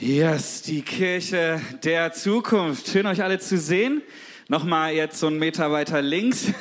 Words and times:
Yes, 0.00 0.62
die 0.62 0.82
Kirche 0.82 1.60
der 1.82 2.12
Zukunft. 2.12 2.86
Schön 2.86 3.04
euch 3.06 3.20
alle 3.20 3.40
zu 3.40 3.58
sehen. 3.58 4.00
Nochmal 4.46 4.92
jetzt 4.92 5.18
so 5.18 5.26
einen 5.26 5.40
Meter 5.40 5.72
weiter 5.72 6.00
links. 6.02 6.52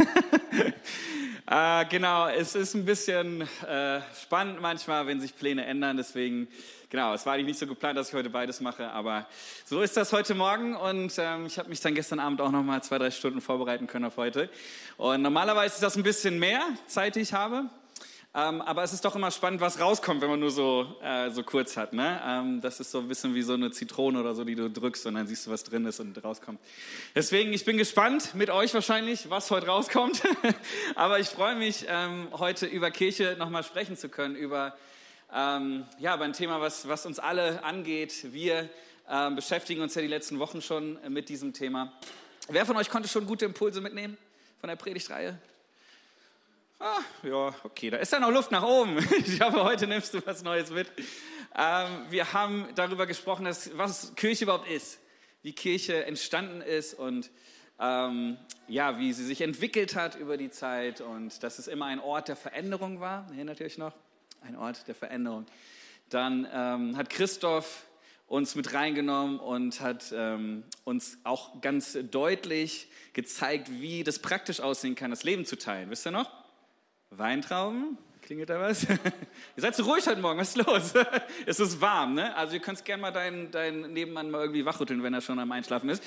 äh, 1.46 1.86
genau, 1.90 2.30
es 2.30 2.56
ist 2.56 2.74
ein 2.74 2.84
bisschen 2.84 3.42
äh, 3.42 4.00
spannend 4.20 4.60
manchmal, 4.60 5.06
wenn 5.06 5.22
sich 5.22 5.36
Pläne 5.36 5.66
ändern. 5.66 5.98
Deswegen, 5.98 6.48
genau, 6.90 7.14
es 7.14 7.28
war 7.28 7.36
eigentlich 7.36 7.46
nicht 7.46 7.60
so 7.60 7.68
geplant, 7.68 7.96
dass 7.96 8.08
ich 8.10 8.16
heute 8.16 8.32
beides 8.32 8.60
mache, 8.60 8.90
aber 8.90 9.28
so 9.66 9.82
ist 9.82 9.96
das 9.96 10.14
heute 10.14 10.34
Morgen 10.34 10.76
und 10.76 11.14
ähm, 11.20 11.46
ich 11.46 11.60
habe 11.60 11.70
mich 11.70 11.80
dann 11.80 11.94
gestern 11.94 12.20
Abend 12.20 12.42
auch 12.42 12.50
nochmal 12.50 12.82
zwei, 12.82 12.98
drei 12.98 13.12
Stunden 13.12 13.42
vorbereiten 13.42 13.86
können 13.86 14.06
auf 14.06 14.18
heute. 14.18 14.50
Und 14.98 15.22
normalerweise 15.22 15.76
ist 15.76 15.84
das 15.84 15.96
ein 15.96 16.02
bisschen 16.02 16.40
mehr 16.40 16.64
Zeit, 16.88 17.16
die 17.16 17.20
ich 17.20 17.34
habe. 17.34 17.70
Ähm, 18.38 18.62
aber 18.62 18.84
es 18.84 18.94
ist 18.94 19.04
doch 19.04 19.16
immer 19.16 19.32
spannend, 19.32 19.62
was 19.62 19.80
rauskommt, 19.80 20.22
wenn 20.22 20.30
man 20.30 20.40
nur 20.40 20.52
so, 20.52 20.86
äh, 21.02 21.32
so 21.32 21.42
kurz 21.42 21.76
hat. 21.76 21.94
Ne? 21.94 22.22
Ähm, 22.24 22.62
das 22.62 22.80
ist 22.80 22.92
so 22.92 23.00
ein 23.00 23.08
bisschen 23.08 23.34
wie 23.34 23.42
so 23.42 23.54
eine 23.54 23.72
Zitrone 23.72 24.20
oder 24.20 24.36
so, 24.36 24.44
die 24.44 24.54
du 24.54 24.70
drückst 24.70 25.08
und 25.08 25.16
dann 25.16 25.26
siehst 25.26 25.48
du, 25.48 25.52
was 25.52 25.64
drin 25.64 25.88
ist 25.88 26.00
und 26.00 26.24
rauskommt. 26.24 26.60
Deswegen, 27.16 27.52
ich 27.52 27.66
bin 27.66 27.78
gespannt 27.78 28.36
mit 28.36 28.52
euch 28.52 28.76
wahrscheinlich, 28.76 29.32
was 29.32 29.50
heute 29.50 29.66
rauskommt. 29.66 30.22
aber 30.96 31.18
ich 31.20 31.30
freue 31.30 31.56
mich, 31.56 31.88
ähm, 31.90 32.28
heute 32.34 32.68
über 32.68 32.92
Kirche 32.92 33.38
nochmal 33.40 33.64
sprechen 33.64 33.98
zu 33.98 34.08
können, 34.08 34.36
über, 34.36 34.78
ähm, 35.34 35.88
ja, 35.98 36.14
über 36.14 36.26
ein 36.26 36.34
Thema, 36.34 36.62
was, 36.62 36.88
was 36.88 37.08
uns 37.08 37.18
alle 37.18 37.64
angeht. 37.64 38.32
Wir 38.34 38.70
ähm, 39.10 39.36
beschäftigen 39.36 39.82
uns 39.82 39.96
ja 39.96 40.04
die 40.04 40.08
letzten 40.08 40.38
Wochen 40.38 40.62
schon 40.62 41.00
mit 41.10 41.30
diesem 41.30 41.54
Thema. 41.54 41.92
Wer 42.50 42.68
von 42.68 42.78
euch 42.78 42.92
konnte 42.92 43.10
schon 43.10 43.26
gute 43.26 43.46
Impulse 43.46 43.82
mitnehmen 43.82 44.16
von 44.60 44.68
der 44.68 44.76
Predigtreihe? 44.76 45.40
Ah, 46.80 47.00
ja, 47.24 47.56
okay, 47.64 47.90
da 47.90 47.98
ist 47.98 48.14
ja 48.14 48.20
noch 48.20 48.30
Luft 48.30 48.52
nach 48.52 48.62
oben. 48.62 48.98
Ich 49.26 49.42
hoffe, 49.42 49.64
heute 49.64 49.88
nimmst 49.88 50.14
du 50.14 50.24
was 50.28 50.44
Neues 50.44 50.70
mit. 50.70 50.88
Ähm, 51.58 52.06
wir 52.12 52.34
haben 52.34 52.68
darüber 52.76 53.08
gesprochen, 53.08 53.46
dass, 53.46 53.76
was 53.76 54.14
Kirche 54.14 54.44
überhaupt 54.44 54.70
ist, 54.70 55.00
wie 55.42 55.54
Kirche 55.54 56.06
entstanden 56.06 56.62
ist 56.62 56.94
und 56.94 57.32
ähm, 57.80 58.38
ja, 58.68 59.00
wie 59.00 59.12
sie 59.14 59.26
sich 59.26 59.42
entwickelt 59.42 59.96
hat 59.96 60.18
über 60.18 60.38
die 60.38 60.52
Zeit 60.52 61.02
und 61.02 61.42
dass 61.42 61.58
es 61.58 61.68
immer 61.68 61.86
ein 61.86 62.00
Ort 62.00 62.28
der 62.28 62.36
Veränderung 62.36 63.00
war. 63.00 63.26
Ihr 63.36 63.50
euch 63.60 63.80
noch? 63.80 63.94
Ein 64.42 64.56
Ort 64.56 64.88
der 64.88 64.94
Veränderung. 64.94 65.48
Dann 66.10 66.48
ähm, 66.54 66.96
hat 66.96 67.10
Christoph 67.10 67.88
uns 68.28 68.54
mit 68.54 68.76
reingenommen 68.76 69.40
und 69.40 69.82
hat 69.82 70.14
ähm, 70.16 70.64
uns 70.84 71.18
auch 71.24 71.60
ganz 71.60 71.98
deutlich 72.12 72.88
gezeigt, 73.14 73.72
wie 73.72 74.04
das 74.04 74.20
praktisch 74.20 74.60
aussehen 74.60 74.94
kann, 74.94 75.10
das 75.10 75.24
Leben 75.24 75.44
zu 75.44 75.58
teilen. 75.58 75.90
Wisst 75.90 76.06
ihr 76.06 76.12
noch? 76.12 76.47
Weintrauben? 77.12 77.98
Klingelt 78.22 78.50
da 78.50 78.60
was? 78.60 78.84
ihr 78.84 79.00
seid 79.56 79.74
so 79.74 79.84
ruhig 79.84 80.06
heute 80.06 80.20
Morgen, 80.20 80.38
was 80.38 80.50
ist 80.50 80.68
los? 80.68 80.94
es 81.46 81.62
ist 81.62 81.80
warm, 81.80 82.16
ne? 82.16 82.36
Also 82.36 82.56
ihr 82.56 82.60
könnt 82.60 82.84
gerne 82.84 83.02
mal 83.02 83.12
deinen, 83.12 83.52
deinen 83.52 83.94
Nebenmann 83.94 84.30
mal 84.30 84.42
irgendwie 84.42 84.66
wachrütteln, 84.66 85.02
wenn 85.02 85.14
er 85.14 85.22
schon 85.22 85.40
am 85.40 85.50
Einschlafen 85.54 85.90
ist. 85.90 86.04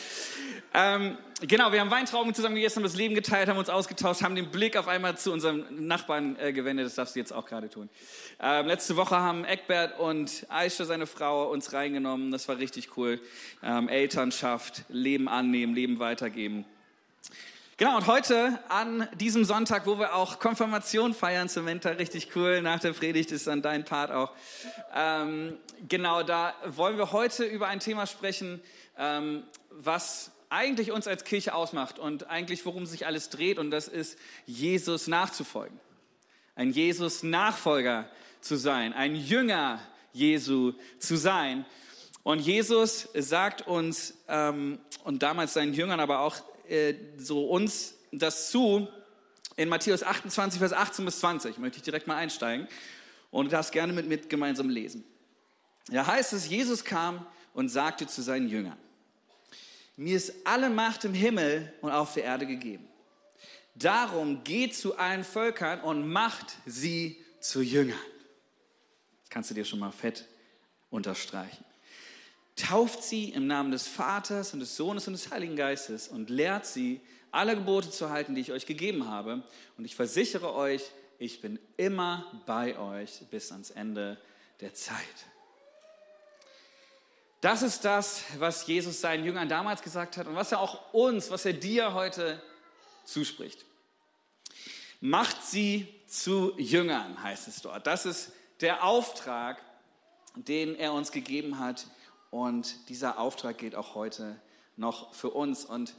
Ähm, 0.74 1.16
genau, 1.40 1.72
wir 1.72 1.80
haben 1.80 1.90
Weintrauben 1.90 2.34
zusammen 2.34 2.56
gegessen, 2.56 2.76
haben 2.76 2.82
das 2.82 2.96
Leben 2.96 3.14
geteilt, 3.14 3.48
haben 3.48 3.56
uns 3.56 3.70
ausgetauscht, 3.70 4.22
haben 4.22 4.34
den 4.34 4.50
Blick 4.50 4.76
auf 4.76 4.86
einmal 4.86 5.16
zu 5.16 5.32
unserem 5.32 5.64
Nachbarn 5.70 6.36
äh, 6.38 6.52
gewendet. 6.52 6.84
Das 6.84 6.96
darfst 6.96 7.16
du 7.16 7.20
jetzt 7.20 7.32
auch 7.32 7.46
gerade 7.46 7.70
tun. 7.70 7.88
Ähm, 8.38 8.66
letzte 8.66 8.96
Woche 8.96 9.16
haben 9.16 9.46
Eckbert 9.46 9.98
und 9.98 10.46
Aisha, 10.50 10.84
seine 10.84 11.06
Frau, 11.06 11.50
uns 11.50 11.72
reingenommen. 11.72 12.30
Das 12.30 12.46
war 12.48 12.58
richtig 12.58 12.98
cool. 12.98 13.18
Ähm, 13.62 13.88
Elternschaft, 13.88 14.84
Leben 14.90 15.26
annehmen, 15.26 15.74
Leben 15.74 15.98
weitergeben. 15.98 16.66
Genau, 17.80 17.96
und 17.96 18.06
heute 18.08 18.58
an 18.68 19.08
diesem 19.14 19.46
Sonntag, 19.46 19.86
wo 19.86 19.98
wir 19.98 20.14
auch 20.14 20.38
Konfirmation 20.38 21.14
feiern 21.14 21.48
Winter, 21.64 21.98
richtig 21.98 22.36
cool, 22.36 22.60
nach 22.60 22.78
der 22.78 22.92
Predigt 22.92 23.32
ist 23.32 23.46
dann 23.46 23.62
dein 23.62 23.86
Part 23.86 24.10
auch. 24.10 24.32
Ähm, 24.94 25.56
genau, 25.88 26.22
da 26.22 26.52
wollen 26.66 26.98
wir 26.98 27.12
heute 27.12 27.44
über 27.44 27.68
ein 27.68 27.80
Thema 27.80 28.06
sprechen, 28.06 28.60
ähm, 28.98 29.44
was 29.70 30.30
eigentlich 30.50 30.92
uns 30.92 31.06
als 31.06 31.24
Kirche 31.24 31.54
ausmacht 31.54 31.98
und 31.98 32.28
eigentlich 32.28 32.66
worum 32.66 32.84
sich 32.84 33.06
alles 33.06 33.30
dreht 33.30 33.58
und 33.58 33.70
das 33.70 33.88
ist 33.88 34.18
Jesus 34.44 35.06
nachzufolgen. 35.06 35.80
Ein 36.56 36.72
Jesus-Nachfolger 36.72 38.10
zu 38.42 38.56
sein, 38.56 38.92
ein 38.92 39.16
Jünger 39.16 39.80
Jesu 40.12 40.74
zu 40.98 41.16
sein. 41.16 41.64
Und 42.24 42.40
Jesus 42.40 43.08
sagt 43.14 43.66
uns 43.66 44.18
ähm, 44.28 44.80
und 45.02 45.22
damals 45.22 45.54
seinen 45.54 45.72
Jüngern, 45.72 46.00
aber 46.00 46.18
auch 46.18 46.36
äh, 46.70 46.94
so 47.18 47.46
uns 47.46 47.94
das 48.12 48.50
zu. 48.50 48.88
In 49.56 49.68
Matthäus 49.68 50.02
28, 50.02 50.58
Vers 50.58 50.72
18 50.72 51.04
bis 51.04 51.20
20 51.20 51.58
möchte 51.58 51.78
ich 51.78 51.82
direkt 51.82 52.06
mal 52.06 52.16
einsteigen 52.16 52.68
und 53.30 53.52
darfst 53.52 53.72
gerne 53.72 53.92
mit 53.92 54.08
mir 54.08 54.18
gemeinsam 54.18 54.70
lesen. 54.70 55.04
Da 55.88 56.06
heißt 56.06 56.32
es, 56.32 56.48
Jesus 56.48 56.84
kam 56.84 57.26
und 57.52 57.68
sagte 57.68 58.06
zu 58.06 58.22
seinen 58.22 58.48
Jüngern, 58.48 58.78
mir 59.96 60.16
ist 60.16 60.32
alle 60.44 60.70
Macht 60.70 61.04
im 61.04 61.12
Himmel 61.12 61.72
und 61.82 61.90
auf 61.90 62.14
der 62.14 62.24
Erde 62.24 62.46
gegeben. 62.46 62.88
Darum 63.74 64.44
geht 64.44 64.74
zu 64.74 64.96
allen 64.96 65.24
Völkern 65.24 65.80
und 65.80 66.08
macht 66.08 66.56
sie 66.64 67.22
zu 67.40 67.60
Jüngern. 67.60 67.98
Das 69.22 69.30
kannst 69.30 69.50
du 69.50 69.54
dir 69.54 69.64
schon 69.64 69.78
mal 69.78 69.92
fett 69.92 70.26
unterstreichen 70.88 71.64
tauft 72.56 73.02
sie 73.02 73.30
im 73.30 73.46
Namen 73.46 73.70
des 73.70 73.86
Vaters 73.86 74.52
und 74.52 74.60
des 74.60 74.76
Sohnes 74.76 75.06
und 75.06 75.14
des 75.14 75.30
Heiligen 75.30 75.56
Geistes 75.56 76.08
und 76.08 76.30
lehrt 76.30 76.66
sie, 76.66 77.00
alle 77.32 77.54
Gebote 77.54 77.90
zu 77.90 78.10
halten, 78.10 78.34
die 78.34 78.40
ich 78.40 78.52
euch 78.52 78.66
gegeben 78.66 79.08
habe. 79.08 79.42
Und 79.78 79.84
ich 79.84 79.94
versichere 79.94 80.54
euch, 80.54 80.90
ich 81.18 81.40
bin 81.40 81.58
immer 81.76 82.42
bei 82.46 82.78
euch 82.78 83.20
bis 83.30 83.52
ans 83.52 83.70
Ende 83.70 84.18
der 84.60 84.74
Zeit. 84.74 84.96
Das 87.40 87.62
ist 87.62 87.84
das, 87.84 88.22
was 88.38 88.66
Jesus 88.66 89.00
seinen 89.00 89.24
Jüngern 89.24 89.48
damals 89.48 89.82
gesagt 89.82 90.16
hat 90.16 90.26
und 90.26 90.34
was 90.34 90.52
er 90.52 90.60
auch 90.60 90.92
uns, 90.92 91.30
was 91.30 91.46
er 91.46 91.54
dir 91.54 91.94
heute 91.94 92.42
zuspricht. 93.04 93.64
Macht 95.00 95.42
sie 95.42 95.88
zu 96.06 96.52
Jüngern, 96.58 97.22
heißt 97.22 97.48
es 97.48 97.62
dort. 97.62 97.86
Das 97.86 98.04
ist 98.04 98.32
der 98.60 98.84
Auftrag, 98.84 99.62
den 100.34 100.74
er 100.74 100.92
uns 100.92 101.12
gegeben 101.12 101.58
hat 101.58 101.86
und 102.30 102.88
dieser 102.88 103.18
Auftrag 103.18 103.58
geht 103.58 103.74
auch 103.74 103.94
heute 103.94 104.40
noch 104.76 105.14
für 105.14 105.30
uns. 105.30 105.64
Und 105.64 105.94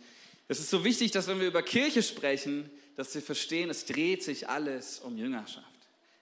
es 0.47 0.59
ist 0.59 0.69
so 0.69 0.83
wichtig, 0.83 1.11
dass 1.11 1.27
wenn 1.27 1.39
wir 1.39 1.47
über 1.47 1.61
Kirche 1.61 2.03
sprechen, 2.03 2.69
dass 2.95 3.13
wir 3.13 3.21
verstehen, 3.21 3.69
es 3.69 3.85
dreht 3.85 4.23
sich 4.23 4.49
alles 4.49 4.99
um 4.99 5.17
Jüngerschaft. 5.17 5.65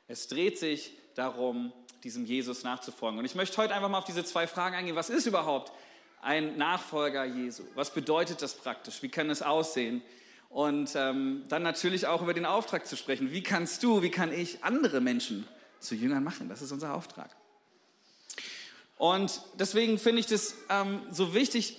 Es 0.08 0.28
dreht 0.28 0.58
sich 0.58 0.94
darum, 1.16 1.72
diesem 2.03 2.25
Jesus 2.25 2.64
nachzufolgen. 2.64 3.19
Und 3.19 3.25
ich 3.25 3.36
möchte 3.36 3.58
heute 3.58 3.74
einfach 3.74 3.90
mal 3.90 4.00
auf 4.00 4.06
diese 4.06 4.24
zwei 4.24 4.48
Fragen 4.48 4.75
eingehen. 4.75 4.96
Was 4.96 5.09
ist 5.09 5.25
überhaupt 5.25 5.72
ein 6.22 6.58
Nachfolger 6.58 7.25
Jesu? 7.25 7.64
Was 7.75 7.94
bedeutet 7.94 8.42
das 8.42 8.56
praktisch? 8.56 9.02
Wie 9.02 9.09
kann 9.09 9.30
es 9.30 9.42
aussehen? 9.42 10.02
Und 10.50 10.92
ähm, 10.96 11.44
dann 11.48 11.62
natürlich 11.62 12.08
auch 12.08 12.24
über 12.24 12.34
den 12.34 12.46
Auftrag 12.46 12.88
zu 12.88 12.98
sprechen. 12.98 13.31
Wie 13.31 13.44
kannst 13.44 13.84
du, 13.84 14.02
wie 14.02 14.09
kann 14.09 14.31
ich 14.34 14.64
andere 14.64 15.00
Menschen 15.00 15.48
zu 15.80 15.94
Jüngern 15.94 16.24
machen? 16.24 16.50
Das 16.50 16.62
ist 16.62 16.72
unser 16.72 16.96
Auftrag. 16.96 17.36
Und 19.00 19.42
deswegen 19.58 19.98
finde 19.98 20.20
ich 20.20 20.26
das 20.26 20.56
ähm, 20.70 21.00
so 21.10 21.34
wichtig, 21.34 21.78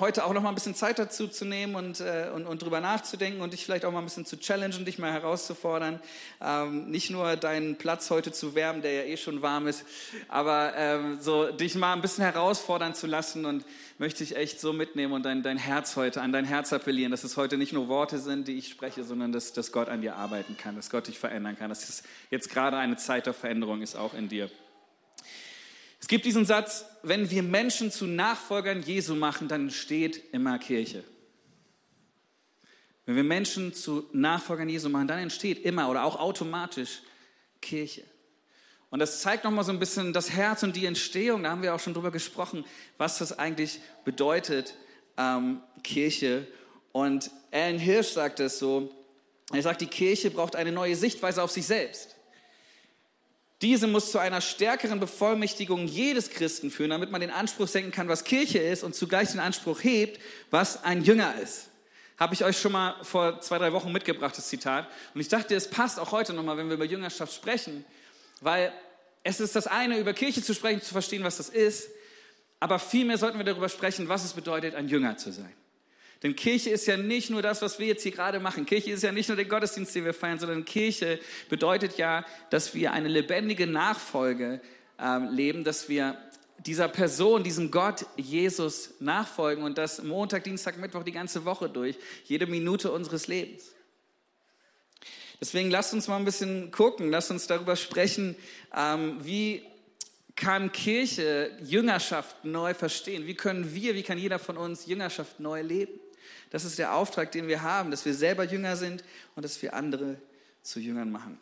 heute 0.00 0.24
auch 0.24 0.32
noch 0.32 0.42
mal 0.42 0.48
ein 0.48 0.56
bisschen 0.56 0.74
Zeit 0.74 0.98
dazu 0.98 1.28
zu 1.28 1.44
nehmen 1.44 1.76
und, 1.76 2.00
äh, 2.00 2.28
und, 2.34 2.44
und 2.44 2.60
drüber 2.60 2.80
nachzudenken 2.80 3.40
und 3.40 3.52
dich 3.52 3.64
vielleicht 3.64 3.84
auch 3.84 3.92
mal 3.92 4.00
ein 4.00 4.04
bisschen 4.04 4.26
zu 4.26 4.36
challengen, 4.36 4.84
dich 4.84 4.98
mal 4.98 5.12
herauszufordern. 5.12 6.00
Ähm, 6.40 6.90
nicht 6.90 7.10
nur 7.10 7.36
deinen 7.36 7.76
Platz 7.76 8.10
heute 8.10 8.32
zu 8.32 8.56
wärmen, 8.56 8.82
der 8.82 8.92
ja 8.92 9.02
eh 9.02 9.16
schon 9.16 9.42
warm 9.42 9.68
ist, 9.68 9.84
aber 10.26 10.74
ähm, 10.74 11.18
so 11.20 11.52
dich 11.52 11.76
mal 11.76 11.92
ein 11.92 12.02
bisschen 12.02 12.24
herausfordern 12.24 12.94
zu 12.94 13.06
lassen 13.06 13.44
und 13.44 13.64
möchte 13.98 14.24
ich 14.24 14.34
echt 14.34 14.58
so 14.58 14.72
mitnehmen 14.72 15.12
und 15.12 15.24
dein, 15.24 15.44
dein 15.44 15.56
Herz 15.56 15.94
heute, 15.94 16.20
an 16.20 16.32
dein 16.32 16.46
Herz 16.46 16.72
appellieren, 16.72 17.12
dass 17.12 17.22
es 17.22 17.36
heute 17.36 17.58
nicht 17.58 17.72
nur 17.72 17.86
Worte 17.86 18.18
sind, 18.18 18.48
die 18.48 18.58
ich 18.58 18.70
spreche, 18.70 19.04
sondern 19.04 19.30
dass, 19.30 19.52
dass 19.52 19.70
Gott 19.70 19.88
an 19.88 20.02
dir 20.02 20.16
arbeiten 20.16 20.56
kann, 20.56 20.74
dass 20.74 20.90
Gott 20.90 21.06
dich 21.06 21.20
verändern 21.20 21.56
kann, 21.56 21.68
dass 21.68 21.88
es 21.88 22.02
jetzt 22.28 22.50
gerade 22.50 22.76
eine 22.76 22.96
Zeit 22.96 23.26
der 23.26 23.34
Veränderung 23.34 23.82
ist, 23.82 23.94
auch 23.94 24.14
in 24.14 24.28
dir. 24.28 24.50
Es 26.00 26.08
gibt 26.08 26.24
diesen 26.24 26.46
Satz, 26.46 26.86
wenn 27.02 27.30
wir 27.30 27.42
Menschen 27.42 27.90
zu 27.90 28.06
Nachfolgern 28.06 28.82
Jesu 28.82 29.14
machen, 29.14 29.48
dann 29.48 29.62
entsteht 29.62 30.32
immer 30.32 30.58
Kirche. 30.58 31.04
Wenn 33.06 33.16
wir 33.16 33.24
Menschen 33.24 33.74
zu 33.74 34.08
Nachfolgern 34.12 34.68
Jesu 34.68 34.88
machen, 34.88 35.08
dann 35.08 35.18
entsteht 35.18 35.64
immer 35.64 35.90
oder 35.90 36.04
auch 36.04 36.18
automatisch 36.18 37.02
Kirche. 37.60 38.04
Und 38.88 38.98
das 38.98 39.20
zeigt 39.20 39.44
nochmal 39.44 39.64
so 39.64 39.72
ein 39.72 39.78
bisschen 39.78 40.12
das 40.12 40.30
Herz 40.30 40.62
und 40.62 40.74
die 40.74 40.86
Entstehung, 40.86 41.44
da 41.44 41.50
haben 41.50 41.62
wir 41.62 41.74
auch 41.74 41.80
schon 41.80 41.94
drüber 41.94 42.10
gesprochen, 42.10 42.64
was 42.98 43.18
das 43.18 43.38
eigentlich 43.38 43.80
bedeutet, 44.04 44.74
ähm, 45.16 45.60
Kirche. 45.84 46.46
Und 46.92 47.30
Alan 47.52 47.78
Hirsch 47.78 48.08
sagt 48.08 48.40
es 48.40 48.58
so, 48.58 48.90
er 49.52 49.62
sagt, 49.62 49.80
die 49.80 49.86
Kirche 49.86 50.30
braucht 50.30 50.56
eine 50.56 50.72
neue 50.72 50.96
Sichtweise 50.96 51.42
auf 51.42 51.50
sich 51.50 51.66
selbst. 51.66 52.16
Diese 53.62 53.86
muss 53.86 54.10
zu 54.10 54.18
einer 54.18 54.40
stärkeren 54.40 55.00
Bevollmächtigung 55.00 55.86
jedes 55.86 56.30
Christen 56.30 56.70
führen, 56.70 56.90
damit 56.90 57.10
man 57.10 57.20
den 57.20 57.30
Anspruch 57.30 57.68
senken 57.68 57.92
kann, 57.92 58.08
was 58.08 58.24
Kirche 58.24 58.58
ist 58.58 58.82
und 58.82 58.94
zugleich 58.94 59.32
den 59.32 59.40
Anspruch 59.40 59.84
hebt, 59.84 60.18
was 60.50 60.82
ein 60.82 61.04
Jünger 61.04 61.34
ist. 61.42 61.68
Habe 62.18 62.34
ich 62.34 62.44
euch 62.44 62.58
schon 62.58 62.72
mal 62.72 62.96
vor 63.02 63.40
zwei, 63.42 63.58
drei 63.58 63.72
Wochen 63.72 63.92
mitgebracht, 63.92 64.36
das 64.36 64.48
Zitat. 64.48 64.88
Und 65.14 65.20
ich 65.20 65.28
dachte, 65.28 65.54
es 65.54 65.68
passt 65.68 65.98
auch 65.98 66.12
heute 66.12 66.32
nochmal, 66.32 66.56
wenn 66.56 66.68
wir 66.68 66.74
über 66.74 66.84
Jüngerschaft 66.86 67.34
sprechen, 67.34 67.84
weil 68.40 68.72
es 69.22 69.40
ist 69.40 69.56
das 69.56 69.66
eine, 69.66 69.98
über 69.98 70.14
Kirche 70.14 70.42
zu 70.42 70.54
sprechen, 70.54 70.80
zu 70.80 70.92
verstehen, 70.92 71.22
was 71.22 71.36
das 71.36 71.50
ist. 71.50 71.90
Aber 72.60 72.78
vielmehr 72.78 73.18
sollten 73.18 73.38
wir 73.38 73.44
darüber 73.44 73.68
sprechen, 73.68 74.08
was 74.08 74.24
es 74.24 74.32
bedeutet, 74.32 74.74
ein 74.74 74.88
Jünger 74.88 75.18
zu 75.18 75.32
sein. 75.32 75.52
Denn 76.22 76.36
Kirche 76.36 76.70
ist 76.70 76.86
ja 76.86 76.96
nicht 76.98 77.30
nur 77.30 77.40
das, 77.40 77.62
was 77.62 77.78
wir 77.78 77.86
jetzt 77.86 78.02
hier 78.02 78.12
gerade 78.12 78.40
machen. 78.40 78.66
Kirche 78.66 78.90
ist 78.90 79.02
ja 79.02 79.10
nicht 79.10 79.28
nur 79.28 79.36
der 79.36 79.46
Gottesdienst, 79.46 79.94
den 79.94 80.04
wir 80.04 80.12
feiern, 80.12 80.38
sondern 80.38 80.64
Kirche 80.66 81.18
bedeutet 81.48 81.96
ja, 81.96 82.26
dass 82.50 82.74
wir 82.74 82.92
eine 82.92 83.08
lebendige 83.08 83.66
Nachfolge 83.66 84.60
äh, 85.00 85.18
leben, 85.30 85.64
dass 85.64 85.88
wir 85.88 86.18
dieser 86.66 86.88
Person, 86.88 87.42
diesem 87.42 87.70
Gott 87.70 88.04
Jesus 88.16 88.90
nachfolgen 89.00 89.64
und 89.64 89.78
das 89.78 90.02
Montag, 90.02 90.44
Dienstag, 90.44 90.76
Mittwoch 90.76 91.04
die 91.04 91.12
ganze 91.12 91.46
Woche 91.46 91.70
durch, 91.70 91.96
jede 92.26 92.46
Minute 92.46 92.92
unseres 92.92 93.26
Lebens. 93.26 93.72
Deswegen 95.40 95.70
lasst 95.70 95.94
uns 95.94 96.06
mal 96.06 96.18
ein 96.18 96.26
bisschen 96.26 96.70
gucken, 96.70 97.10
lasst 97.10 97.30
uns 97.30 97.46
darüber 97.46 97.76
sprechen, 97.76 98.36
ähm, 98.76 99.16
wie 99.22 99.62
kann 100.36 100.70
Kirche 100.70 101.50
Jüngerschaft 101.62 102.44
neu 102.44 102.74
verstehen? 102.74 103.26
Wie 103.26 103.34
können 103.34 103.74
wir, 103.74 103.94
wie 103.94 104.02
kann 104.02 104.18
jeder 104.18 104.38
von 104.38 104.58
uns 104.58 104.86
Jüngerschaft 104.86 105.40
neu 105.40 105.62
leben? 105.62 105.98
Das 106.50 106.64
ist 106.64 106.78
der 106.78 106.94
Auftrag, 106.94 107.32
den 107.32 107.48
wir 107.48 107.62
haben, 107.62 107.90
dass 107.90 108.04
wir 108.04 108.14
selber 108.14 108.44
Jünger 108.44 108.76
sind 108.76 109.04
und 109.36 109.44
dass 109.44 109.60
wir 109.62 109.74
andere 109.74 110.16
zu 110.62 110.80
Jüngern 110.80 111.10
machen. 111.10 111.38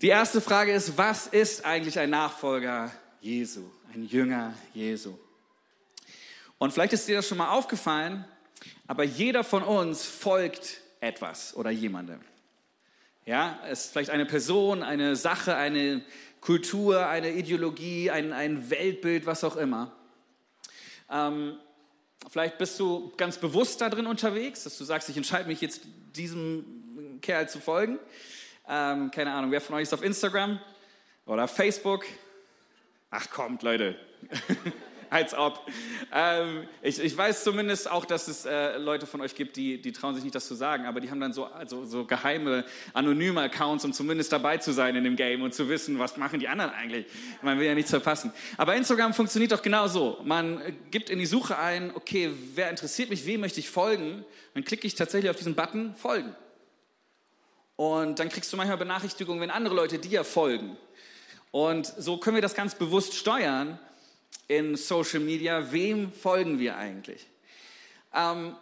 Die 0.00 0.08
erste 0.08 0.40
Frage 0.40 0.72
ist, 0.72 0.96
was 0.96 1.26
ist 1.26 1.64
eigentlich 1.64 1.98
ein 1.98 2.10
Nachfolger 2.10 2.90
Jesu, 3.20 3.64
ein 3.92 4.04
Jünger 4.04 4.54
Jesu? 4.72 5.18
Und 6.58 6.72
vielleicht 6.72 6.94
ist 6.94 7.06
dir 7.06 7.16
das 7.16 7.28
schon 7.28 7.38
mal 7.38 7.50
aufgefallen, 7.50 8.24
aber 8.86 9.04
jeder 9.04 9.44
von 9.44 9.62
uns 9.62 10.04
folgt 10.04 10.80
etwas 11.00 11.54
oder 11.54 11.70
jemandem. 11.70 12.20
Ja, 13.26 13.60
es 13.68 13.84
ist 13.84 13.92
vielleicht 13.92 14.10
eine 14.10 14.26
Person, 14.26 14.82
eine 14.82 15.16
Sache, 15.16 15.54
eine 15.54 16.02
Kultur, 16.40 17.06
eine 17.06 17.32
Ideologie, 17.32 18.10
ein, 18.10 18.32
ein 18.32 18.70
Weltbild, 18.70 19.26
was 19.26 19.44
auch 19.44 19.56
immer. 19.56 19.92
Ähm, 21.10 21.58
vielleicht 22.28 22.58
bist 22.58 22.78
du 22.78 23.12
ganz 23.16 23.38
bewusst 23.38 23.80
da 23.80 23.88
drin 23.88 24.06
unterwegs, 24.06 24.64
dass 24.64 24.76
du 24.76 24.84
sagst, 24.84 25.08
ich 25.08 25.16
entscheide 25.16 25.48
mich 25.48 25.60
jetzt 25.60 25.82
diesem 26.14 27.18
Kerl 27.22 27.48
zu 27.48 27.60
folgen. 27.60 27.98
Ähm, 28.68 29.10
keine 29.10 29.32
Ahnung, 29.32 29.50
wer 29.50 29.60
von 29.60 29.76
euch 29.76 29.82
ist 29.82 29.94
auf 29.94 30.02
Instagram 30.02 30.60
oder 31.26 31.48
Facebook? 31.48 32.04
Ach 33.10 33.30
kommt, 33.30 33.62
Leute. 33.62 33.96
als 35.10 35.34
ob. 35.34 35.66
Ähm, 36.12 36.68
ich, 36.82 37.00
ich, 37.00 37.16
weiß 37.16 37.44
zumindest 37.44 37.90
auch, 37.90 38.04
dass 38.04 38.28
es 38.28 38.46
äh, 38.46 38.78
Leute 38.78 39.06
von 39.06 39.20
euch 39.20 39.34
gibt, 39.34 39.56
die, 39.56 39.82
die 39.82 39.92
trauen 39.92 40.14
sich 40.14 40.22
nicht, 40.22 40.34
das 40.34 40.46
zu 40.46 40.54
sagen, 40.54 40.86
aber 40.86 41.00
die 41.00 41.10
haben 41.10 41.20
dann 41.20 41.32
so, 41.32 41.46
also, 41.46 41.84
so 41.84 42.04
geheime, 42.04 42.64
anonyme 42.94 43.42
Accounts, 43.42 43.84
um 43.84 43.92
zumindest 43.92 44.32
dabei 44.32 44.58
zu 44.58 44.72
sein 44.72 44.94
in 44.96 45.04
dem 45.04 45.16
Game 45.16 45.42
und 45.42 45.52
zu 45.52 45.68
wissen, 45.68 45.98
was 45.98 46.16
machen 46.16 46.38
die 46.40 46.48
anderen 46.48 46.70
eigentlich. 46.72 47.06
Man 47.42 47.58
will 47.58 47.66
ja 47.66 47.74
nichts 47.74 47.90
verpassen. 47.90 48.32
Aber 48.56 48.76
Instagram 48.76 49.12
funktioniert 49.12 49.52
doch 49.52 49.62
genau 49.62 49.88
so. 49.88 50.18
Man 50.24 50.62
gibt 50.90 51.10
in 51.10 51.18
die 51.18 51.26
Suche 51.26 51.58
ein, 51.58 51.94
okay, 51.94 52.30
wer 52.54 52.70
interessiert 52.70 53.10
mich, 53.10 53.26
wem 53.26 53.40
möchte 53.40 53.60
ich 53.60 53.68
folgen? 53.68 54.24
Dann 54.54 54.64
klicke 54.64 54.86
ich 54.86 54.94
tatsächlich 54.94 55.30
auf 55.30 55.36
diesen 55.36 55.56
Button, 55.56 55.94
folgen. 55.96 56.34
Und 57.76 58.18
dann 58.18 58.28
kriegst 58.28 58.52
du 58.52 58.56
manchmal 58.56 58.76
Benachrichtigungen, 58.76 59.40
wenn 59.40 59.50
andere 59.50 59.74
Leute 59.74 59.98
dir 59.98 60.22
folgen. 60.22 60.76
Und 61.50 61.86
so 61.86 62.18
können 62.18 62.36
wir 62.36 62.42
das 62.42 62.54
ganz 62.54 62.74
bewusst 62.74 63.14
steuern 63.14 63.78
in 64.48 64.76
Social 64.76 65.20
Media, 65.20 65.72
wem 65.72 66.12
folgen 66.12 66.58
wir 66.58 66.76
eigentlich? 66.76 67.26
Ähm, 68.14 68.56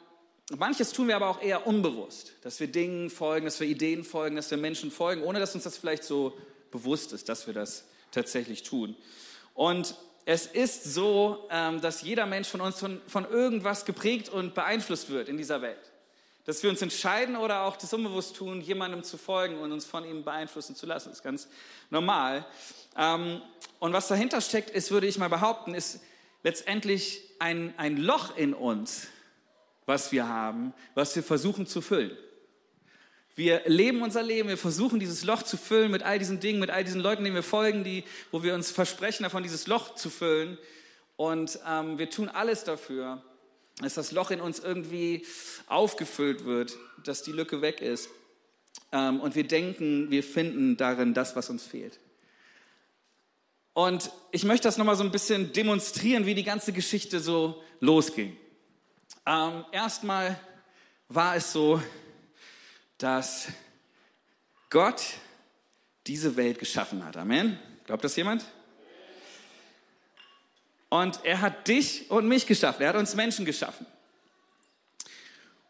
manches 0.56 0.92
tun 0.92 1.08
wir 1.08 1.16
aber 1.16 1.28
auch 1.28 1.40
eher 1.40 1.66
unbewusst, 1.66 2.32
dass 2.42 2.60
wir 2.60 2.66
Dingen 2.66 3.10
folgen, 3.10 3.46
dass 3.46 3.58
wir 3.60 3.66
Ideen 3.66 4.04
folgen, 4.04 4.36
dass 4.36 4.50
wir 4.50 4.58
Menschen 4.58 4.90
folgen, 4.90 5.22
ohne 5.22 5.40
dass 5.40 5.54
uns 5.54 5.64
das 5.64 5.78
vielleicht 5.78 6.04
so 6.04 6.36
bewusst 6.70 7.12
ist, 7.12 7.28
dass 7.28 7.46
wir 7.46 7.54
das 7.54 7.84
tatsächlich 8.10 8.62
tun. 8.62 8.96
Und 9.54 9.94
es 10.30 10.46
ist 10.46 10.84
so, 10.84 11.48
ähm, 11.50 11.80
dass 11.80 12.02
jeder 12.02 12.26
Mensch 12.26 12.48
von 12.48 12.60
uns 12.60 12.78
von, 12.78 13.00
von 13.06 13.24
irgendwas 13.30 13.86
geprägt 13.86 14.28
und 14.28 14.54
beeinflusst 14.54 15.08
wird 15.08 15.30
in 15.30 15.38
dieser 15.38 15.62
Welt. 15.62 15.90
Dass 16.44 16.62
wir 16.62 16.68
uns 16.68 16.82
entscheiden 16.82 17.34
oder 17.36 17.62
auch 17.62 17.76
das 17.76 17.92
unbewusst 17.94 18.36
tun, 18.36 18.60
jemandem 18.60 19.02
zu 19.02 19.16
folgen 19.16 19.58
und 19.58 19.72
uns 19.72 19.86
von 19.86 20.04
ihm 20.04 20.24
beeinflussen 20.24 20.76
zu 20.76 20.84
lassen. 20.84 21.12
Ist 21.12 21.22
ganz 21.22 21.48
normal. 21.88 22.44
Ähm, 22.98 23.40
und 23.78 23.92
was 23.92 24.08
dahinter 24.08 24.40
steckt, 24.40 24.70
ist, 24.70 24.90
würde 24.90 25.06
ich 25.06 25.18
mal 25.18 25.28
behaupten, 25.28 25.72
ist 25.74 26.00
letztendlich 26.42 27.22
ein, 27.38 27.72
ein 27.76 27.96
Loch 27.96 28.36
in 28.36 28.52
uns, 28.52 29.06
was 29.86 30.12
wir 30.12 30.28
haben, 30.28 30.74
was 30.94 31.14
wir 31.16 31.22
versuchen 31.22 31.66
zu 31.66 31.80
füllen. 31.80 32.16
Wir 33.36 33.62
leben 33.66 34.02
unser 34.02 34.24
Leben, 34.24 34.48
wir 34.48 34.58
versuchen 34.58 34.98
dieses 34.98 35.22
Loch 35.22 35.44
zu 35.44 35.56
füllen 35.56 35.92
mit 35.92 36.02
all 36.02 36.18
diesen 36.18 36.40
Dingen, 36.40 36.58
mit 36.58 36.70
all 36.70 36.82
diesen 36.82 37.00
Leuten, 37.00 37.22
denen 37.22 37.36
wir 37.36 37.44
folgen, 37.44 37.84
die, 37.84 38.02
wo 38.32 38.42
wir 38.42 38.52
uns 38.52 38.72
versprechen 38.72 39.22
davon, 39.22 39.44
dieses 39.44 39.68
Loch 39.68 39.94
zu 39.94 40.10
füllen. 40.10 40.58
Und 41.16 41.60
ähm, 41.68 41.98
wir 41.98 42.10
tun 42.10 42.28
alles 42.28 42.64
dafür, 42.64 43.22
dass 43.80 43.94
das 43.94 44.10
Loch 44.10 44.32
in 44.32 44.40
uns 44.40 44.58
irgendwie 44.58 45.24
aufgefüllt 45.68 46.44
wird, 46.46 46.76
dass 47.04 47.22
die 47.22 47.30
Lücke 47.30 47.62
weg 47.62 47.80
ist. 47.80 48.10
Ähm, 48.90 49.20
und 49.20 49.36
wir 49.36 49.46
denken, 49.46 50.10
wir 50.10 50.24
finden 50.24 50.76
darin 50.76 51.14
das, 51.14 51.36
was 51.36 51.48
uns 51.48 51.64
fehlt. 51.64 52.00
Und 53.78 54.10
ich 54.32 54.42
möchte 54.42 54.66
das 54.66 54.76
nochmal 54.76 54.96
so 54.96 55.04
ein 55.04 55.12
bisschen 55.12 55.52
demonstrieren, 55.52 56.26
wie 56.26 56.34
die 56.34 56.42
ganze 56.42 56.72
Geschichte 56.72 57.20
so 57.20 57.62
losging. 57.78 58.36
Ähm, 59.24 59.64
erstmal 59.70 60.36
war 61.08 61.36
es 61.36 61.52
so, 61.52 61.80
dass 62.98 63.46
Gott 64.68 65.00
diese 66.08 66.34
Welt 66.34 66.58
geschaffen 66.58 67.04
hat. 67.04 67.16
Amen. 67.16 67.56
Glaubt 67.84 68.02
das 68.02 68.16
jemand? 68.16 68.44
Und 70.88 71.20
er 71.24 71.40
hat 71.40 71.68
dich 71.68 72.10
und 72.10 72.26
mich 72.26 72.48
geschaffen. 72.48 72.82
Er 72.82 72.88
hat 72.88 72.96
uns 72.96 73.14
Menschen 73.14 73.44
geschaffen. 73.44 73.86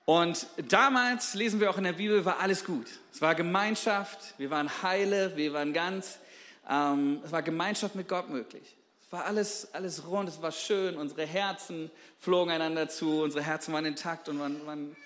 Und 0.07 0.47
damals, 0.69 1.35
lesen 1.35 1.61
wir 1.61 1.69
auch 1.69 1.77
in 1.77 1.85
der 1.85 1.93
Bibel, 1.93 2.25
war 2.25 2.41
alles 2.41 2.65
gut. 2.65 2.87
Es 3.13 3.21
war 3.21 3.35
Gemeinschaft, 3.35 4.33
wir 4.39 4.49
waren 4.49 4.83
heile, 4.83 5.37
wir 5.37 5.53
waren 5.53 5.75
ganz. 5.75 6.21
Ähm, 6.69 7.21
es 7.25 7.33
war 7.33 7.43
Gemeinschaft 7.43 7.95
mit 7.95 8.09
Gott 8.09 8.29
möglich. 8.29 8.77
Es 9.01 9.13
war 9.13 9.25
alles, 9.25 9.73
alles 9.73 10.07
rund, 10.07 10.29
es 10.29 10.43
war 10.43 10.53
schön. 10.53 10.97
Unsere 10.97 11.25
Herzen 11.25 11.91
flogen 12.19 12.51
einander 12.51 12.89
zu, 12.89 13.23
unsere 13.23 13.43
Herzen 13.43 13.73
waren 13.73 13.87
intakt 13.87 14.29
und 14.29 14.39
waren, 14.39 14.67
waren 14.67 14.97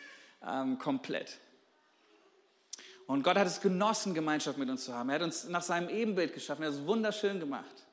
ähm, 0.45 0.79
komplett. 0.79 1.39
Und 3.07 3.23
Gott 3.23 3.37
hat 3.37 3.47
es 3.47 3.61
genossen, 3.61 4.15
Gemeinschaft 4.15 4.59
mit 4.59 4.69
uns 4.69 4.85
zu 4.85 4.95
haben. 4.95 5.09
Er 5.11 5.17
hat 5.17 5.23
uns 5.23 5.45
nach 5.45 5.63
seinem 5.63 5.89
Ebenbild 5.89 6.35
geschaffen. 6.35 6.63
Er 6.63 6.69
hat 6.69 6.75
es 6.75 6.87
wunderschön 6.87 7.39
gemacht. 7.39 7.87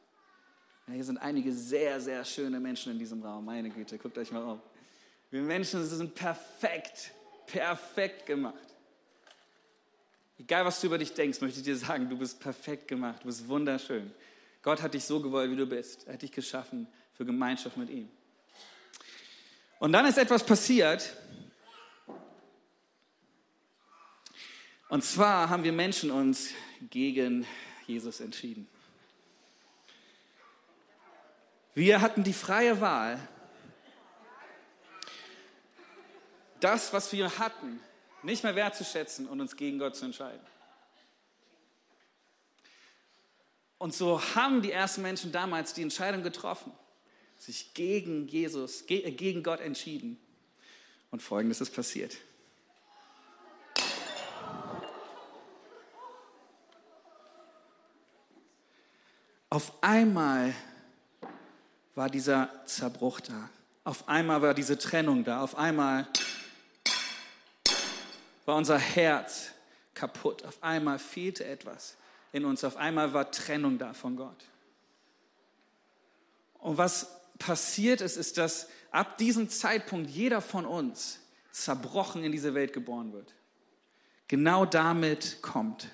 Ja, 0.87 0.93
hier 0.93 1.03
sind 1.03 1.17
einige 1.17 1.51
sehr, 1.53 1.99
sehr 1.99 2.23
schöne 2.25 2.59
Menschen 2.59 2.93
in 2.93 2.99
diesem 2.99 3.21
Raum. 3.21 3.45
Meine 3.45 3.69
Güte, 3.69 3.97
guckt 3.97 4.17
euch 4.17 4.31
mal 4.31 4.43
auf. 4.43 4.59
Wir 5.29 5.41
Menschen 5.41 5.85
sind 5.85 6.15
perfekt, 6.15 7.11
perfekt 7.45 8.25
gemacht. 8.25 8.68
Egal, 10.39 10.63
was 10.63 10.79
du 10.79 10.87
über 10.87 10.97
dich 10.97 11.13
denkst, 11.13 11.41
möchte 11.41 11.59
ich 11.59 11.65
dir 11.65 11.75
sagen, 11.75 12.09
du 12.09 12.17
bist 12.17 12.39
perfekt 12.39 12.87
gemacht, 12.87 13.21
du 13.21 13.27
bist 13.27 13.47
wunderschön. 13.49 14.09
Gott 14.61 14.81
hat 14.81 14.93
dich 14.93 15.03
so 15.03 15.21
gewollt, 15.21 15.51
wie 15.51 15.57
du 15.57 15.65
bist. 15.65 16.07
Er 16.07 16.13
hat 16.13 16.21
dich 16.21 16.31
geschaffen 16.31 16.87
für 17.13 17.25
Gemeinschaft 17.25 17.75
mit 17.75 17.89
ihm. 17.89 18.09
Und 19.79 19.91
dann 19.91 20.05
ist 20.05 20.17
etwas 20.17 20.45
passiert. 20.45 21.13
Und 24.87 25.03
zwar 25.03 25.49
haben 25.49 25.63
wir 25.63 25.73
Menschen 25.73 26.09
uns 26.09 26.51
gegen 26.89 27.45
Jesus 27.85 28.21
entschieden. 28.21 28.67
Wir 31.75 32.01
hatten 32.01 32.23
die 32.23 32.33
freie 32.33 32.79
Wahl, 32.81 33.19
das, 36.59 36.91
was 36.91 37.11
wir 37.13 37.37
hatten, 37.37 37.79
nicht 38.23 38.43
mehr 38.43 38.55
wertzuschätzen 38.55 39.27
und 39.27 39.41
uns 39.41 39.55
gegen 39.55 39.79
Gott 39.79 39.95
zu 39.95 40.05
entscheiden. 40.05 40.45
Und 43.77 43.93
so 43.93 44.21
haben 44.35 44.61
die 44.61 44.71
ersten 44.71 45.01
Menschen 45.01 45.31
damals 45.31 45.73
die 45.73 45.81
Entscheidung 45.81 46.21
getroffen, 46.21 46.73
sich 47.37 47.73
gegen 47.73 48.27
Jesus, 48.27 48.83
äh, 48.89 49.11
gegen 49.11 49.41
Gott 49.41 49.61
entschieden. 49.61 50.19
Und 51.11 51.21
folgendes 51.21 51.61
ist 51.61 51.73
passiert. 51.73 52.17
Auf 59.49 59.71
einmal 59.81 60.53
war 61.95 62.09
dieser 62.09 62.49
Zerbruch 62.65 63.19
da. 63.21 63.49
Auf 63.83 64.07
einmal 64.07 64.41
war 64.41 64.53
diese 64.53 64.77
Trennung 64.77 65.23
da. 65.23 65.41
Auf 65.41 65.57
einmal 65.57 66.07
war 68.49 68.55
unser 68.55 68.79
Herz 68.79 69.51
kaputt. 69.93 70.43
Auf 70.43 70.57
einmal 70.63 70.97
fehlte 70.97 71.45
etwas 71.45 71.95
in 72.31 72.45
uns. 72.45 72.63
Auf 72.63 72.77
einmal 72.77 73.13
war 73.13 73.29
Trennung 73.29 73.77
da 73.77 73.93
von 73.93 74.15
Gott. 74.15 74.43
Und 76.55 76.79
was 76.79 77.15
passiert 77.37 78.01
ist, 78.01 78.17
ist, 78.17 78.39
dass 78.39 78.67
ab 78.89 79.19
diesem 79.19 79.49
Zeitpunkt 79.49 80.09
jeder 80.09 80.41
von 80.41 80.65
uns 80.65 81.19
zerbrochen 81.51 82.23
in 82.23 82.31
diese 82.31 82.55
Welt 82.55 82.73
geboren 82.73 83.13
wird. 83.13 83.35
Genau 84.27 84.65
damit 84.65 85.43
kommt. 85.43 85.87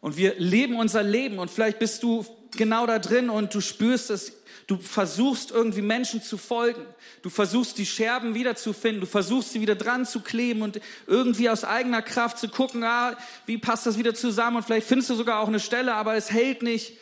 Und 0.00 0.16
wir 0.16 0.38
leben 0.38 0.76
unser 0.76 1.02
Leben 1.02 1.40
und 1.40 1.50
vielleicht 1.50 1.80
bist 1.80 2.04
du 2.04 2.24
genau 2.52 2.86
da 2.86 2.98
drin 2.98 3.30
und 3.30 3.54
du 3.54 3.60
spürst 3.60 4.10
es, 4.10 4.32
du 4.66 4.78
versuchst 4.78 5.50
irgendwie 5.50 5.82
Menschen 5.82 6.22
zu 6.22 6.38
folgen. 6.38 6.84
Du 7.22 7.30
versuchst 7.30 7.78
die 7.78 7.86
Scherben 7.86 8.34
wiederzufinden, 8.34 9.00
du 9.00 9.06
versuchst 9.06 9.52
sie 9.52 9.60
wieder 9.60 9.74
dran 9.74 10.06
zu 10.06 10.20
kleben 10.20 10.62
und 10.62 10.80
irgendwie 11.06 11.50
aus 11.50 11.64
eigener 11.64 12.02
Kraft 12.02 12.38
zu 12.38 12.48
gucken, 12.48 12.84
ah, 12.84 13.16
wie 13.46 13.58
passt 13.58 13.86
das 13.86 13.98
wieder 13.98 14.14
zusammen 14.14 14.58
und 14.58 14.62
vielleicht 14.62 14.86
findest 14.86 15.10
du 15.10 15.14
sogar 15.14 15.40
auch 15.40 15.48
eine 15.48 15.60
Stelle, 15.60 15.94
aber 15.94 16.14
es 16.14 16.30
hält 16.30 16.62
nicht. 16.62 16.92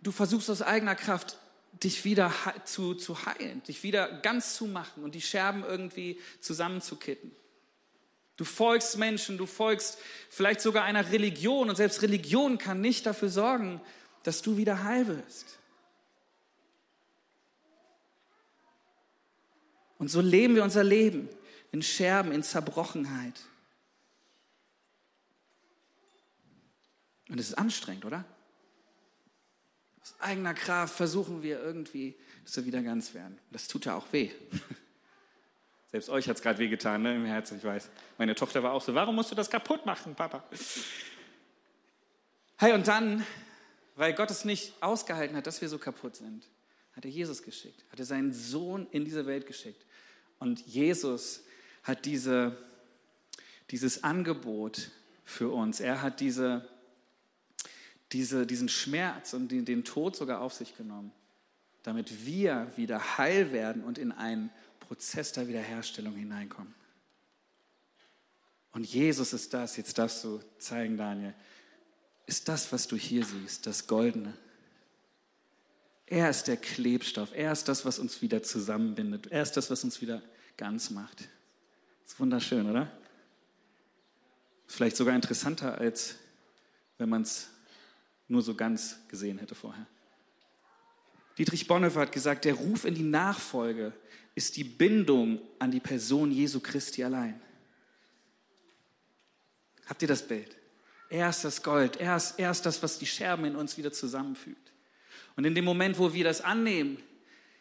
Du 0.00 0.12
versuchst 0.12 0.48
aus 0.50 0.62
eigener 0.62 0.94
Kraft 0.94 1.38
dich 1.82 2.04
wieder 2.04 2.32
zu, 2.64 2.94
zu 2.94 3.24
heilen, 3.26 3.62
dich 3.64 3.82
wieder 3.82 4.08
ganz 4.20 4.54
zu 4.54 4.66
machen 4.66 5.04
und 5.04 5.14
die 5.14 5.20
Scherben 5.20 5.64
irgendwie 5.64 6.20
zusammenzukitten. 6.40 7.32
Du 8.36 8.44
folgst 8.44 8.98
Menschen, 8.98 9.36
du 9.36 9.46
folgst 9.46 9.98
vielleicht 10.30 10.60
sogar 10.60 10.84
einer 10.84 11.10
Religion 11.10 11.68
und 11.68 11.76
selbst 11.76 12.02
Religion 12.02 12.58
kann 12.58 12.80
nicht 12.80 13.04
dafür 13.04 13.28
sorgen, 13.28 13.80
dass 14.28 14.42
du 14.42 14.58
wieder 14.58 14.84
heil 14.84 15.06
wirst. 15.06 15.58
Und 19.96 20.08
so 20.08 20.20
leben 20.20 20.54
wir 20.54 20.62
unser 20.62 20.84
Leben 20.84 21.30
in 21.72 21.80
Scherben, 21.80 22.30
in 22.32 22.42
Zerbrochenheit. 22.42 23.40
Und 27.30 27.40
es 27.40 27.48
ist 27.48 27.54
anstrengend, 27.54 28.04
oder? 28.04 28.26
Aus 30.02 30.14
eigener 30.18 30.52
Kraft 30.52 30.94
versuchen 30.94 31.42
wir 31.42 31.62
irgendwie, 31.62 32.14
dass 32.44 32.54
wir 32.56 32.66
wieder 32.66 32.82
ganz 32.82 33.14
werden. 33.14 33.38
Das 33.50 33.66
tut 33.66 33.86
ja 33.86 33.96
auch 33.96 34.12
weh. 34.12 34.30
Selbst 35.90 36.10
euch 36.10 36.28
hat 36.28 36.36
es 36.36 36.42
gerade 36.42 36.58
wehgetan, 36.58 37.00
ne, 37.00 37.16
im 37.16 37.24
Herzen, 37.24 37.56
ich 37.56 37.64
weiß. 37.64 37.88
Meine 38.18 38.34
Tochter 38.34 38.62
war 38.62 38.72
auch 38.72 38.82
so, 38.82 38.94
warum 38.94 39.14
musst 39.14 39.30
du 39.30 39.34
das 39.34 39.48
kaputt 39.48 39.86
machen, 39.86 40.14
Papa? 40.14 40.44
Hey, 42.58 42.74
und 42.74 42.86
dann, 42.88 43.24
weil 43.98 44.14
Gott 44.14 44.30
es 44.30 44.44
nicht 44.44 44.72
ausgehalten 44.80 45.36
hat, 45.36 45.48
dass 45.48 45.60
wir 45.60 45.68
so 45.68 45.76
kaputt 45.76 46.14
sind, 46.14 46.48
hat 46.92 47.04
er 47.04 47.10
Jesus 47.10 47.42
geschickt, 47.42 47.84
hat 47.90 47.98
er 47.98 48.04
seinen 48.04 48.32
Sohn 48.32 48.86
in 48.92 49.04
diese 49.04 49.26
Welt 49.26 49.46
geschickt. 49.46 49.84
Und 50.38 50.64
Jesus 50.66 51.42
hat 51.82 52.04
diese, 52.04 52.56
dieses 53.70 54.04
Angebot 54.04 54.92
für 55.24 55.48
uns, 55.50 55.80
er 55.80 56.00
hat 56.00 56.20
diese, 56.20 56.68
diese, 58.12 58.46
diesen 58.46 58.68
Schmerz 58.68 59.32
und 59.32 59.50
den, 59.50 59.64
den 59.64 59.82
Tod 59.84 60.14
sogar 60.14 60.42
auf 60.42 60.54
sich 60.54 60.76
genommen, 60.76 61.10
damit 61.82 62.24
wir 62.24 62.70
wieder 62.76 63.18
heil 63.18 63.52
werden 63.52 63.82
und 63.82 63.98
in 63.98 64.12
einen 64.12 64.50
Prozess 64.78 65.32
der 65.32 65.48
Wiederherstellung 65.48 66.14
hineinkommen. 66.14 66.72
Und 68.70 68.84
Jesus 68.84 69.32
ist 69.32 69.52
das, 69.54 69.76
jetzt 69.76 69.98
darfst 69.98 70.22
du 70.22 70.40
zeigen, 70.58 70.96
Daniel, 70.96 71.34
ist 72.28 72.46
das, 72.46 72.70
was 72.72 72.86
du 72.86 72.94
hier 72.94 73.24
siehst, 73.24 73.66
das 73.66 73.86
Goldene. 73.86 74.34
Er 76.06 76.28
ist 76.28 76.44
der 76.44 76.58
Klebstoff, 76.58 77.30
er 77.34 77.52
ist 77.52 77.68
das, 77.68 77.86
was 77.86 77.98
uns 77.98 78.20
wieder 78.20 78.42
zusammenbindet, 78.42 79.28
er 79.28 79.42
ist 79.42 79.52
das, 79.52 79.70
was 79.70 79.82
uns 79.82 80.02
wieder 80.02 80.22
ganz 80.58 80.90
macht. 80.90 81.26
Ist 82.06 82.20
wunderschön, 82.20 82.68
oder? 82.70 82.92
Vielleicht 84.66 84.96
sogar 84.96 85.14
interessanter, 85.14 85.78
als 85.78 86.16
wenn 86.98 87.08
man 87.08 87.22
es 87.22 87.48
nur 88.28 88.42
so 88.42 88.54
ganz 88.54 88.98
gesehen 89.08 89.38
hätte 89.38 89.54
vorher. 89.54 89.86
Dietrich 91.38 91.66
Bonhoeffer 91.66 92.00
hat 92.00 92.12
gesagt, 92.12 92.44
der 92.44 92.54
Ruf 92.54 92.84
in 92.84 92.94
die 92.94 93.02
Nachfolge 93.02 93.94
ist 94.34 94.58
die 94.58 94.64
Bindung 94.64 95.40
an 95.58 95.70
die 95.70 95.80
Person 95.80 96.30
Jesu 96.30 96.60
Christi 96.60 97.04
allein. 97.04 97.40
Habt 99.86 100.02
ihr 100.02 100.08
das 100.08 100.28
Bild? 100.28 100.57
Er 101.08 101.30
ist 101.30 101.44
das 101.44 101.62
Gold, 101.62 101.96
er 101.96 102.16
ist, 102.16 102.38
er 102.38 102.50
ist 102.50 102.66
das, 102.66 102.82
was 102.82 102.98
die 102.98 103.06
Scherben 103.06 103.44
in 103.46 103.56
uns 103.56 103.78
wieder 103.78 103.92
zusammenfügt. 103.92 104.72
Und 105.36 105.44
in 105.44 105.54
dem 105.54 105.64
Moment, 105.64 105.98
wo 105.98 106.12
wir 106.12 106.24
das 106.24 106.40
annehmen, 106.40 106.98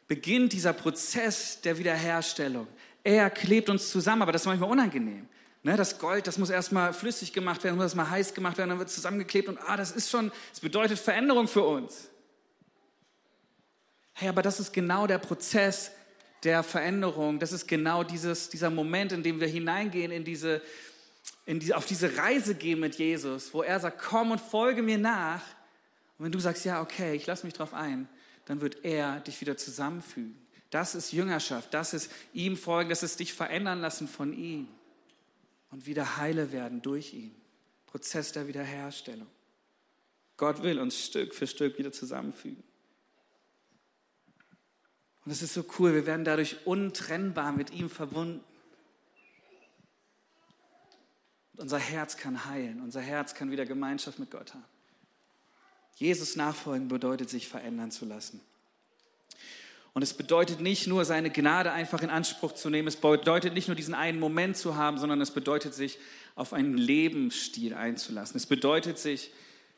beginnt 0.07 0.53
dieser 0.53 0.73
Prozess 0.73 1.61
der 1.61 1.77
Wiederherstellung. 1.77 2.67
Er 3.03 3.29
klebt 3.29 3.69
uns 3.69 3.89
zusammen, 3.89 4.21
aber 4.21 4.31
das 4.31 4.41
ist 4.41 4.47
manchmal 4.47 4.69
unangenehm. 4.69 5.27
Ne, 5.63 5.75
das 5.75 5.97
Gold, 5.99 6.27
das 6.27 6.37
muss 6.37 6.49
erstmal 6.49 6.93
flüssig 6.93 7.33
gemacht 7.33 7.63
werden, 7.63 7.75
muss 7.75 7.85
erstmal 7.85 8.09
heiß 8.09 8.33
gemacht 8.33 8.57
werden, 8.57 8.69
dann 8.69 8.79
wird 8.79 8.89
es 8.89 8.95
zusammengeklebt 8.95 9.49
und 9.49 9.57
ah, 9.57 9.75
das 9.75 9.91
ist 9.91 10.09
schon, 10.09 10.31
das 10.51 10.59
bedeutet 10.59 10.99
Veränderung 10.99 11.47
für 11.47 11.63
uns. 11.63 12.09
Hey, 14.13 14.29
aber 14.29 14.41
das 14.41 14.59
ist 14.59 14.71
genau 14.71 15.07
der 15.07 15.17
Prozess, 15.17 15.91
der 16.43 16.63
Veränderung, 16.63 17.39
das 17.39 17.51
ist 17.51 17.67
genau 17.67 18.03
dieses, 18.03 18.49
dieser 18.49 18.69
Moment, 18.69 19.11
in 19.11 19.23
dem 19.23 19.39
wir 19.39 19.47
hineingehen 19.47 20.11
in 20.11 20.23
diese, 20.23 20.61
die, 21.47 21.73
auf 21.73 21.85
diese 21.85 22.17
Reise 22.17 22.55
gehen 22.55 22.79
mit 22.79 22.95
Jesus, 22.95 23.53
wo 23.53 23.63
er 23.63 23.79
sagt, 23.79 23.99
komm 23.99 24.31
und 24.31 24.41
folge 24.41 24.81
mir 24.81 24.97
nach. 24.97 25.41
Und 26.17 26.25
wenn 26.25 26.31
du 26.31 26.39
sagst, 26.39 26.65
ja, 26.65 26.81
okay, 26.81 27.15
ich 27.15 27.25
lasse 27.25 27.45
mich 27.45 27.53
drauf 27.53 27.73
ein, 27.73 28.09
dann 28.45 28.61
wird 28.61 28.83
er 28.83 29.21
dich 29.21 29.39
wieder 29.41 29.57
zusammenfügen. 29.57 30.35
Das 30.69 30.95
ist 30.95 31.13
Jüngerschaft, 31.13 31.73
das 31.73 31.93
ist 31.93 32.11
ihm 32.33 32.57
folgen, 32.57 32.89
das 32.89 33.03
ist 33.03 33.19
dich 33.21 33.33
verändern 33.33 33.79
lassen 33.79 34.07
von 34.07 34.33
ihm 34.33 34.67
und 35.71 35.85
wieder 35.85 36.17
heile 36.17 36.51
werden 36.51 36.81
durch 36.81 37.13
ihn. 37.13 37.33
Prozess 37.85 38.33
der 38.33 38.47
Wiederherstellung. 38.47 39.27
Gott 40.35 40.61
will 40.61 40.79
uns 40.79 40.99
Stück 40.99 41.33
für 41.33 41.47
Stück 41.47 41.77
wieder 41.77 41.91
zusammenfügen. 41.91 42.63
Und 45.25 45.31
es 45.31 45.41
ist 45.41 45.53
so 45.53 45.65
cool, 45.79 45.93
wir 45.93 46.05
werden 46.05 46.25
dadurch 46.25 46.65
untrennbar 46.65 47.51
mit 47.51 47.71
ihm 47.71 47.89
verbunden. 47.89 48.43
Unser 51.57 51.79
Herz 51.79 52.17
kann 52.17 52.45
heilen, 52.45 52.81
unser 52.81 53.01
Herz 53.01 53.33
kann 53.33 53.51
wieder 53.51 53.65
Gemeinschaft 53.65 54.19
mit 54.19 54.31
Gott 54.31 54.53
haben. 54.53 54.63
Jesus 55.95 56.35
nachfolgen 56.35 56.87
bedeutet, 56.87 57.29
sich 57.29 57.47
verändern 57.47 57.91
zu 57.91 58.05
lassen. 58.05 58.39
Und 59.93 60.03
es 60.03 60.13
bedeutet 60.13 60.61
nicht 60.61 60.85
nur, 60.85 61.05
seine 61.05 61.31
Gnade 61.31 61.71
einfach 61.71 62.03
in 62.03 62.11
Anspruch 62.11 62.53
zu 62.53 62.69
nehmen, 62.69 62.87
es 62.87 62.97
bedeutet 62.97 63.55
nicht 63.55 63.67
nur 63.67 63.75
diesen 63.75 63.95
einen 63.95 64.19
Moment 64.19 64.55
zu 64.55 64.75
haben, 64.75 64.99
sondern 64.99 65.19
es 65.21 65.31
bedeutet, 65.31 65.73
sich 65.73 65.97
auf 66.35 66.53
einen 66.53 66.77
Lebensstil 66.77 67.73
einzulassen. 67.73 68.37
Es 68.37 68.45
bedeutet, 68.45 68.99
sich 68.99 69.31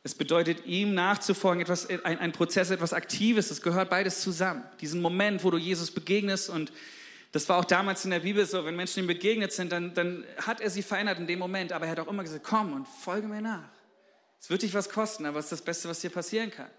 es 0.03 0.15
bedeutet, 0.15 0.65
ihm 0.65 0.93
nachzufolgen, 0.93 1.61
etwas, 1.61 1.87
ein, 1.87 2.19
ein 2.19 2.31
Prozess, 2.31 2.69
etwas 2.69 2.93
Aktives. 2.93 3.51
Es 3.51 3.61
gehört 3.61 3.89
beides 3.89 4.21
zusammen. 4.21 4.63
Diesen 4.79 5.01
Moment, 5.01 5.43
wo 5.43 5.51
du 5.51 5.57
Jesus 5.57 5.91
begegnest 5.91 6.49
und 6.49 6.71
das 7.31 7.47
war 7.47 7.57
auch 7.57 7.65
damals 7.65 8.05
in 8.05 8.11
der 8.11 8.21
Bibel 8.21 8.45
so, 8.45 8.65
wenn 8.65 8.75
Menschen 8.75 9.03
ihm 9.03 9.07
begegnet 9.07 9.51
sind, 9.51 9.71
dann, 9.71 9.93
dann 9.93 10.25
hat 10.37 10.61
er 10.61 10.69
sie 10.69 10.81
verändert 10.81 11.19
in 11.19 11.27
dem 11.27 11.39
Moment, 11.39 11.71
aber 11.71 11.85
er 11.85 11.91
hat 11.91 11.99
auch 11.99 12.07
immer 12.07 12.23
gesagt, 12.23 12.43
komm 12.43 12.73
und 12.73 12.87
folge 12.87 13.27
mir 13.27 13.41
nach. 13.41 13.69
Es 14.39 14.49
wird 14.49 14.61
dich 14.61 14.73
was 14.73 14.89
kosten, 14.89 15.25
aber 15.25 15.39
es 15.39 15.45
ist 15.45 15.51
das 15.51 15.61
Beste, 15.61 15.89
was 15.89 15.99
dir 15.99 16.09
passieren 16.09 16.49
kann. 16.49 16.69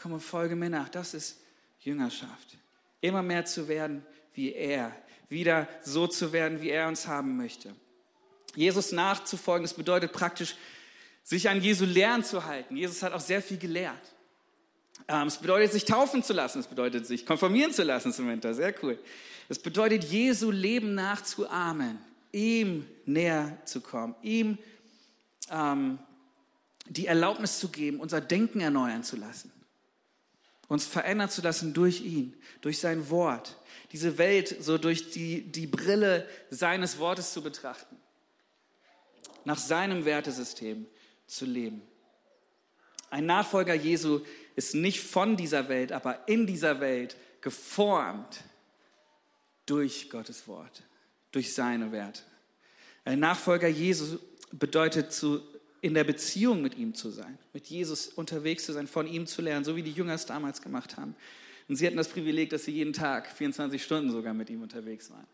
Komm 0.00 0.12
und 0.12 0.20
folge 0.20 0.56
mir 0.56 0.70
nach. 0.70 0.88
Das 0.88 1.14
ist 1.14 1.40
Jüngerschaft. 1.80 2.56
Immer 3.00 3.22
mehr 3.22 3.44
zu 3.44 3.68
werden 3.68 4.04
wie 4.38 4.52
er. 4.52 4.94
Wieder 5.28 5.68
so 5.82 6.06
zu 6.06 6.32
werden, 6.32 6.60
wie 6.62 6.70
er 6.70 6.88
uns 6.88 7.06
haben 7.06 7.36
möchte. 7.36 7.74
Jesus 8.54 8.92
nachzufolgen, 8.92 9.64
das 9.64 9.74
bedeutet 9.74 10.12
praktisch, 10.12 10.56
sich 11.22 11.48
an 11.48 11.60
Jesu 11.60 11.84
Lehren 11.84 12.24
zu 12.24 12.44
halten. 12.44 12.76
Jesus 12.76 13.02
hat 13.02 13.12
auch 13.12 13.20
sehr 13.20 13.42
viel 13.42 13.58
gelehrt. 13.58 14.00
Ähm, 15.08 15.28
es 15.28 15.38
bedeutet, 15.38 15.72
sich 15.72 15.86
taufen 15.86 16.22
zu 16.22 16.34
lassen. 16.34 16.60
Es 16.60 16.66
bedeutet, 16.66 17.06
sich 17.06 17.24
konformieren 17.24 17.72
zu 17.72 17.82
lassen 17.82 18.14
Winter. 18.28 18.54
Sehr 18.54 18.74
cool. 18.82 18.98
Es 19.48 19.58
bedeutet, 19.58 20.04
Jesu 20.04 20.50
Leben 20.50 20.94
nachzuahmen, 20.94 21.98
ihm 22.32 22.86
näher 23.06 23.56
zu 23.64 23.80
kommen, 23.80 24.14
ihm 24.22 24.58
ähm, 25.50 25.98
die 26.86 27.06
Erlaubnis 27.06 27.58
zu 27.58 27.68
geben, 27.68 28.00
unser 28.00 28.20
Denken 28.20 28.60
erneuern 28.60 29.02
zu 29.02 29.16
lassen, 29.16 29.50
uns 30.68 30.84
verändern 30.84 31.30
zu 31.30 31.40
lassen 31.40 31.72
durch 31.72 32.02
ihn, 32.02 32.36
durch 32.60 32.78
sein 32.78 33.08
Wort, 33.08 33.56
diese 33.92 34.18
Welt 34.18 34.56
so 34.60 34.76
durch 34.76 35.10
die, 35.10 35.40
die 35.40 35.66
Brille 35.66 36.28
seines 36.50 36.98
Wortes 36.98 37.32
zu 37.32 37.42
betrachten, 37.42 37.96
nach 39.44 39.58
seinem 39.58 40.04
Wertesystem, 40.04 40.86
zu 41.26 41.44
leben. 41.44 41.82
Ein 43.10 43.26
Nachfolger 43.26 43.74
Jesu 43.74 44.20
ist 44.58 44.74
nicht 44.74 45.00
von 45.00 45.36
dieser 45.36 45.68
Welt, 45.68 45.92
aber 45.92 46.26
in 46.26 46.44
dieser 46.44 46.80
Welt 46.80 47.16
geformt 47.40 48.42
durch 49.66 50.10
Gottes 50.10 50.48
Wort, 50.48 50.82
durch 51.30 51.54
seine 51.54 51.92
Werte. 51.92 52.22
Ein 53.04 53.20
Nachfolger 53.20 53.68
Jesu 53.68 54.18
bedeutet 54.50 55.12
zu, 55.12 55.42
in 55.80 55.94
der 55.94 56.02
Beziehung 56.02 56.60
mit 56.60 56.76
ihm 56.76 56.92
zu 56.92 57.10
sein, 57.10 57.38
mit 57.52 57.68
Jesus 57.68 58.08
unterwegs 58.08 58.64
zu 58.64 58.72
sein, 58.72 58.88
von 58.88 59.06
ihm 59.06 59.28
zu 59.28 59.42
lernen, 59.42 59.64
so 59.64 59.76
wie 59.76 59.82
die 59.84 59.92
Jünger 59.92 60.14
es 60.14 60.26
damals 60.26 60.60
gemacht 60.60 60.96
haben. 60.96 61.14
Und 61.68 61.76
sie 61.76 61.86
hatten 61.86 61.96
das 61.96 62.08
Privileg, 62.08 62.50
dass 62.50 62.64
sie 62.64 62.72
jeden 62.72 62.92
Tag, 62.92 63.30
24 63.30 63.80
Stunden 63.80 64.10
sogar 64.10 64.34
mit 64.34 64.50
ihm 64.50 64.62
unterwegs 64.62 65.08
waren. 65.10 65.26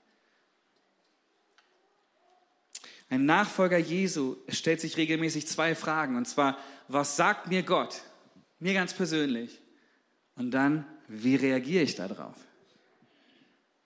Ein 3.08 3.24
Nachfolger 3.24 3.78
Jesu 3.78 4.36
stellt 4.48 4.82
sich 4.82 4.98
regelmäßig 4.98 5.46
zwei 5.46 5.74
Fragen. 5.74 6.16
Und 6.16 6.26
zwar, 6.26 6.58
was 6.88 7.16
sagt 7.16 7.48
mir 7.48 7.62
Gott? 7.62 8.02
Mir 8.58 8.74
ganz 8.74 8.94
persönlich. 8.94 9.60
Und 10.36 10.50
dann, 10.50 10.86
wie 11.08 11.36
reagiere 11.36 11.82
ich 11.82 11.94
darauf? 11.94 12.36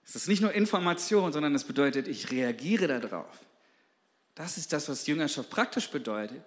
Es 0.05 0.15
ist 0.15 0.27
nicht 0.27 0.41
nur 0.41 0.53
Information, 0.53 1.31
sondern 1.31 1.53
es 1.53 1.63
bedeutet, 1.63 2.07
ich 2.07 2.31
reagiere 2.31 2.87
darauf. 2.87 3.45
Das 4.33 4.57
ist 4.57 4.73
das, 4.73 4.89
was 4.89 5.05
Jüngerschaft 5.05 5.49
praktisch 5.49 5.89
bedeutet. 5.89 6.41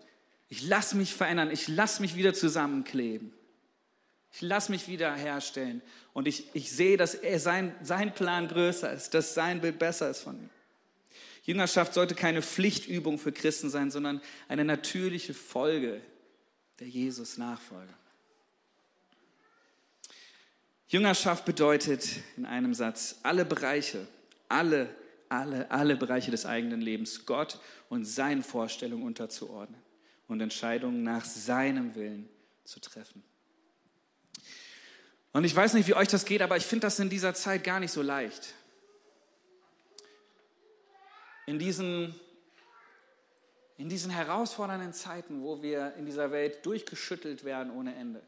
Ich 0.49 0.67
lasse 0.67 0.97
mich 0.97 1.15
verändern, 1.15 1.51
ich 1.51 1.69
lasse 1.69 2.03
mich 2.03 2.17
wieder 2.17 2.35
zusammenkleben. 2.35 3.33
Ich 4.33 4.41
lasse 4.41 4.73
mich 4.73 4.89
wiederherstellen 4.89 5.83
und 6.15 6.27
ich, 6.27 6.47
ich 6.55 6.73
sehe, 6.73 6.97
dass 6.97 7.15
er 7.15 7.39
sein, 7.39 7.75
sein 7.83 8.15
Plan 8.15 8.49
größer 8.49 8.91
ist, 8.93 9.13
dass 9.15 9.35
sein 9.35 9.61
Bild 9.61 9.79
besser 9.79 10.11
ist 10.11 10.21
von 10.21 10.41
mir. 10.41 10.49
Jüngerschaft 11.45 11.93
sollte 11.93 12.15
keine 12.15 12.41
Pflichtübung 12.41 13.19
für 13.19 13.33
Christen 13.33 13.69
sein, 13.69 13.91
sondern 13.91 14.23
eine 14.49 14.65
natürliche 14.65 15.35
Folge 15.35 16.01
der 16.81 16.89
Jesus-Nachfolge. 16.89 17.93
Jüngerschaft 20.93 21.47
bedeutet 21.47 22.07
in 22.37 22.45
einem 22.45 22.75
Satz, 22.75 23.19
alle 23.23 23.47
Bereiche, 23.47 24.07
alle, 24.51 24.95
alle, 25.31 25.71
alle 25.71 25.97
Bereiche 25.97 26.31
des 26.31 26.45
eigenen 26.45 26.83
Lebens 26.83 27.25
Gott 27.25 27.59
und 27.89 28.05
seinen 28.05 28.43
Vorstellungen 28.43 29.03
unterzuordnen 29.03 29.81
und 30.29 30.43
Entscheidungen 30.43 31.03
nach 31.03 31.25
seinem 31.25 31.95
Willen 31.95 32.29
zu 32.65 32.79
treffen. 32.79 33.25
Und 35.33 35.45
ich 35.45 35.57
weiß 35.57 35.73
nicht, 35.73 35.89
wie 35.89 35.95
euch 35.95 36.09
das 36.09 36.27
geht, 36.27 36.43
aber 36.43 36.59
ich 36.59 36.67
finde 36.67 36.85
das 36.87 36.99
in 36.99 37.09
dieser 37.09 37.33
Zeit 37.33 37.65
gar 37.65 37.81
nicht 37.81 37.93
so 37.93 38.03
leicht. 38.03 38.53
In 41.47 41.59
diesen, 41.59 42.15
in 43.79 43.89
diesen 43.89 44.11
herausfordernden 44.11 44.93
Zeiten, 44.93 45.43
wo 45.43 45.63
wir 45.63 45.95
in 45.95 46.05
dieser 46.05 46.31
Welt 46.33 46.67
durchgeschüttelt 46.67 47.45
werden 47.45 47.73
ohne 47.73 47.95
Ende. 47.95 48.21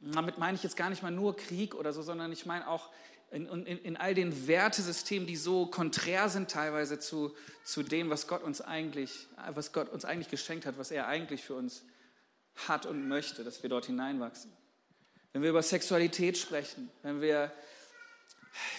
Damit 0.00 0.38
meine 0.38 0.56
ich 0.56 0.62
jetzt 0.62 0.76
gar 0.76 0.90
nicht 0.90 1.02
mal 1.02 1.10
nur 1.10 1.36
Krieg 1.36 1.74
oder 1.74 1.92
so, 1.92 2.02
sondern 2.02 2.32
ich 2.32 2.46
meine 2.46 2.68
auch 2.68 2.90
in, 3.30 3.46
in, 3.46 3.66
in 3.66 3.96
all 3.96 4.14
den 4.14 4.46
Wertesystemen, 4.46 5.26
die 5.26 5.36
so 5.36 5.66
konträr 5.66 6.28
sind 6.28 6.50
teilweise 6.50 6.98
zu, 6.98 7.34
zu 7.64 7.82
dem, 7.82 8.08
was 8.08 8.26
Gott 8.26 8.42
uns 8.42 8.60
eigentlich, 8.60 9.26
was 9.50 9.72
Gott 9.72 9.90
uns 9.90 10.04
eigentlich 10.04 10.30
geschenkt 10.30 10.64
hat, 10.64 10.78
was 10.78 10.90
er 10.90 11.06
eigentlich 11.08 11.44
für 11.44 11.54
uns 11.54 11.82
hat 12.68 12.86
und 12.86 13.06
möchte, 13.06 13.44
dass 13.44 13.62
wir 13.62 13.68
dort 13.68 13.86
hineinwachsen 13.86 14.50
wenn 15.32 15.42
wir 15.42 15.50
über 15.50 15.62
Sexualität 15.62 16.38
sprechen, 16.38 16.90
wenn 17.02 17.20
wir, 17.20 17.52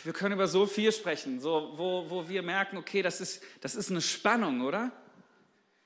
wir 0.03 0.13
können 0.13 0.33
über 0.33 0.47
so 0.47 0.65
viel 0.65 0.91
sprechen, 0.91 1.39
so, 1.39 1.73
wo, 1.75 2.09
wo 2.09 2.27
wir 2.27 2.41
merken, 2.41 2.77
okay, 2.77 3.01
das 3.01 3.21
ist, 3.21 3.41
das 3.61 3.75
ist 3.75 3.91
eine 3.91 4.01
Spannung, 4.01 4.61
oder? 4.61 4.91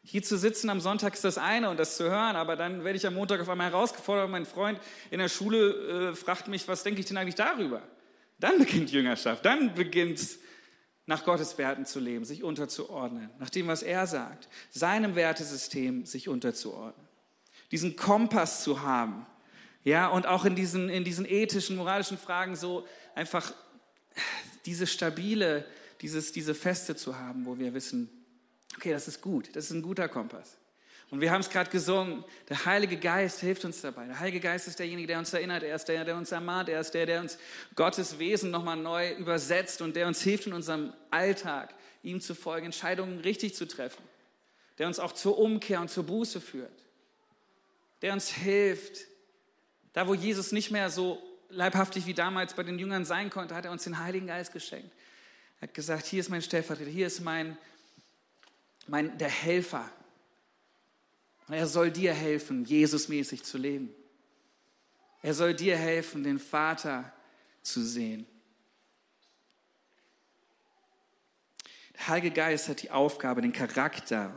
Hier 0.06 0.22
zu 0.22 0.38
sitzen 0.38 0.70
am 0.70 0.82
Sonntag 0.82 1.14
ist 1.14 1.24
das 1.24 1.38
eine 1.38 1.70
und 1.70 1.78
das 1.78 1.96
zu 1.96 2.04
hören, 2.04 2.36
aber 2.36 2.58
dann 2.58 2.84
werde 2.84 2.98
ich 2.98 3.08
am 3.08 3.14
Montag 3.14 3.40
auf 3.40 3.48
einmal 3.48 3.72
herausgefordert 3.72 4.26
und 4.26 4.32
mein 4.32 4.46
Freund 4.46 4.80
in 5.12 5.20
der 5.20 5.30
Schule 5.30 6.10
äh, 6.12 6.16
fragt 6.16 6.50
mich, 6.50 6.68
was 6.68 6.84
denke 6.84 7.00
ich 7.00 7.06
denn 7.06 7.16
eigentlich 7.16 7.36
darüber? 7.36 7.82
Dann 8.38 8.58
beginnt 8.60 8.92
Jüngerschaft, 8.92 9.46
dann 9.46 9.74
beginnt 9.74 10.20
es, 10.20 10.40
nach 11.06 11.26
Gottes 11.26 11.58
Werten 11.58 11.86
zu 11.86 12.00
leben, 12.00 12.24
sich 12.24 12.44
unterzuordnen, 12.44 13.30
nach 13.40 13.50
dem, 13.50 13.68
was 13.68 13.84
er 13.84 14.08
sagt, 14.08 14.48
seinem 14.72 15.16
Wertesystem 15.16 16.06
sich 16.06 16.30
unterzuordnen, 16.30 17.08
diesen 17.72 17.96
Kompass 17.96 18.64
zu 18.64 18.82
haben, 18.82 19.26
ja, 19.84 20.08
und 20.08 20.28
auch 20.28 20.46
in 20.46 20.56
diesen, 20.56 20.90
in 20.90 21.04
diesen 21.04 21.26
ethischen, 21.26 21.76
moralischen 21.76 22.18
Fragen 22.18 22.56
so 22.56 22.88
einfach 23.16 23.54
diese 24.66 24.88
stabile, 24.88 25.66
dieses, 26.02 26.32
diese 26.32 26.56
Feste 26.56 26.96
zu 26.96 27.20
haben, 27.20 27.46
wo 27.46 27.60
wir 27.60 27.74
wissen, 27.74 28.10
okay, 28.76 28.92
das 28.92 29.08
ist 29.08 29.22
gut, 29.22 29.56
das 29.56 29.66
ist 29.66 29.72
ein 29.72 29.82
guter 29.82 30.08
Kompass. 30.10 30.58
Und 31.14 31.22
wir 31.22 31.30
haben 31.32 31.42
es 31.42 31.50
gerade 31.50 31.70
gesungen, 31.70 32.24
der 32.50 32.66
Heilige 32.66 32.98
Geist 32.98 33.42
hilft 33.42 33.66
uns 33.66 33.82
dabei. 33.82 34.08
Der 34.08 34.20
Heilige 34.20 34.40
Geist 34.40 34.68
ist 34.68 34.80
derjenige, 34.80 35.08
der 35.08 35.20
uns 35.20 35.32
erinnert, 35.32 35.62
er 35.62 35.76
ist 35.76 35.86
der, 35.86 36.06
der 36.06 36.16
uns 36.16 36.32
ermahnt, 36.32 36.70
er 36.70 36.80
ist 36.80 36.92
der, 36.96 37.06
der 37.06 37.22
uns 37.22 37.38
Gottes 37.76 38.18
Wesen 38.18 38.50
nochmal 38.50 38.78
neu 38.78 39.12
übersetzt 39.14 39.82
und 39.82 39.96
der 39.96 40.08
uns 40.08 40.24
hilft 40.24 40.48
in 40.48 40.54
unserem 40.54 40.92
Alltag, 41.12 41.76
ihm 42.02 42.20
zu 42.20 42.34
folgen, 42.34 42.66
Entscheidungen 42.66 43.20
richtig 43.20 43.54
zu 43.54 43.68
treffen, 43.68 44.04
der 44.80 44.88
uns 44.88 45.00
auch 45.00 45.12
zur 45.12 45.38
Umkehr 45.38 45.82
und 45.82 45.92
zur 45.92 46.04
Buße 46.04 46.42
führt, 46.42 46.84
der 48.02 48.14
uns 48.14 48.30
hilft, 48.30 49.06
da, 49.94 50.08
wo 50.08 50.16
Jesus 50.16 50.52
nicht 50.52 50.72
mehr 50.72 50.90
so 50.90 51.22
leibhaftig 51.50 52.08
wie 52.08 52.16
damals 52.16 52.56
bei 52.56 52.64
den 52.64 52.80
Jüngern 52.80 53.06
sein 53.06 53.30
konnte, 53.30 53.54
hat 53.54 53.66
er 53.66 53.72
uns 53.72 53.84
den 53.84 54.00
Heiligen 54.00 54.26
Geist 54.26 54.52
geschenkt. 54.52 54.92
Er 55.60 55.68
hat 55.68 55.76
gesagt, 55.76 56.08
hier 56.08 56.20
ist 56.20 56.30
mein 56.30 56.42
Stellvertreter, 56.42 56.90
hier 56.90 57.08
ist 57.08 57.22
mein, 57.22 57.56
mein, 58.88 59.18
der 59.18 59.30
Helfer. 59.30 59.90
Und 61.48 61.56
er 61.56 61.68
soll 61.68 61.92
dir 61.92 62.14
helfen, 62.14 62.66
Jesusmäßig 62.66 63.44
zu 63.44 63.58
leben. 63.58 63.94
Er 65.22 65.34
soll 65.34 65.54
dir 65.54 65.78
helfen, 65.78 66.24
den 66.24 66.40
Vater 66.40 67.12
zu 67.62 67.82
sehen. 67.84 68.26
Der 71.94 72.08
Heilige 72.10 72.32
Geist 72.32 72.68
hat 72.68 72.82
die 72.82 72.92
Aufgabe, 72.92 73.42
den 73.42 73.54
Charakter 73.54 74.34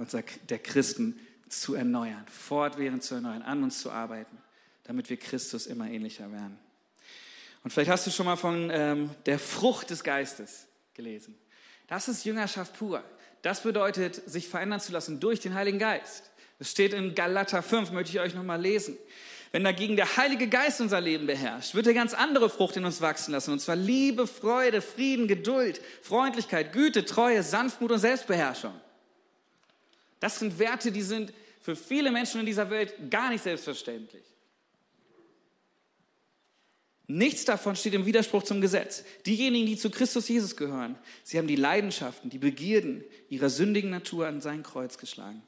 der 0.49 0.59
Christen 0.59 1.19
zu 1.49 1.75
erneuern, 1.75 2.25
fortwährend 2.29 3.03
zu 3.03 3.17
erneuern, 3.17 3.43
an 3.43 3.63
uns 3.63 3.81
zu 3.81 3.91
arbeiten 3.91 4.39
damit 4.87 5.11
wir 5.11 5.17
Christus 5.17 5.67
immer 5.67 5.89
ähnlicher 5.89 6.31
werden. 6.31 6.59
Und 7.65 7.73
vielleicht 7.73 7.91
hast 7.91 8.07
du 8.07 8.11
schon 8.11 8.27
mal 8.27 8.37
von 8.37 8.71
ähm, 8.73 9.11
der 9.27 9.39
Frucht 9.39 9.91
des 9.91 10.05
Geistes 10.05 10.67
gelesen. 10.95 11.37
Das 11.89 12.07
ist 12.09 12.25
Jüngerschaft 12.25 12.79
pur. 12.79 13.03
Das 13.47 13.61
bedeutet, 13.61 14.29
sich 14.29 14.49
verändern 14.49 14.81
zu 14.81 14.91
lassen 14.91 15.21
durch 15.21 15.39
den 15.39 15.55
Heiligen 15.55 15.79
Geist. 15.79 16.33
Das 16.59 16.69
steht 16.69 16.93
in 16.93 17.15
Galater 17.15 17.63
5, 17.63 17.93
möchte 17.93 18.11
ich 18.11 18.19
euch 18.19 18.35
nochmal 18.35 18.61
lesen. 18.61 18.99
Wenn 19.53 19.63
dagegen 19.63 19.95
der 19.95 20.17
Heilige 20.17 20.49
Geist 20.49 20.81
unser 20.81 21.01
Leben 21.01 21.29
beherrscht, 21.29 21.77
wird 21.77 21.87
er 21.87 21.95
ganz 21.95 22.13
andere 22.13 22.51
Frucht 22.51 22.77
in 22.77 22.85
uns 22.85 23.01
wachsen 23.01 23.31
lassen. 23.31 23.53
Und 23.53 23.61
zwar 23.61 23.77
Liebe, 23.77 24.27
Freude, 24.27 24.83
Frieden, 24.83 25.29
Geduld, 25.29 25.81
Freundlichkeit, 26.03 26.73
Güte, 26.73 27.05
Treue, 27.05 27.41
Sanftmut 27.45 27.93
und 27.93 28.01
Selbstbeherrschung. 28.01 28.75
Das 30.19 30.41
sind 30.41 30.59
Werte, 30.59 30.91
die 30.91 31.03
sind 31.03 31.33
für 31.61 31.77
viele 31.77 32.11
Menschen 32.11 32.41
in 32.41 32.47
dieser 32.47 32.69
Welt 32.69 32.95
gar 33.13 33.31
nicht 33.31 33.45
selbstverständlich. 33.45 34.25
Nichts 37.09 37.45
davon 37.45 37.77
steht 37.77 37.95
im 37.95 38.05
Widerspruch 38.05 38.43
zum 38.43 38.61
Gesetz. 38.61 39.05
Diejenigen, 39.27 39.67
die 39.67 39.77
zu 39.77 39.91
Christus 39.91 40.29
Jesus 40.29 40.57
gehören, 40.57 40.99
sie 41.23 41.39
haben 41.39 41.47
die 41.47 41.57
Leidenschaften, 41.57 42.31
die 42.31 42.39
Begierden 42.39 43.05
ihrer 43.29 43.49
sündigen 43.49 43.91
Natur 43.91 44.27
an 44.27 44.41
sein 44.41 44.65
Kreuz 44.65 44.99
geschlagen. 44.99 45.43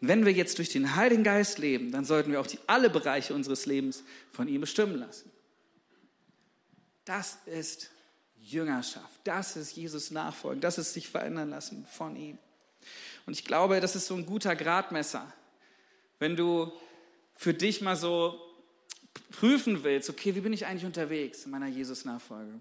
Wenn 0.00 0.26
wir 0.26 0.32
jetzt 0.32 0.58
durch 0.58 0.70
den 0.70 0.96
Heiligen 0.96 1.22
Geist 1.22 1.58
leben, 1.58 1.92
dann 1.92 2.04
sollten 2.04 2.32
wir 2.32 2.40
auch 2.40 2.46
die, 2.46 2.58
alle 2.66 2.90
Bereiche 2.90 3.32
unseres 3.32 3.64
Lebens 3.64 4.02
von 4.32 4.48
ihm 4.48 4.60
bestimmen 4.60 4.96
lassen. 4.96 5.30
Das 7.04 7.38
ist 7.46 7.90
Jüngerschaft. 8.40 9.20
Das 9.24 9.56
ist 9.56 9.76
Jesus 9.76 10.10
nachfolgen. 10.10 10.60
Das 10.60 10.78
ist 10.78 10.94
sich 10.94 11.08
verändern 11.08 11.50
lassen 11.50 11.86
von 11.90 12.16
ihm. 12.16 12.38
Und 13.24 13.34
ich 13.34 13.44
glaube, 13.44 13.80
das 13.80 13.96
ist 13.96 14.06
so 14.06 14.14
ein 14.14 14.26
guter 14.26 14.56
Gradmesser. 14.56 15.32
Wenn 16.18 16.36
du 16.36 16.72
für 17.34 17.54
dich 17.54 17.80
mal 17.80 17.96
so 17.96 18.40
prüfen 19.30 19.84
willst, 19.84 20.10
okay, 20.10 20.34
wie 20.34 20.40
bin 20.40 20.52
ich 20.52 20.66
eigentlich 20.66 20.84
unterwegs 20.84 21.44
in 21.44 21.50
meiner 21.50 21.68
Jesus-Nachfolge? 21.68 22.52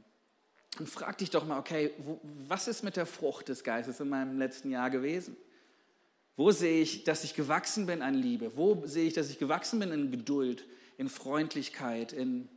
Und 0.80 0.90
frag 0.90 1.18
dich 1.20 1.30
doch 1.30 1.46
mal, 1.46 1.60
okay, 1.60 1.92
wo, 2.00 2.20
was 2.48 2.68
ist 2.68 2.84
mit 2.84 2.96
der 2.96 3.06
Frucht 3.06 3.50
des 3.50 3.64
Geistes 3.64 4.00
in 4.00 4.10
meinem 4.10 4.40
letzten 4.40 4.72
Jahr 4.72 4.90
gewesen? 4.90 5.38
Wo 6.36 6.50
sehe 6.52 6.82
ich, 6.82 7.04
dass 7.04 7.24
ich 7.24 7.36
gewachsen 7.36 7.86
bin 7.86 8.02
an 8.02 8.16
Liebe? 8.16 8.58
Wo 8.58 8.82
sehe 8.86 9.08
ich, 9.08 9.14
dass 9.14 9.30
ich 9.30 9.38
gewachsen 9.38 9.80
bin 9.80 9.92
in 9.92 10.10
Geduld, 10.10 10.66
in 10.98 11.10
Freundlichkeit, 11.10 12.12
in 12.12 12.50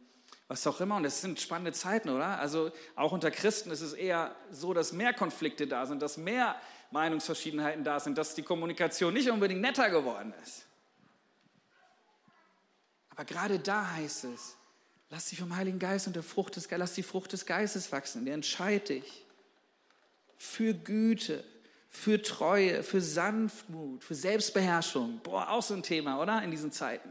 was 0.48 0.66
auch 0.66 0.80
immer? 0.80 0.96
Und 0.96 1.04
es 1.04 1.20
sind 1.20 1.40
spannende 1.40 1.72
Zeiten, 1.72 2.08
oder? 2.08 2.38
Also 2.38 2.70
auch 2.94 3.12
unter 3.12 3.30
Christen 3.30 3.70
ist 3.70 3.82
es 3.82 3.92
eher 3.92 4.34
so, 4.50 4.72
dass 4.72 4.92
mehr 4.92 5.12
Konflikte 5.12 5.66
da 5.66 5.84
sind, 5.84 6.00
dass 6.00 6.16
mehr 6.16 6.56
Meinungsverschiedenheiten 6.90 7.84
da 7.84 8.00
sind, 8.00 8.16
dass 8.16 8.34
die 8.34 8.42
Kommunikation 8.42 9.12
nicht 9.12 9.30
unbedingt 9.30 9.60
netter 9.60 9.90
geworden 9.90 10.32
ist. 10.42 10.65
Aber 13.16 13.24
gerade 13.24 13.58
da 13.58 13.92
heißt 13.92 14.24
es, 14.24 14.56
lass 15.10 15.30
dich 15.30 15.40
vom 15.40 15.56
Heiligen 15.56 15.78
Geist 15.78 16.06
und 16.06 16.14
der 16.14 16.22
Frucht 16.22 16.56
des 16.56 16.68
Geistes, 16.68 16.78
lass 16.78 16.94
die 16.94 17.02
Frucht 17.02 17.32
des 17.32 17.46
Geistes 17.46 17.90
wachsen. 17.90 18.24
Der 18.24 18.34
entscheid 18.34 18.88
dich 18.88 19.24
für 20.36 20.74
Güte, 20.74 21.42
für 21.88 22.20
Treue, 22.20 22.82
für 22.82 23.00
Sanftmut, 23.00 24.04
für 24.04 24.14
Selbstbeherrschung. 24.14 25.20
Boah, 25.22 25.50
auch 25.50 25.62
so 25.62 25.74
ein 25.74 25.82
Thema, 25.82 26.20
oder? 26.20 26.42
In 26.42 26.50
diesen 26.50 26.72
Zeiten. 26.72 27.10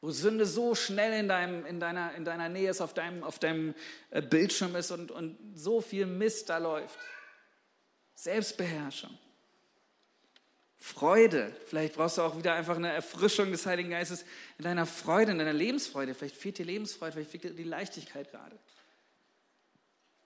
Wo 0.00 0.10
Sünde 0.10 0.44
so 0.44 0.74
schnell 0.74 1.20
in, 1.20 1.28
deinem, 1.28 1.64
in, 1.66 1.78
deiner, 1.78 2.14
in 2.14 2.24
deiner 2.24 2.48
Nähe 2.48 2.70
ist, 2.70 2.80
auf 2.80 2.94
deinem, 2.94 3.22
auf 3.22 3.38
deinem 3.38 3.74
äh, 4.10 4.22
Bildschirm 4.22 4.74
ist 4.74 4.90
und, 4.90 5.10
und 5.10 5.38
so 5.54 5.80
viel 5.80 6.06
Mist 6.06 6.48
da 6.48 6.58
läuft. 6.58 6.98
Selbstbeherrschung. 8.14 9.16
Freude. 10.90 11.52
Vielleicht 11.66 11.94
brauchst 11.94 12.18
du 12.18 12.22
auch 12.22 12.36
wieder 12.36 12.54
einfach 12.54 12.76
eine 12.76 12.92
Erfrischung 12.92 13.50
des 13.52 13.64
Heiligen 13.66 13.90
Geistes 13.90 14.24
in 14.58 14.64
deiner 14.64 14.86
Freude, 14.86 15.32
in 15.32 15.38
deiner 15.38 15.52
Lebensfreude. 15.52 16.14
Vielleicht 16.14 16.36
fehlt 16.36 16.58
dir 16.58 16.66
Lebensfreude, 16.66 17.12
vielleicht 17.12 17.30
fehlt 17.30 17.44
dir 17.44 17.50
die 17.50 17.64
Leichtigkeit 17.64 18.30
gerade. 18.30 18.56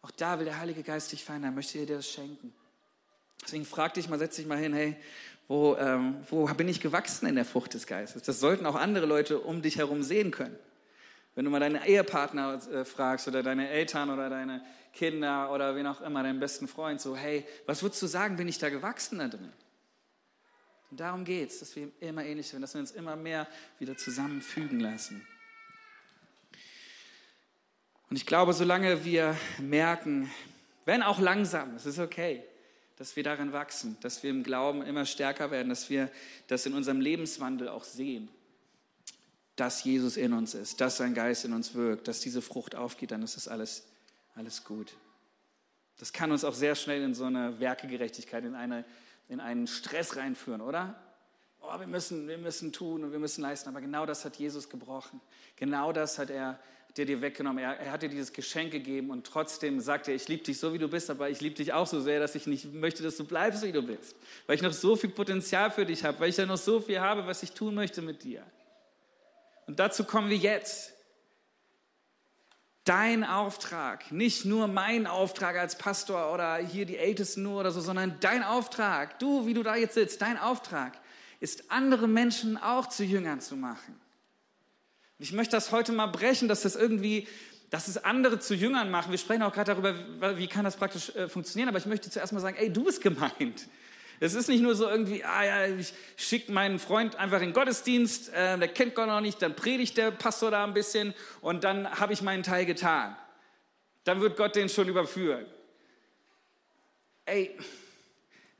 Auch 0.03 0.11
da 0.13 0.39
will 0.39 0.45
der 0.45 0.59
Heilige 0.59 0.83
Geist 0.83 1.13
dich 1.13 1.25
verändern, 1.25 1.55
möchte 1.55 1.79
dir 1.79 1.97
das 1.97 2.09
schenken. 2.09 2.53
Deswegen 3.43 3.65
frag 3.65 3.95
dich 3.95 4.09
mal, 4.09 4.19
setz 4.19 4.37
dich 4.37 4.47
mal 4.47 4.59
hin, 4.59 4.73
hey, 4.73 4.97
wo, 5.49 5.77
ähm, 5.77 6.17
wo 6.31 6.47
bin 6.47 6.69
ich 6.69 6.81
gewachsen 6.81 7.27
in 7.27 7.35
der 7.35 7.45
Frucht 7.45 7.75
des 7.75 7.87
Geistes? 7.87 8.23
Das 8.23 8.41
sollten 8.41 8.65
auch 8.65 8.75
andere 8.75 9.07
Leute 9.07 9.39
um 9.39 9.61
dich 9.61 9.77
herum 9.77 10.03
sehen 10.03 10.31
können. 10.31 10.59
Wenn 11.35 11.45
du 11.45 11.51
mal 11.51 11.61
deine 11.61 11.87
Ehepartner 11.87 12.61
äh, 12.73 12.85
fragst 12.85 13.29
oder 13.29 13.43
deine 13.43 13.69
Eltern 13.69 14.09
oder 14.11 14.31
deine 14.31 14.65
Kinder 14.93 15.53
oder 15.53 15.75
wen 15.77 15.87
auch 15.87 16.01
immer, 16.01 16.23
deinen 16.23 16.41
besten 16.41 16.69
Freund, 16.69 17.01
so, 17.01 17.17
hey, 17.17 17.47
was 17.67 17.83
würdest 17.83 18.01
du 18.03 18.07
sagen, 18.07 18.37
bin 18.37 18.49
ich 18.49 18.59
da 18.59 18.71
gewachsen 18.71 19.19
da 19.19 19.29
drin? 19.29 19.53
Und 20.91 21.01
darum 21.01 21.25
geht 21.25 21.51
es, 21.51 21.61
dass 21.61 21.75
wir 21.77 21.91
immer 22.01 22.25
ähnlich 22.25 22.49
sind, 22.49 22.63
dass 22.63 22.75
wir 22.75 22.81
uns 22.81 22.93
immer 22.93 23.17
mehr 23.17 23.49
wieder 23.79 23.97
zusammenfügen 23.97 24.81
lassen. 24.81 25.27
Und 28.11 28.17
ich 28.17 28.27
glaube, 28.27 28.53
solange 28.53 29.05
wir 29.05 29.37
merken, 29.59 30.31
wenn 30.85 31.03
auch 31.03 31.19
langsam, 31.19 31.75
es 31.75 31.87
ist 31.87 31.99
okay, 31.99 32.45
dass 32.97 33.17
wir 33.17 33.25
darin 33.25 33.53
wachsen, 33.53 33.97
dass 34.01 34.23
wir 34.23 34.31
im 34.31 34.45
Glauben 34.45 34.83
immer 34.83 35.05
stärker 35.05 35.51
werden, 35.51 35.69
dass 35.69 35.91
wir 35.91 36.11
das 36.47 36.65
in 36.67 36.75
unserem 36.75 37.01
Lebenswandel 37.01 37.69
auch 37.69 37.85
sehen, 37.85 38.29
dass 39.57 39.85
Jesus 39.85 40.17
in 40.17 40.33
uns 40.33 40.55
ist, 40.55 40.81
dass 40.81 40.97
sein 40.97 41.15
Geist 41.15 41.45
in 41.45 41.53
uns 41.53 41.75
wirkt, 41.75 42.09
dass 42.09 42.21
diese 42.21 42.43
Frucht 42.43 42.75
aufgeht, 42.75 43.11
dann 43.11 43.23
ist 43.23 43.37
das 43.37 43.49
alles, 43.49 43.85
alles 44.35 44.65
gut. 44.65 44.95
Das 45.99 46.13
kann 46.13 46.33
uns 46.33 46.45
auch 46.45 46.55
sehr 46.55 46.75
schnell 46.75 47.03
in 47.03 47.15
so 47.15 47.25
eine 47.25 47.61
Werkegerechtigkeit, 47.61 48.45
in, 48.45 48.55
eine, 48.55 48.85
in 49.29 49.41
einen 49.41 49.67
Stress 49.67 50.17
reinführen, 50.17 50.61
oder? 50.61 50.95
Oh, 51.61 51.79
wir 51.79 51.87
müssen, 51.87 52.29
wir 52.29 52.39
müssen 52.39 52.73
tun 52.73 53.05
und 53.05 53.13
wir 53.13 53.19
müssen 53.19 53.43
leisten. 53.43 53.69
Aber 53.69 53.81
genau 53.81 54.05
das 54.05 54.25
hat 54.25 54.37
Jesus 54.37 54.69
gebrochen. 54.69 55.21
Genau 55.57 55.93
das 55.93 56.19
hat 56.19 56.31
er 56.31 56.59
dir, 56.97 57.07
dir 57.07 57.21
weggenommen. 57.21 57.63
Er, 57.63 57.79
er 57.79 57.93
hat 57.93 58.03
dir 58.03 58.09
dieses 58.09 58.33
Geschenk 58.33 58.71
gegeben 58.71 59.11
und 59.11 59.27
trotzdem 59.27 59.81
sagt 59.81 60.09
er, 60.09 60.15
ich 60.15 60.29
liebe 60.29 60.45
dich 60.45 60.59
so, 60.59 60.73
wie 60.73 60.79
du 60.79 60.89
bist, 60.89 61.11
aber 61.11 61.31
ich 61.31 61.41
liebe 61.41 61.57
dich 61.57 61.73
auch 61.73 61.87
so 61.87 62.01
sehr, 62.01 62.21
dass 62.21 62.35
ich 62.35 62.47
nicht 62.47 62.73
möchte, 62.73 63.03
dass 63.03 63.17
du 63.17 63.25
bleibst, 63.25 63.63
wie 63.63 63.73
du 63.73 63.83
bist. 63.83 64.15
Weil 64.47 64.57
ich 64.57 64.63
noch 64.63 64.73
so 64.73 64.95
viel 64.97 65.11
Potenzial 65.11 65.71
für 65.71 65.87
dich 65.87 66.05
habe, 66.05 66.21
weil 66.21 66.29
ich 66.29 66.37
ja 66.37 66.47
noch 66.47 66.59
so 66.59 66.81
viel 66.81 67.01
habe, 67.01 67.27
was 67.27 67.43
ich 67.43 67.53
tun 67.53 67.75
möchte 67.75 68.03
mit 68.03 68.23
dir. 68.23 68.45
Und 69.67 69.79
dazu 69.79 70.05
kommen 70.05 70.31
wir 70.31 70.37
jetzt. 70.37 70.94
Dein 72.85 73.25
Auftrag, 73.25 74.13
nicht 74.13 74.45
nur 74.45 74.69
mein 74.69 75.07
Auftrag 75.07 75.57
als 75.57 75.77
Pastor 75.77 76.35
oder 76.35 76.57
hier 76.59 76.85
die 76.85 76.99
Ältesten 76.99 77.43
nur 77.43 77.61
oder 77.61 77.71
so, 77.71 77.81
sondern 77.81 78.17
dein 78.21 78.43
Auftrag, 78.43 79.19
du, 79.19 79.47
wie 79.47 79.55
du 79.55 79.63
da 79.63 79.75
jetzt 79.75 79.95
sitzt, 79.95 80.21
dein 80.21 80.39
Auftrag 80.39 80.93
ist, 81.41 81.71
andere 81.71 82.07
Menschen 82.07 82.59
auch 82.59 82.89
zu 82.89 83.03
Jüngern 83.03 83.41
zu 83.41 83.57
machen. 83.57 83.99
Und 85.19 85.25
ich 85.25 85.33
möchte 85.33 85.57
das 85.57 85.73
heute 85.73 85.93
mal 85.93 86.09
brechen, 86.09 86.47
dass 86.47 86.61
das 86.63 86.77
irgendwie, 86.77 87.27
dass 87.71 87.89
es 87.89 88.05
andere 88.05 88.39
zu 88.39 88.55
Jüngern 88.55 88.91
machen. 88.91 89.11
Wir 89.11 89.19
sprechen 89.19 89.43
auch 89.43 89.53
gerade 89.55 89.75
darüber, 89.75 90.37
wie 90.37 90.47
kann 90.47 90.65
das 90.65 90.77
praktisch 90.77 91.09
äh, 91.17 91.29
funktionieren, 91.29 91.71
aber 91.71 91.79
ich 91.79 91.87
möchte 91.87 92.11
zuerst 92.11 92.35
mal 92.35 92.41
sagen, 92.41 92.57
ey, 92.59 92.71
du 92.71 92.85
bist 92.85 93.01
gemeint. 93.01 93.67
Es 94.21 94.35
ist 94.35 94.49
nicht 94.49 94.63
nur 94.63 94.75
so 94.75 94.89
irgendwie, 94.89 95.25
ah 95.25 95.45
ja, 95.45 95.67
ich 95.67 95.93
schicke 96.17 96.53
meinen 96.53 96.79
Freund 96.79 97.17
einfach 97.17 97.39
in 97.41 97.49
den 97.49 97.53
Gottesdienst, 97.53 98.33
äh, 98.33 98.59
der 98.59 98.69
kennt 98.69 98.95
Gott 98.95 99.09
noch 99.09 99.21
nicht, 99.21 99.43
dann 99.43 99.57
predigt 99.57 99.97
der 99.97 100.11
Pastor 100.11 100.51
da 100.51 100.65
ein 100.65 100.75
bisschen 100.75 101.15
und 101.41 101.65
dann 101.65 101.91
habe 101.99 102.13
ich 102.13 102.23
meinen 102.23 102.43
Teil 102.43 102.67
getan. 102.67 103.17
Dann 104.05 104.21
wird 104.21 104.37
Gott 104.37 104.55
den 104.55 104.69
schon 104.69 104.89
überführen. 104.89 105.47
Ey, 107.27 107.57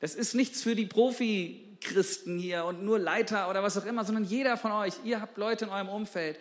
das 0.01 0.15
ist 0.15 0.35
nichts 0.35 0.63
für 0.63 0.75
die 0.75 0.87
Profi-Christen 0.87 2.39
hier 2.39 2.65
und 2.65 2.83
nur 2.83 2.99
Leiter 2.99 3.49
oder 3.49 3.63
was 3.63 3.77
auch 3.77 3.87
immer, 3.87 4.05
sondern 4.05 4.25
jeder 4.25 4.57
von 4.57 4.73
euch, 4.73 4.95
ihr 5.05 5.21
habt 5.21 5.37
Leute 5.37 5.67
in 5.67 5.71
eurem 5.71 5.89
Umfeld, 5.89 6.39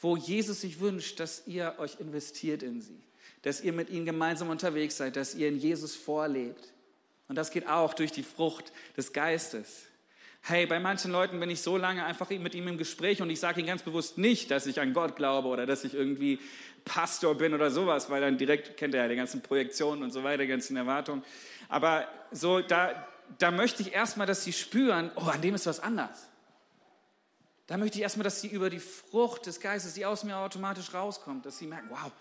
wo 0.00 0.16
Jesus 0.16 0.60
sich 0.60 0.80
wünscht, 0.80 1.20
dass 1.20 1.46
ihr 1.46 1.74
euch 1.78 2.00
investiert 2.00 2.62
in 2.62 2.80
sie, 2.80 3.00
dass 3.42 3.60
ihr 3.60 3.72
mit 3.72 3.90
ihnen 3.90 4.04
gemeinsam 4.04 4.50
unterwegs 4.50 4.96
seid, 4.96 5.16
dass 5.16 5.34
ihr 5.34 5.48
in 5.48 5.58
Jesus 5.58 5.94
vorlebt. 5.94 6.72
Und 7.32 7.36
das 7.36 7.50
geht 7.50 7.66
auch 7.66 7.94
durch 7.94 8.12
die 8.12 8.24
Frucht 8.24 8.72
des 8.94 9.14
Geistes. 9.14 9.86
Hey, 10.42 10.66
bei 10.66 10.78
manchen 10.78 11.10
Leuten 11.10 11.40
bin 11.40 11.48
ich 11.48 11.62
so 11.62 11.78
lange 11.78 12.04
einfach 12.04 12.28
mit 12.28 12.54
ihm 12.54 12.68
im 12.68 12.76
Gespräch 12.76 13.22
und 13.22 13.30
ich 13.30 13.40
sage 13.40 13.60
ihnen 13.60 13.68
ganz 13.68 13.82
bewusst 13.82 14.18
nicht, 14.18 14.50
dass 14.50 14.66
ich 14.66 14.80
an 14.80 14.92
Gott 14.92 15.16
glaube 15.16 15.48
oder 15.48 15.64
dass 15.64 15.82
ich 15.82 15.94
irgendwie 15.94 16.38
Pastor 16.84 17.34
bin 17.34 17.54
oder 17.54 17.70
sowas, 17.70 18.10
weil 18.10 18.20
dann 18.20 18.36
direkt 18.36 18.76
kennt 18.76 18.94
er 18.94 19.04
ja 19.04 19.08
die 19.08 19.16
ganzen 19.16 19.40
Projektionen 19.40 20.02
und 20.02 20.10
so 20.10 20.22
weiter, 20.22 20.42
die 20.42 20.48
ganzen 20.48 20.76
Erwartungen. 20.76 21.24
Aber 21.70 22.06
so, 22.32 22.60
da, 22.60 23.08
da 23.38 23.50
möchte 23.50 23.80
ich 23.80 23.94
erstmal, 23.94 24.26
dass 24.26 24.44
sie 24.44 24.52
spüren, 24.52 25.10
oh, 25.14 25.22
an 25.22 25.40
dem 25.40 25.54
ist 25.54 25.64
was 25.64 25.80
anders. 25.80 26.28
Da 27.66 27.78
möchte 27.78 27.96
ich 27.96 28.02
erstmal, 28.02 28.24
dass 28.24 28.42
sie 28.42 28.48
über 28.48 28.68
die 28.68 28.78
Frucht 28.78 29.46
des 29.46 29.58
Geistes, 29.58 29.94
die 29.94 30.04
aus 30.04 30.22
mir 30.22 30.36
automatisch 30.36 30.92
rauskommt, 30.92 31.46
dass 31.46 31.56
sie 31.56 31.66
merken, 31.66 31.86
wow, 31.88 32.12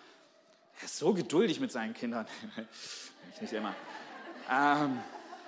er 0.80 0.86
ist 0.86 0.98
so 0.98 1.14
geduldig 1.14 1.60
mit 1.60 1.74
seinen 1.74 1.94
Kindern. 1.94 2.26
nicht 3.42 3.52
immer. 3.52 3.76
Ähm, 4.52 5.00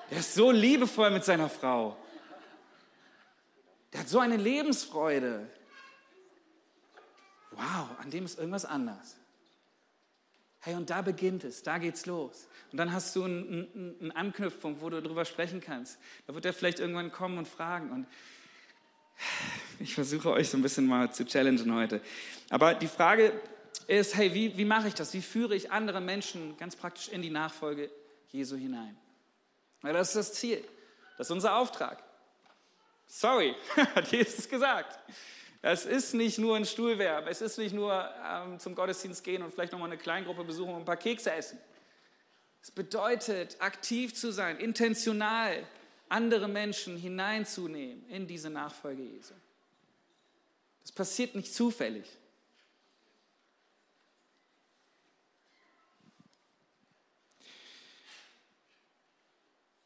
der 0.10 0.20
ist 0.20 0.34
so 0.34 0.50
liebevoll 0.50 1.12
mit 1.12 1.26
seiner 1.26 1.50
Frau. 1.50 1.98
Der 3.92 4.00
hat 4.00 4.10
so 4.10 4.20
eine 4.20 4.38
Lebensfreude. 4.38 5.48
Wow, 7.52 7.89
an 8.00 8.10
dem 8.10 8.24
ist 8.26 8.39
irgendwas 8.39 8.66
anders. 8.66 9.18
Hey, 10.60 10.76
und 10.76 10.89
da 10.89 11.02
beginnt 11.02 11.44
es, 11.44 11.62
da 11.62 11.78
geht's 11.78 12.06
los. 12.06 12.48
Und 12.72 12.78
dann 12.78 12.94
hast 12.94 13.13
du 13.18 13.26
einen, 13.26 13.98
einen 14.00 14.12
Anknüpfpunkt, 14.12 14.82
wo 14.82 14.89
du 14.89 15.02
darüber 15.02 15.26
sprechen 15.26 15.60
kannst. 15.60 16.00
Da 16.26 16.34
wird 16.34 16.46
er 16.46 16.54
vielleicht 16.54 16.80
irgendwann 16.80 17.12
kommen 17.12 17.38
und 17.38 17.48
fragen. 17.48 17.92
Und 17.92 18.08
ich 19.80 19.94
versuche 19.94 20.32
euch 20.32 20.50
so 20.50 20.58
ein 20.58 20.62
bisschen 20.62 20.88
mal 20.88 21.12
zu 21.12 21.26
challengen 21.26 21.76
heute. 21.76 22.00
Aber 22.50 22.74
die 22.74 22.88
Frage 22.88 23.34
ist, 23.88 24.16
hey, 24.16 24.34
wie, 24.34 24.58
wie 24.58 24.66
mache 24.66 24.88
ich 24.88 24.94
das? 24.94 25.13
Wie 25.13 25.22
führe 25.22 25.54
ich 25.54 25.72
andere 25.72 26.00
Menschen 26.00 26.56
ganz 26.58 26.78
praktisch 26.78 27.10
in 27.10 27.22
die 27.22 27.30
Nachfolge 27.30 27.92
Jesu 28.34 28.58
hinein. 28.58 28.98
Weil 29.82 29.93
das 29.93 30.10
ist 30.10 30.15
das 30.15 30.34
Ziel. 30.34 30.63
Das 31.17 31.28
ist 31.28 31.32
unser 31.32 31.56
Auftrag. 31.56 32.04
Sorry, 33.08 33.56
hat 33.96 34.12
Jesus 34.12 34.50
gesagt. 34.50 35.00
Es 35.62 35.86
ist 35.86 36.13
nicht 36.13 36.39
nur 36.39 36.58
ein 36.58 36.65
Stuhlverb. 36.65 37.28
Es 37.28 37.41
ist 37.41 37.58
nicht 37.58 37.74
nur 37.74 38.10
ähm, 38.28 38.60
zum 38.60 38.76
Gottesdienst 38.76 39.24
gehen 39.24 39.43
und 39.43 39.54
vielleicht 39.54 39.72
nochmal 39.72 39.89
eine 39.89 39.98
Kleingruppe 39.98 40.43
besuchen 40.43 40.74
und 40.74 40.82
ein 40.82 40.86
paar 40.86 40.98
Kekse 40.98 41.32
essen. 41.32 41.58
Es 42.62 42.72
bedeutet, 42.72 43.58
aktiv 43.60 44.13
zu 44.13 44.32
sein, 44.32 44.58
intentional 44.58 45.65
andere 46.10 46.48
Menschen 46.48 46.98
hineinzunehmen 46.98 48.08
in 48.10 48.26
diese 48.26 48.50
Nachfolge 48.50 49.04
Jesu. 49.04 49.34
Das 50.82 50.91
passiert 50.91 51.36
nicht 51.36 51.54
zufällig. 51.54 52.06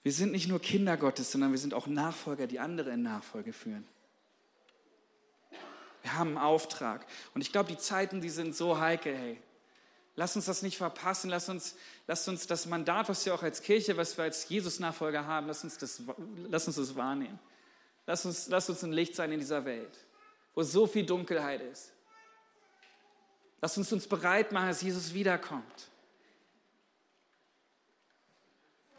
Wir 0.07 0.13
sind 0.13 0.31
nicht 0.31 0.47
nur 0.47 0.61
Kinder 0.61 0.95
Gottes, 0.95 1.33
sondern 1.33 1.51
wir 1.51 1.57
sind 1.57 1.73
auch 1.73 1.85
Nachfolger, 1.85 2.47
die 2.47 2.61
andere 2.61 2.91
in 2.91 3.01
Nachfolge 3.01 3.51
führen. 3.51 3.85
Wir 6.01 6.13
haben 6.13 6.29
einen 6.29 6.37
Auftrag. 6.37 7.05
Und 7.33 7.41
ich 7.41 7.51
glaube, 7.51 7.67
die 7.67 7.77
Zeiten, 7.77 8.21
die 8.21 8.29
sind 8.29 8.55
so 8.55 8.79
heikel, 8.79 9.13
hey. 9.13 9.37
Lass 10.15 10.33
uns 10.37 10.45
das 10.45 10.61
nicht 10.61 10.77
verpassen. 10.77 11.29
Lass 11.29 11.49
uns, 11.49 11.75
lass 12.07 12.25
uns 12.25 12.47
das 12.47 12.67
Mandat, 12.67 13.09
was 13.09 13.25
wir 13.25 13.35
auch 13.35 13.43
als 13.43 13.61
Kirche, 13.61 13.97
was 13.97 14.15
wir 14.17 14.23
als 14.23 14.47
Jesus-Nachfolger 14.47 15.27
haben, 15.27 15.47
lass 15.47 15.65
uns, 15.65 15.77
das, 15.77 16.01
lass 16.47 16.67
uns 16.67 16.77
das 16.77 16.95
wahrnehmen. 16.95 17.37
Lass 18.05 18.25
uns, 18.25 18.47
lass 18.47 18.69
uns 18.69 18.81
ein 18.85 18.93
Licht 18.93 19.13
sein 19.13 19.33
in 19.33 19.41
dieser 19.41 19.65
Welt, 19.65 20.05
wo 20.55 20.63
so 20.63 20.87
viel 20.87 21.05
Dunkelheit 21.05 21.61
ist. 21.63 21.91
Lass 23.59 23.77
uns 23.77 23.91
uns 23.91 24.07
bereit 24.07 24.53
machen, 24.53 24.69
dass 24.69 24.81
Jesus 24.81 25.13
wiederkommt. 25.13 25.89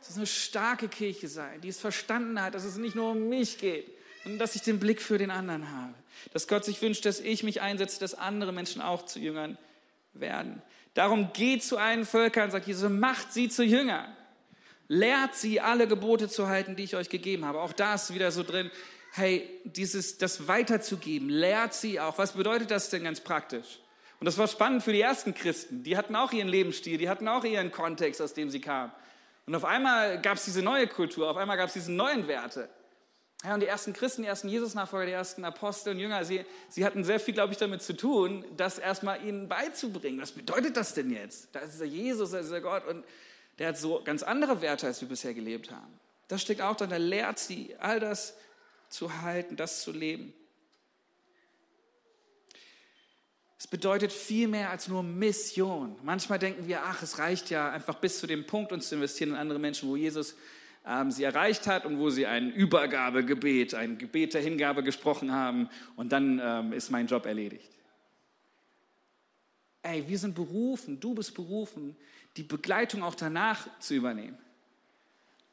Das 0.08 0.16
ist 0.16 0.20
eine 0.20 0.26
starke 0.26 0.88
Kirche 0.88 1.28
sein, 1.28 1.60
die 1.60 1.68
es 1.68 1.78
verstanden 1.78 2.40
hat, 2.40 2.54
dass 2.54 2.64
es 2.64 2.78
nicht 2.78 2.96
nur 2.96 3.10
um 3.10 3.28
mich 3.28 3.58
geht, 3.58 3.92
sondern 4.22 4.38
dass 4.38 4.54
ich 4.54 4.62
den 4.62 4.80
Blick 4.80 5.02
für 5.02 5.18
den 5.18 5.30
anderen 5.30 5.70
habe. 5.70 5.92
Dass 6.32 6.48
Gott 6.48 6.64
sich 6.64 6.80
wünscht, 6.80 7.04
dass 7.04 7.20
ich 7.20 7.42
mich 7.42 7.60
einsetze, 7.60 8.00
dass 8.00 8.14
andere 8.14 8.52
Menschen 8.52 8.80
auch 8.80 9.04
zu 9.04 9.18
Jüngern 9.18 9.58
werden. 10.14 10.62
Darum 10.94 11.34
geht 11.34 11.62
zu 11.62 11.76
allen 11.76 12.06
Völkern, 12.06 12.50
sagt 12.50 12.66
Jesus, 12.66 12.90
macht 12.90 13.34
sie 13.34 13.50
zu 13.50 13.62
Jüngern. 13.62 14.10
Lehrt 14.86 15.34
sie, 15.34 15.60
alle 15.60 15.86
Gebote 15.86 16.30
zu 16.30 16.48
halten, 16.48 16.74
die 16.74 16.84
ich 16.84 16.96
euch 16.96 17.10
gegeben 17.10 17.44
habe. 17.44 17.60
Auch 17.60 17.74
da 17.74 17.96
ist 17.96 18.14
wieder 18.14 18.30
so 18.30 18.42
drin, 18.42 18.70
hey, 19.12 19.46
dieses, 19.64 20.16
das 20.16 20.48
weiterzugeben, 20.48 21.28
lehrt 21.28 21.74
sie 21.74 22.00
auch. 22.00 22.16
Was 22.16 22.32
bedeutet 22.32 22.70
das 22.70 22.88
denn 22.88 23.04
ganz 23.04 23.20
praktisch? 23.20 23.78
Und 24.20 24.24
das 24.24 24.38
war 24.38 24.48
spannend 24.48 24.82
für 24.82 24.92
die 24.94 25.02
ersten 25.02 25.34
Christen. 25.34 25.82
Die 25.82 25.98
hatten 25.98 26.16
auch 26.16 26.32
ihren 26.32 26.48
Lebensstil, 26.48 26.96
die 26.96 27.10
hatten 27.10 27.28
auch 27.28 27.44
ihren 27.44 27.70
Kontext, 27.70 28.22
aus 28.22 28.32
dem 28.32 28.48
sie 28.48 28.62
kamen. 28.62 28.90
Und 29.48 29.54
auf 29.54 29.64
einmal 29.64 30.20
gab 30.20 30.36
es 30.36 30.44
diese 30.44 30.60
neue 30.60 30.86
Kultur, 30.86 31.30
auf 31.30 31.38
einmal 31.38 31.56
gab 31.56 31.68
es 31.68 31.72
diese 31.72 31.90
neuen 31.90 32.28
Werte. 32.28 32.68
Ja, 33.42 33.54
und 33.54 33.60
die 33.60 33.66
ersten 33.66 33.94
Christen, 33.94 34.20
die 34.20 34.28
ersten 34.28 34.50
Jesus-Nachfolger, 34.50 35.06
die 35.06 35.12
ersten 35.12 35.42
Apostel 35.42 35.94
und 35.94 36.00
Jünger, 36.00 36.22
sie, 36.26 36.44
sie 36.68 36.84
hatten 36.84 37.02
sehr 37.02 37.18
viel, 37.18 37.32
glaube 37.32 37.54
ich, 37.54 37.58
damit 37.58 37.80
zu 37.80 37.96
tun, 37.96 38.44
das 38.58 38.78
erstmal 38.78 39.24
ihnen 39.24 39.48
beizubringen. 39.48 40.20
Was 40.20 40.32
bedeutet 40.32 40.76
das 40.76 40.92
denn 40.92 41.10
jetzt? 41.10 41.48
Da 41.52 41.60
ist 41.60 41.72
dieser 41.72 41.86
Jesus, 41.86 42.32
da 42.32 42.40
ist 42.40 42.48
dieser 42.48 42.60
Gott 42.60 42.86
und 42.86 43.06
der 43.58 43.68
hat 43.68 43.78
so 43.78 44.02
ganz 44.04 44.22
andere 44.22 44.60
Werte, 44.60 44.86
als 44.86 45.00
wir 45.00 45.08
bisher 45.08 45.32
gelebt 45.32 45.70
haben. 45.70 45.98
Das 46.28 46.42
steckt 46.42 46.60
auch 46.60 46.76
drin, 46.76 46.90
er 46.90 46.98
lehrt 46.98 47.38
sie, 47.38 47.74
all 47.78 48.00
das 48.00 48.36
zu 48.90 49.22
halten, 49.22 49.56
das 49.56 49.80
zu 49.80 49.92
leben. 49.92 50.34
Es 53.58 53.66
bedeutet 53.66 54.12
viel 54.12 54.46
mehr 54.46 54.70
als 54.70 54.86
nur 54.86 55.02
Mission. 55.02 55.96
Manchmal 56.04 56.38
denken 56.38 56.68
wir, 56.68 56.84
ach, 56.84 57.02
es 57.02 57.18
reicht 57.18 57.50
ja 57.50 57.70
einfach 57.72 57.96
bis 57.96 58.20
zu 58.20 58.28
dem 58.28 58.46
Punkt, 58.46 58.70
uns 58.70 58.88
zu 58.88 58.94
investieren 58.94 59.30
in 59.30 59.36
andere 59.36 59.58
Menschen, 59.58 59.88
wo 59.88 59.96
Jesus 59.96 60.36
ähm, 60.86 61.10
sie 61.10 61.24
erreicht 61.24 61.66
hat 61.66 61.84
und 61.84 61.98
wo 61.98 62.08
sie 62.08 62.24
ein 62.26 62.52
Übergabegebet, 62.52 63.74
ein 63.74 63.98
Gebet 63.98 64.34
der 64.34 64.42
Hingabe 64.42 64.84
gesprochen 64.84 65.32
haben 65.32 65.68
und 65.96 66.12
dann 66.12 66.40
ähm, 66.40 66.72
ist 66.72 66.90
mein 66.90 67.08
Job 67.08 67.26
erledigt. 67.26 67.68
Ey, 69.82 70.04
wir 70.06 70.18
sind 70.18 70.36
berufen, 70.36 71.00
du 71.00 71.14
bist 71.14 71.34
berufen, 71.34 71.96
die 72.36 72.44
Begleitung 72.44 73.02
auch 73.02 73.16
danach 73.16 73.66
zu 73.80 73.94
übernehmen. 73.94 74.38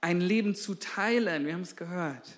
Ein 0.02 0.22
Leben 0.22 0.54
zu 0.54 0.76
teilen, 0.76 1.48
wir 1.48 1.54
haben 1.54 1.62
es 1.62 1.76
gehört. 1.76 2.38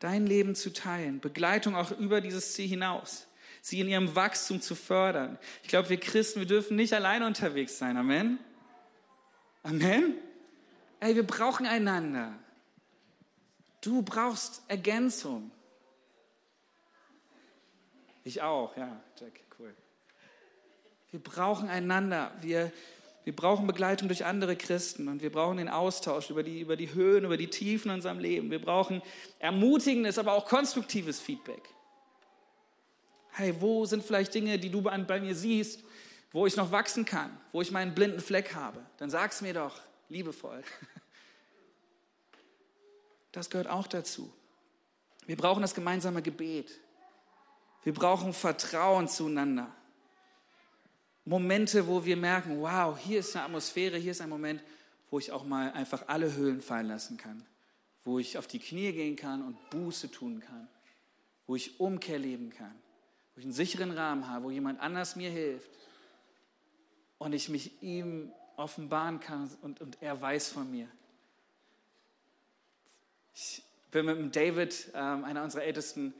Dein 0.00 0.26
Leben 0.26 0.56
zu 0.56 0.72
teilen, 0.72 1.20
Begleitung 1.20 1.76
auch 1.76 1.92
über 1.92 2.20
dieses 2.20 2.54
Ziel 2.54 2.66
hinaus 2.66 3.28
sie 3.66 3.80
in 3.80 3.88
ihrem 3.88 4.14
Wachstum 4.14 4.60
zu 4.60 4.76
fördern. 4.76 5.38
Ich 5.64 5.68
glaube, 5.68 5.88
wir 5.88 5.98
Christen, 5.98 6.38
wir 6.38 6.46
dürfen 6.46 6.76
nicht 6.76 6.92
alleine 6.92 7.26
unterwegs 7.26 7.78
sein. 7.78 7.96
Amen. 7.96 8.38
Amen. 9.64 10.14
Ey, 11.00 11.16
wir 11.16 11.26
brauchen 11.26 11.66
einander. 11.66 12.32
Du 13.80 14.02
brauchst 14.02 14.62
Ergänzung. 14.68 15.50
Ich 18.22 18.40
auch, 18.40 18.76
ja, 18.76 19.00
Jack, 19.18 19.32
cool. 19.58 19.74
Wir 21.10 21.20
brauchen 21.20 21.68
einander. 21.68 22.30
Wir, 22.40 22.70
wir 23.24 23.34
brauchen 23.34 23.66
Begleitung 23.66 24.06
durch 24.06 24.24
andere 24.24 24.54
Christen 24.54 25.08
und 25.08 25.22
wir 25.22 25.32
brauchen 25.32 25.56
den 25.56 25.68
Austausch 25.68 26.30
über 26.30 26.44
die, 26.44 26.60
über 26.60 26.76
die 26.76 26.94
Höhen, 26.94 27.24
über 27.24 27.36
die 27.36 27.50
Tiefen 27.50 27.90
in 27.90 27.96
unserem 27.96 28.20
Leben. 28.20 28.48
Wir 28.52 28.62
brauchen 28.62 29.02
ermutigendes, 29.40 30.18
aber 30.18 30.34
auch 30.34 30.46
konstruktives 30.46 31.18
Feedback. 31.18 31.62
Hey, 33.36 33.54
wo 33.60 33.84
sind 33.84 34.02
vielleicht 34.02 34.32
Dinge, 34.32 34.58
die 34.58 34.70
du 34.70 34.80
bei, 34.80 35.20
mir 35.20 35.34
siehst, 35.34 35.84
wo 36.32 36.46
ich 36.46 36.56
noch 36.56 36.72
wachsen 36.72 37.04
kann, 37.04 37.38
wo 37.52 37.60
ich 37.60 37.70
meinen 37.70 37.94
blinden 37.94 38.20
Fleck 38.20 38.54
habe? 38.54 38.80
Dann 38.96 39.10
sag's 39.10 39.42
mir 39.42 39.52
doch 39.52 39.78
liebevoll. 40.08 40.62
Das 43.32 43.50
gehört 43.50 43.68
auch 43.68 43.86
dazu. 43.86 44.32
Wir 45.26 45.36
brauchen 45.36 45.60
das 45.60 45.74
gemeinsame 45.74 46.22
Gebet. 46.22 46.70
Wir 47.84 47.92
brauchen 47.92 48.32
Vertrauen 48.32 49.08
zueinander. 49.08 49.70
Momente, 51.26 51.86
wo 51.86 52.02
wir 52.02 52.16
merken, 52.16 52.62
wow, 52.62 52.98
hier 52.98 53.18
ist 53.20 53.36
eine 53.36 53.44
Atmosphäre, 53.44 53.98
hier 53.98 54.12
ist 54.12 54.22
ein 54.22 54.30
Moment, 54.30 54.62
wo 55.10 55.18
ich 55.18 55.32
auch 55.32 55.44
mal 55.44 55.70
einfach 55.72 56.04
alle 56.06 56.32
Höhlen 56.32 56.62
fallen 56.62 56.88
lassen 56.88 57.18
kann, 57.18 57.44
wo 58.04 58.18
ich 58.18 58.38
auf 58.38 58.46
die 58.46 58.58
Knie 58.58 58.92
gehen 58.92 59.16
kann 59.16 59.42
und 59.42 59.68
Buße 59.68 60.10
tun 60.10 60.40
kann, 60.40 60.66
wo 61.46 61.56
ich 61.56 61.78
Umkehr 61.78 62.18
leben 62.18 62.48
kann, 62.48 62.74
wo 63.36 63.40
ich 63.40 63.44
einen 63.44 63.52
sicheren 63.52 63.90
Rahmen 63.90 64.28
habe, 64.28 64.46
wo 64.46 64.50
jemand 64.50 64.80
anders 64.80 65.14
mir 65.14 65.30
hilft 65.30 65.70
und 67.18 67.34
ich 67.34 67.50
mich 67.50 67.82
ihm 67.82 68.32
offenbaren 68.56 69.20
kann 69.20 69.50
und, 69.60 69.82
und 69.82 69.98
er 70.00 70.18
weiß 70.18 70.48
von 70.48 70.70
mir. 70.70 70.88
Ich 73.34 73.62
bin 73.90 74.06
mit 74.06 74.16
dem 74.16 74.32
David, 74.32 74.90
ähm, 74.94 75.24
einer 75.24 75.44
unserer 75.44 75.64
Ältesten, 75.64 76.14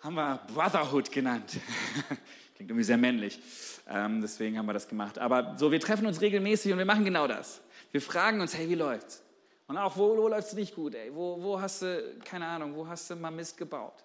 haben 0.00 0.16
wir 0.16 0.38
Brotherhood 0.52 1.10
genannt. 1.10 1.50
Klingt 2.56 2.70
irgendwie 2.70 2.84
sehr 2.84 2.98
männlich. 2.98 3.40
Ähm, 3.88 4.20
deswegen 4.20 4.58
haben 4.58 4.66
wir 4.66 4.74
das 4.74 4.86
gemacht. 4.86 5.18
Aber 5.18 5.56
so, 5.56 5.72
wir 5.72 5.80
treffen 5.80 6.06
uns 6.06 6.20
regelmäßig 6.20 6.72
und 6.72 6.78
wir 6.78 6.84
machen 6.84 7.06
genau 7.06 7.26
das. 7.26 7.62
Wir 7.90 8.02
fragen 8.02 8.42
uns, 8.42 8.54
hey, 8.54 8.68
wie 8.68 8.74
läuft's? 8.74 9.22
Und 9.66 9.78
auch, 9.78 9.96
wo, 9.96 10.14
wo 10.14 10.28
läuft's 10.28 10.52
nicht 10.52 10.74
gut? 10.74 10.94
Ey? 10.94 11.14
Wo, 11.14 11.42
wo 11.42 11.58
hast 11.58 11.80
du, 11.80 12.16
keine 12.22 12.46
Ahnung, 12.46 12.74
wo 12.74 12.86
hast 12.86 13.08
du 13.08 13.16
mal 13.16 13.30
Mist 13.30 13.56
gebaut? 13.56 14.04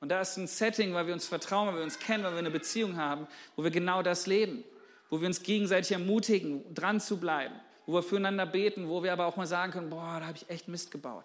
Und 0.00 0.10
da 0.10 0.20
ist 0.20 0.36
ein 0.36 0.46
Setting, 0.46 0.94
weil 0.94 1.06
wir 1.06 1.14
uns 1.14 1.26
vertrauen, 1.26 1.68
weil 1.68 1.76
wir 1.76 1.82
uns 1.82 1.98
kennen, 1.98 2.24
weil 2.24 2.32
wir 2.32 2.38
eine 2.38 2.50
Beziehung 2.50 2.96
haben, 2.96 3.26
wo 3.56 3.64
wir 3.64 3.70
genau 3.70 4.02
das 4.02 4.26
leben. 4.26 4.64
Wo 5.10 5.20
wir 5.20 5.26
uns 5.26 5.42
gegenseitig 5.42 5.92
ermutigen, 5.92 6.74
dran 6.74 7.00
zu 7.00 7.18
bleiben. 7.18 7.54
Wo 7.86 7.94
wir 7.94 8.02
füreinander 8.02 8.46
beten, 8.46 8.88
wo 8.88 9.02
wir 9.02 9.12
aber 9.12 9.26
auch 9.26 9.36
mal 9.36 9.46
sagen 9.46 9.72
können, 9.72 9.90
boah, 9.90 10.20
da 10.20 10.26
habe 10.26 10.36
ich 10.36 10.48
echt 10.50 10.68
Mist 10.68 10.90
gebaut. 10.90 11.24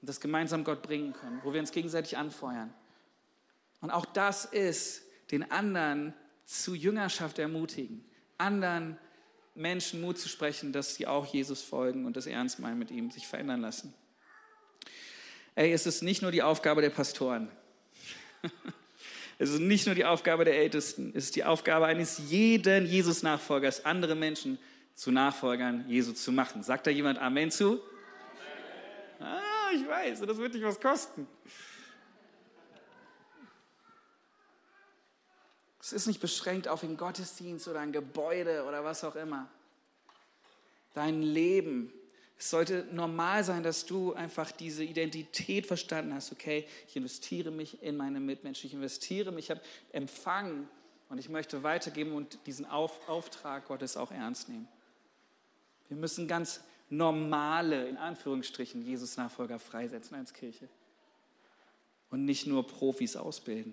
Und 0.00 0.08
das 0.08 0.20
gemeinsam 0.20 0.62
Gott 0.62 0.82
bringen 0.82 1.14
können. 1.14 1.40
Wo 1.42 1.52
wir 1.52 1.60
uns 1.60 1.72
gegenseitig 1.72 2.16
anfeuern. 2.16 2.72
Und 3.80 3.90
auch 3.90 4.06
das 4.06 4.44
ist 4.44 5.02
den 5.30 5.50
anderen 5.50 6.14
zu 6.44 6.74
Jüngerschaft 6.74 7.38
ermutigen, 7.38 8.04
anderen 8.38 8.98
Menschen 9.54 10.00
Mut 10.00 10.18
zu 10.18 10.28
sprechen, 10.28 10.72
dass 10.72 10.94
sie 10.94 11.06
auch 11.06 11.26
Jesus 11.26 11.62
folgen 11.62 12.06
und 12.06 12.16
das 12.16 12.26
ernst 12.26 12.58
meinen 12.60 12.78
mit 12.78 12.90
ihm, 12.90 13.10
sich 13.10 13.26
verändern 13.26 13.60
lassen. 13.60 13.94
Ey, 15.56 15.72
es 15.72 15.86
ist 15.86 16.02
nicht 16.02 16.22
nur 16.22 16.30
die 16.30 16.42
Aufgabe 16.42 16.82
der 16.82 16.90
Pastoren. 16.90 17.50
Es 19.38 19.50
ist 19.50 19.60
nicht 19.60 19.84
nur 19.84 19.94
die 19.94 20.06
Aufgabe 20.06 20.46
der 20.46 20.56
Ältesten. 20.56 21.12
Es 21.14 21.24
ist 21.24 21.36
die 21.36 21.44
Aufgabe 21.44 21.84
eines 21.84 22.16
jeden 22.30 22.86
Jesus-Nachfolgers, 22.86 23.84
andere 23.84 24.14
Menschen 24.14 24.58
zu 24.94 25.10
Nachfolgern 25.10 25.84
Jesu 25.88 26.14
zu 26.14 26.32
machen. 26.32 26.62
Sagt 26.62 26.86
da 26.86 26.90
jemand 26.90 27.18
Amen 27.18 27.50
zu? 27.50 27.82
Amen. 29.18 29.28
Ah, 29.28 29.72
ich 29.74 29.86
weiß, 29.86 30.20
das 30.20 30.38
wird 30.38 30.54
dich 30.54 30.62
was 30.62 30.80
kosten. 30.80 31.28
Es 35.82 35.92
ist 35.92 36.06
nicht 36.06 36.20
beschränkt 36.20 36.66
auf 36.66 36.82
einen 36.82 36.96
Gottesdienst 36.96 37.68
oder 37.68 37.80
ein 37.80 37.92
Gebäude 37.92 38.64
oder 38.64 38.84
was 38.84 39.04
auch 39.04 39.16
immer. 39.16 39.50
Dein 40.94 41.20
Leben. 41.20 41.92
Es 42.38 42.50
sollte 42.50 42.86
normal 42.92 43.44
sein, 43.44 43.62
dass 43.62 43.86
du 43.86 44.12
einfach 44.12 44.52
diese 44.52 44.84
Identität 44.84 45.66
verstanden 45.66 46.14
hast. 46.14 46.32
Okay, 46.32 46.66
ich 46.86 46.96
investiere 46.96 47.50
mich 47.50 47.82
in 47.82 47.96
meine 47.96 48.20
Mitmenschen. 48.20 48.66
Ich 48.66 48.74
investiere 48.74 49.32
mich, 49.32 49.46
ich 49.46 49.50
habe 49.50 49.62
empfangen 49.92 50.68
und 51.08 51.18
ich 51.18 51.28
möchte 51.28 51.62
weitergeben 51.62 52.12
und 52.12 52.38
diesen 52.46 52.66
Auf, 52.66 53.08
Auftrag 53.08 53.66
Gottes 53.68 53.96
auch 53.96 54.10
ernst 54.10 54.48
nehmen. 54.48 54.68
Wir 55.88 55.96
müssen 55.96 56.28
ganz 56.28 56.60
normale, 56.90 57.88
in 57.88 57.96
Anführungsstrichen, 57.96 58.82
Jesus-Nachfolger 58.82 59.58
freisetzen 59.58 60.16
als 60.16 60.34
Kirche 60.34 60.68
und 62.10 62.24
nicht 62.24 62.46
nur 62.46 62.66
Profis 62.66 63.16
ausbilden. 63.16 63.72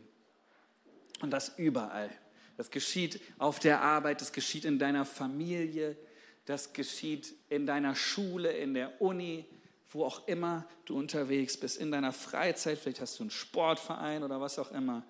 Und 1.21 1.31
das 1.31 1.57
überall. 1.57 2.09
Das 2.57 2.69
geschieht 2.69 3.19
auf 3.39 3.59
der 3.59 3.81
Arbeit, 3.81 4.21
das 4.21 4.31
geschieht 4.31 4.65
in 4.65 4.79
deiner 4.79 5.05
Familie, 5.05 5.97
das 6.45 6.73
geschieht 6.73 7.33
in 7.49 7.65
deiner 7.65 7.95
Schule, 7.95 8.51
in 8.51 8.73
der 8.73 9.01
Uni, 9.01 9.45
wo 9.91 10.05
auch 10.05 10.27
immer 10.27 10.65
du 10.85 10.97
unterwegs 10.97 11.57
bist, 11.57 11.77
in 11.77 11.91
deiner 11.91 12.11
Freizeit, 12.11 12.79
vielleicht 12.79 13.01
hast 13.01 13.19
du 13.19 13.23
einen 13.23 13.31
Sportverein 13.31 14.23
oder 14.23 14.41
was 14.41 14.59
auch 14.59 14.71
immer. 14.71 15.03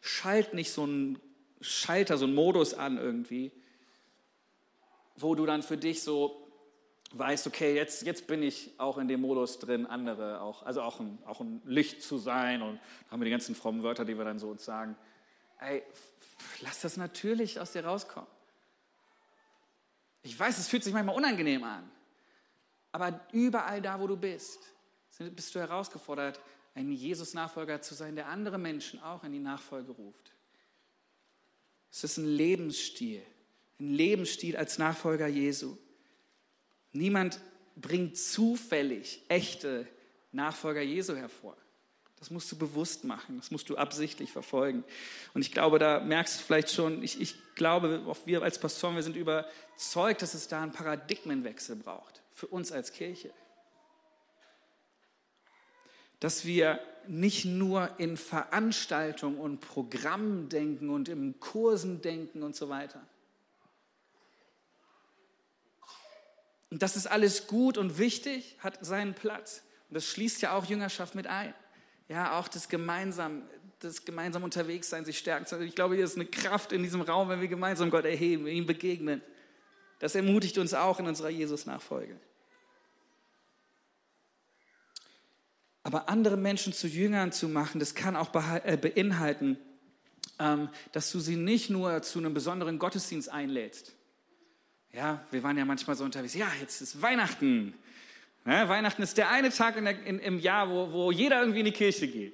Schalt 0.00 0.54
nicht 0.54 0.72
so 0.72 0.84
einen 0.84 1.18
Schalter, 1.60 2.16
so 2.16 2.24
einen 2.24 2.34
Modus 2.34 2.74
an 2.74 2.96
irgendwie, 2.96 3.52
wo 5.16 5.34
du 5.34 5.44
dann 5.44 5.62
für 5.62 5.76
dich 5.76 6.02
so 6.02 6.46
weißt, 7.12 7.46
okay, 7.48 7.74
jetzt, 7.74 8.06
jetzt 8.06 8.26
bin 8.26 8.42
ich 8.42 8.70
auch 8.78 8.96
in 8.96 9.08
dem 9.08 9.20
Modus 9.20 9.58
drin, 9.58 9.84
andere 9.84 10.40
auch, 10.40 10.62
also 10.62 10.80
auch 10.80 11.00
ein, 11.00 11.18
auch 11.26 11.40
ein 11.40 11.60
Licht 11.64 12.02
zu 12.02 12.18
sein 12.18 12.62
und 12.62 12.76
da 12.76 13.10
haben 13.10 13.20
wir 13.20 13.24
die 13.24 13.32
ganzen 13.32 13.54
frommen 13.54 13.82
Wörter, 13.82 14.04
die 14.04 14.16
wir 14.16 14.24
dann 14.24 14.38
so 14.38 14.48
uns 14.48 14.64
sagen 14.64 14.96
ey, 15.60 15.82
lass 16.62 16.80
das 16.80 16.96
natürlich 16.96 17.60
aus 17.60 17.72
dir 17.72 17.84
rauskommen. 17.84 18.28
Ich 20.22 20.38
weiß, 20.38 20.58
es 20.58 20.68
fühlt 20.68 20.84
sich 20.84 20.92
manchmal 20.92 21.16
unangenehm 21.16 21.64
an, 21.64 21.90
aber 22.92 23.26
überall 23.32 23.80
da, 23.80 23.98
wo 24.00 24.06
du 24.06 24.16
bist, 24.16 24.58
bist 25.18 25.54
du 25.54 25.60
herausgefordert, 25.60 26.40
ein 26.74 26.92
Jesus-Nachfolger 26.92 27.82
zu 27.82 27.94
sein, 27.94 28.14
der 28.14 28.28
andere 28.28 28.58
Menschen 28.58 29.00
auch 29.00 29.24
in 29.24 29.32
die 29.32 29.38
Nachfolge 29.38 29.92
ruft. 29.92 30.32
Es 31.90 32.04
ist 32.04 32.18
ein 32.18 32.26
Lebensstil, 32.26 33.22
ein 33.78 33.92
Lebensstil 33.92 34.56
als 34.56 34.78
Nachfolger 34.78 35.26
Jesu. 35.26 35.76
Niemand 36.92 37.40
bringt 37.76 38.16
zufällig 38.16 39.24
echte 39.28 39.86
Nachfolger 40.32 40.82
Jesu 40.82 41.16
hervor. 41.16 41.56
Das 42.20 42.30
musst 42.30 42.52
du 42.52 42.58
bewusst 42.58 43.04
machen, 43.04 43.38
das 43.38 43.50
musst 43.50 43.70
du 43.70 43.78
absichtlich 43.78 44.30
verfolgen. 44.30 44.84
Und 45.32 45.40
ich 45.40 45.52
glaube, 45.52 45.78
da 45.78 46.00
merkst 46.00 46.38
du 46.38 46.44
vielleicht 46.44 46.70
schon, 46.70 47.02
ich, 47.02 47.18
ich 47.18 47.34
glaube, 47.54 48.02
auch 48.06 48.18
wir 48.26 48.42
als 48.42 48.60
Pastoren, 48.60 48.94
wir 48.94 49.02
sind 49.02 49.16
überzeugt, 49.16 50.20
dass 50.20 50.34
es 50.34 50.46
da 50.46 50.62
einen 50.62 50.72
Paradigmenwechsel 50.72 51.76
braucht, 51.76 52.20
für 52.34 52.46
uns 52.46 52.72
als 52.72 52.92
Kirche. 52.92 53.32
Dass 56.20 56.44
wir 56.44 56.78
nicht 57.08 57.46
nur 57.46 57.98
in 57.98 58.18
Veranstaltungen 58.18 59.38
und 59.38 59.60
Programmen 59.60 60.50
denken 60.50 60.90
und 60.90 61.08
in 61.08 61.40
Kursen 61.40 62.02
denken 62.02 62.42
und 62.42 62.54
so 62.54 62.68
weiter. 62.68 63.00
Und 66.68 66.82
das 66.82 66.96
ist 66.96 67.06
alles 67.06 67.46
gut 67.46 67.78
und 67.78 67.96
wichtig, 67.96 68.56
hat 68.60 68.84
seinen 68.84 69.14
Platz. 69.14 69.62
Und 69.88 69.94
das 69.94 70.04
schließt 70.04 70.42
ja 70.42 70.52
auch 70.52 70.66
Jüngerschaft 70.66 71.14
mit 71.14 71.26
ein. 71.26 71.54
Ja, 72.10 72.40
auch 72.40 72.48
das 72.48 72.68
gemeinsam, 72.68 73.42
das 73.78 74.04
gemeinsam 74.04 74.42
unterwegs 74.42 74.90
sein, 74.90 75.04
sich 75.04 75.16
stärken. 75.16 75.62
Ich 75.62 75.76
glaube, 75.76 75.94
hier 75.94 76.04
ist 76.04 76.16
eine 76.16 76.26
Kraft 76.26 76.72
in 76.72 76.82
diesem 76.82 77.02
Raum, 77.02 77.28
wenn 77.28 77.40
wir 77.40 77.46
gemeinsam 77.46 77.88
Gott 77.88 78.04
erheben, 78.04 78.48
ihm 78.48 78.66
begegnen. 78.66 79.22
Das 80.00 80.16
ermutigt 80.16 80.58
uns 80.58 80.74
auch 80.74 80.98
in 80.98 81.06
unserer 81.06 81.28
Jesus-Nachfolge. 81.28 82.18
Aber 85.84 86.08
andere 86.08 86.36
Menschen 86.36 86.72
zu 86.72 86.88
Jüngern 86.88 87.30
zu 87.30 87.48
machen, 87.48 87.78
das 87.78 87.94
kann 87.94 88.16
auch 88.16 88.34
äh, 88.64 88.76
beinhalten, 88.76 89.56
ähm, 90.40 90.68
dass 90.90 91.12
du 91.12 91.20
sie 91.20 91.36
nicht 91.36 91.70
nur 91.70 92.02
zu 92.02 92.18
einem 92.18 92.34
besonderen 92.34 92.80
Gottesdienst 92.80 93.28
einlädst. 93.28 93.92
Ja, 94.92 95.24
wir 95.30 95.44
waren 95.44 95.56
ja 95.56 95.64
manchmal 95.64 95.94
so 95.94 96.02
unterwegs. 96.02 96.34
Ja, 96.34 96.50
jetzt 96.60 96.80
ist 96.80 97.00
Weihnachten. 97.00 97.74
Ja, 98.46 98.68
Weihnachten 98.68 99.02
ist 99.02 99.18
der 99.18 99.30
eine 99.30 99.50
Tag 99.50 99.76
in 99.76 99.84
der, 99.84 100.02
in, 100.04 100.18
im 100.18 100.38
Jahr, 100.38 100.68
wo, 100.70 100.92
wo 100.92 101.10
jeder 101.12 101.40
irgendwie 101.40 101.60
in 101.60 101.66
die 101.66 101.72
Kirche 101.72 102.08
geht. 102.08 102.32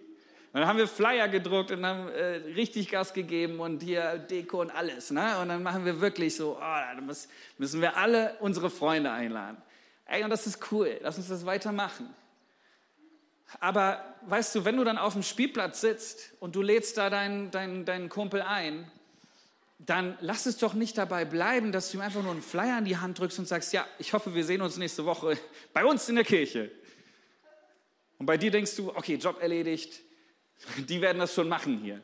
Und 0.53 0.61
dann 0.61 0.69
haben 0.69 0.79
wir 0.79 0.89
Flyer 0.89 1.29
gedruckt 1.29 1.71
und 1.71 1.85
haben 1.85 2.09
äh, 2.09 2.37
richtig 2.55 2.89
Gas 2.89 3.13
gegeben 3.13 3.61
und 3.61 3.83
hier 3.83 4.17
Deko 4.17 4.63
und 4.63 4.71
alles. 4.71 5.11
Ne? 5.11 5.39
Und 5.39 5.49
dann 5.49 5.63
machen 5.63 5.85
wir 5.85 6.01
wirklich 6.01 6.35
so, 6.35 6.57
oh, 6.57 6.61
da 6.61 6.99
muss, 7.03 7.29
müssen 7.59 7.83
wir 7.83 7.97
alle 7.97 8.37
unsere 8.41 8.71
Freunde 8.71 9.11
einladen. 9.11 9.59
Ey, 10.07 10.25
und 10.25 10.31
das 10.31 10.47
ist 10.47 10.73
cool. 10.73 10.99
Lass 11.03 11.19
uns 11.19 11.29
das 11.29 11.45
weitermachen. 11.45 12.09
Aber 13.61 14.03
weißt 14.23 14.55
du, 14.55 14.65
wenn 14.65 14.77
du 14.77 14.85
dann 14.85 14.99
auf 14.99 15.13
dem 15.13 15.23
Spielplatz 15.23 15.81
sitzt 15.81 16.33
und 16.41 16.57
du 16.57 16.63
lädst 16.63 16.97
da 16.97 17.11
deinen, 17.11 17.51
deinen, 17.51 17.85
deinen 17.85 18.09
Kumpel 18.09 18.43
ein, 18.43 18.91
dann 19.79 20.17
lass 20.21 20.47
es 20.47 20.57
doch 20.57 20.75
nicht 20.75 20.97
dabei 20.97 21.25
bleiben, 21.25 21.71
dass 21.71 21.91
du 21.91 21.99
ihm 21.99 22.01
einfach 22.01 22.23
nur 22.23 22.33
einen 22.33 22.43
Flyer 22.43 22.79
in 22.79 22.85
die 22.85 22.97
Hand 22.97 23.19
drückst 23.19 23.39
und 23.39 23.47
sagst, 23.47 23.73
ja, 23.73 23.87
ich 23.99 24.13
hoffe, 24.13 24.35
wir 24.35 24.45
sehen 24.45 24.63
uns 24.63 24.77
nächste 24.77 25.05
Woche 25.05 25.37
bei 25.73 25.85
uns 25.85 26.09
in 26.09 26.15
der 26.15 26.25
Kirche. 26.25 26.71
Und 28.19 28.27
bei 28.27 28.39
dir 28.39 28.51
denkst 28.51 28.75
du, 28.77 28.91
okay, 28.97 29.17
Job 29.17 29.41
erledigt, 29.41 30.01
die 30.89 31.01
werden 31.01 31.19
das 31.19 31.35
schon 31.35 31.49
machen 31.49 31.79
hier. 31.79 32.01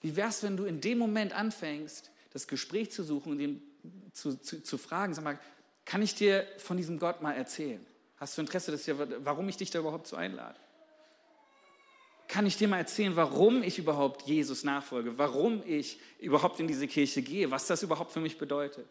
Wie 0.00 0.16
wär's, 0.16 0.42
wenn 0.42 0.56
du 0.56 0.64
in 0.64 0.80
dem 0.80 0.98
Moment 0.98 1.32
anfängst, 1.32 2.10
das 2.32 2.48
Gespräch 2.48 2.90
zu 2.90 3.04
suchen 3.04 3.32
und 3.32 3.40
ihn 3.40 3.62
zu, 4.12 4.36
zu, 4.40 4.62
zu 4.62 4.76
fragen, 4.76 5.14
sag 5.14 5.24
mal, 5.24 5.38
kann 5.84 6.02
ich 6.02 6.14
dir 6.14 6.46
von 6.58 6.76
diesem 6.76 6.98
Gott 6.98 7.22
mal 7.22 7.32
erzählen? 7.32 7.84
Hast 8.16 8.36
du 8.36 8.42
Interesse, 8.42 8.72
dass 8.72 8.86
ich, 8.86 8.94
warum 9.18 9.48
ich 9.48 9.56
dich 9.56 9.70
da 9.70 9.78
überhaupt 9.78 10.06
so 10.06 10.16
einlade? 10.16 10.58
Kann 12.34 12.46
ich 12.46 12.56
dir 12.56 12.66
mal 12.66 12.78
erzählen, 12.78 13.14
warum 13.14 13.62
ich 13.62 13.78
überhaupt 13.78 14.22
Jesus 14.22 14.64
nachfolge, 14.64 15.16
warum 15.18 15.62
ich 15.64 16.00
überhaupt 16.18 16.58
in 16.58 16.66
diese 16.66 16.88
Kirche 16.88 17.22
gehe, 17.22 17.48
was 17.52 17.68
das 17.68 17.84
überhaupt 17.84 18.10
für 18.10 18.18
mich 18.18 18.38
bedeutet? 18.38 18.90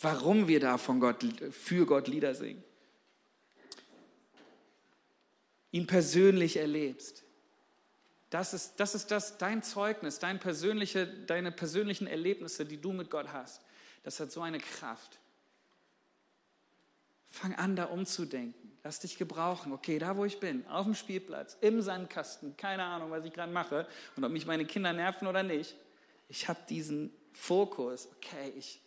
Warum 0.00 0.48
wir 0.48 0.58
da 0.58 0.76
von 0.76 0.98
Gott, 0.98 1.24
für 1.52 1.86
Gott 1.86 2.08
Lieder 2.08 2.34
singen. 2.34 2.64
Ihn 5.70 5.86
persönlich 5.86 6.56
erlebst. 6.56 7.22
Das 8.28 8.54
ist, 8.54 8.74
das 8.80 8.96
ist 8.96 9.12
das, 9.12 9.38
dein 9.38 9.62
Zeugnis, 9.62 10.18
dein 10.18 10.40
persönliche, 10.40 11.06
deine 11.06 11.52
persönlichen 11.52 12.08
Erlebnisse, 12.08 12.66
die 12.66 12.80
du 12.80 12.92
mit 12.92 13.08
Gott 13.08 13.28
hast. 13.32 13.62
Das 14.02 14.18
hat 14.18 14.32
so 14.32 14.40
eine 14.40 14.58
Kraft. 14.58 15.20
Fang 17.32 17.54
an, 17.54 17.76
da 17.76 17.86
umzudenken. 17.86 18.70
Lass 18.84 19.00
dich 19.00 19.16
gebrauchen. 19.16 19.72
Okay, 19.72 19.98
da 19.98 20.16
wo 20.16 20.26
ich 20.26 20.38
bin, 20.38 20.66
auf 20.66 20.84
dem 20.84 20.94
Spielplatz, 20.94 21.56
im 21.62 21.80
Sandkasten, 21.80 22.56
keine 22.58 22.84
Ahnung, 22.84 23.10
was 23.10 23.24
ich 23.24 23.32
gerade 23.32 23.50
mache 23.50 23.88
und 24.16 24.24
ob 24.24 24.30
mich 24.30 24.44
meine 24.44 24.66
Kinder 24.66 24.92
nerven 24.92 25.26
oder 25.26 25.42
nicht. 25.42 25.74
Ich 26.28 26.46
habe 26.46 26.60
diesen 26.68 27.10
Fokus. 27.32 28.08
Okay, 28.16 28.52
ich, 28.56 28.82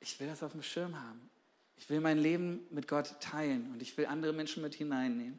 ich 0.00 0.18
will 0.18 0.26
das 0.26 0.42
auf 0.42 0.52
dem 0.52 0.62
Schirm 0.62 1.00
haben. 1.00 1.30
Ich 1.76 1.88
will 1.88 2.00
mein 2.00 2.18
Leben 2.18 2.66
mit 2.70 2.88
Gott 2.88 3.14
teilen 3.20 3.70
und 3.72 3.80
ich 3.80 3.96
will 3.96 4.06
andere 4.06 4.32
Menschen 4.32 4.60
mit 4.60 4.74
hineinnehmen. 4.74 5.38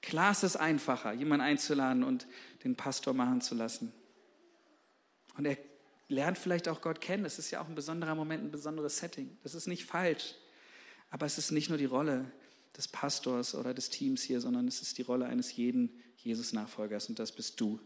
Klar 0.00 0.30
ist 0.30 0.44
es 0.44 0.56
einfacher, 0.56 1.12
jemanden 1.12 1.44
einzuladen 1.44 2.04
und 2.04 2.28
den 2.62 2.76
Pastor 2.76 3.14
machen 3.14 3.40
zu 3.40 3.56
lassen. 3.56 3.92
Und 5.36 5.44
er 5.44 5.58
lernt 6.10 6.36
vielleicht 6.36 6.68
auch 6.68 6.80
Gott 6.80 7.00
kennen. 7.00 7.24
Das 7.24 7.38
ist 7.38 7.50
ja 7.50 7.62
auch 7.62 7.68
ein 7.68 7.74
besonderer 7.74 8.14
Moment, 8.14 8.44
ein 8.44 8.50
besonderes 8.50 8.98
Setting. 8.98 9.38
Das 9.42 9.54
ist 9.54 9.66
nicht 9.66 9.84
falsch. 9.84 10.34
Aber 11.10 11.24
es 11.26 11.38
ist 11.38 11.50
nicht 11.50 11.68
nur 11.68 11.78
die 11.78 11.86
Rolle 11.86 12.30
des 12.76 12.88
Pastors 12.88 13.54
oder 13.54 13.74
des 13.74 13.90
Teams 13.90 14.22
hier, 14.22 14.40
sondern 14.40 14.68
es 14.68 14.82
ist 14.82 14.98
die 14.98 15.02
Rolle 15.02 15.26
eines 15.26 15.56
jeden 15.56 15.90
Jesus-Nachfolgers. 16.18 17.08
Und 17.08 17.18
das 17.18 17.32
bist 17.32 17.60
du. 17.60 17.80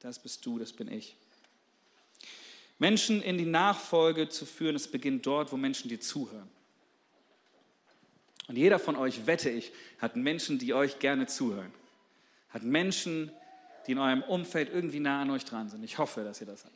Das 0.00 0.18
bist 0.18 0.46
du, 0.46 0.58
das 0.58 0.72
bin 0.72 0.90
ich. 0.90 1.16
Menschen 2.78 3.22
in 3.22 3.38
die 3.38 3.46
Nachfolge 3.46 4.28
zu 4.28 4.46
führen, 4.46 4.76
es 4.76 4.88
beginnt 4.88 5.26
dort, 5.26 5.52
wo 5.52 5.56
Menschen 5.56 5.88
dir 5.88 6.00
zuhören. 6.00 6.48
Und 8.48 8.56
jeder 8.56 8.78
von 8.78 8.96
euch, 8.96 9.26
wette 9.26 9.50
ich, 9.50 9.72
hat 9.98 10.14
Menschen, 10.14 10.58
die 10.58 10.74
euch 10.74 10.98
gerne 10.98 11.26
zuhören. 11.26 11.72
Hat 12.50 12.62
Menschen, 12.62 13.28
die 13.28 13.45
in 13.92 13.98
eurem 13.98 14.22
Umfeld 14.22 14.70
irgendwie 14.72 15.00
nah 15.00 15.22
an 15.22 15.30
euch 15.30 15.44
dran 15.44 15.68
sind. 15.68 15.82
Ich 15.84 15.98
hoffe, 15.98 16.24
dass 16.24 16.40
ihr 16.40 16.46
das 16.46 16.64
habt. 16.64 16.74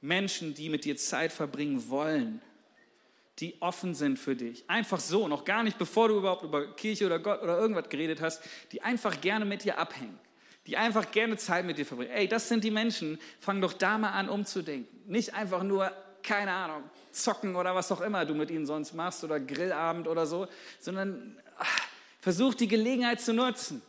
Menschen, 0.00 0.54
die 0.54 0.68
mit 0.68 0.84
dir 0.84 0.96
Zeit 0.96 1.32
verbringen 1.32 1.88
wollen, 1.88 2.42
die 3.38 3.60
offen 3.60 3.94
sind 3.94 4.18
für 4.18 4.36
dich. 4.36 4.68
Einfach 4.68 5.00
so, 5.00 5.28
noch 5.28 5.44
gar 5.44 5.62
nicht, 5.62 5.78
bevor 5.78 6.08
du 6.08 6.18
überhaupt 6.18 6.42
über 6.42 6.74
Kirche 6.74 7.06
oder 7.06 7.18
Gott 7.18 7.42
oder 7.42 7.58
irgendwas 7.58 7.88
geredet 7.88 8.20
hast, 8.20 8.42
die 8.72 8.82
einfach 8.82 9.20
gerne 9.20 9.44
mit 9.44 9.64
dir 9.64 9.78
abhängen. 9.78 10.18
Die 10.66 10.76
einfach 10.76 11.10
gerne 11.10 11.36
Zeit 11.36 11.64
mit 11.64 11.78
dir 11.78 11.86
verbringen. 11.86 12.12
Ey, 12.12 12.28
das 12.28 12.48
sind 12.48 12.62
die 12.62 12.70
Menschen, 12.70 13.18
fang 13.40 13.60
doch 13.60 13.72
da 13.72 13.98
mal 13.98 14.10
an 14.10 14.28
umzudenken. 14.28 15.10
Nicht 15.10 15.34
einfach 15.34 15.62
nur, 15.62 15.90
keine 16.22 16.52
Ahnung, 16.52 16.84
zocken 17.10 17.56
oder 17.56 17.74
was 17.74 17.90
auch 17.90 18.00
immer 18.00 18.24
du 18.24 18.34
mit 18.34 18.50
ihnen 18.50 18.66
sonst 18.66 18.94
machst 18.94 19.24
oder 19.24 19.40
Grillabend 19.40 20.06
oder 20.06 20.26
so, 20.26 20.46
sondern 20.78 21.36
ach, 21.58 21.80
versuch 22.20 22.54
die 22.54 22.68
Gelegenheit 22.68 23.20
zu 23.20 23.32
nutzen. 23.32 23.82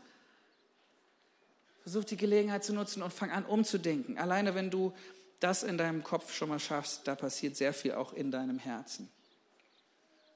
Versuch 1.84 2.06
die 2.06 2.18
Gelegenheit 2.18 2.64
zu 2.64 2.74
nutzen 2.74 3.04
und 3.04 3.14
fang 3.14 3.30
an 3.30 3.46
umzudenken. 3.46 4.18
Alleine 4.18 4.56
wenn 4.56 4.72
du 4.72 4.94
das 5.42 5.64
in 5.64 5.78
deinem 5.78 6.04
Kopf 6.04 6.34
schon 6.34 6.50
mal 6.50 6.60
schaffst, 6.60 7.08
da 7.08 7.16
passiert 7.16 7.58
sehr 7.58 7.74
viel 7.74 7.92
auch 7.92 8.14
in 8.14 8.32
deinem 8.32 8.58
Herzen. 8.58 9.10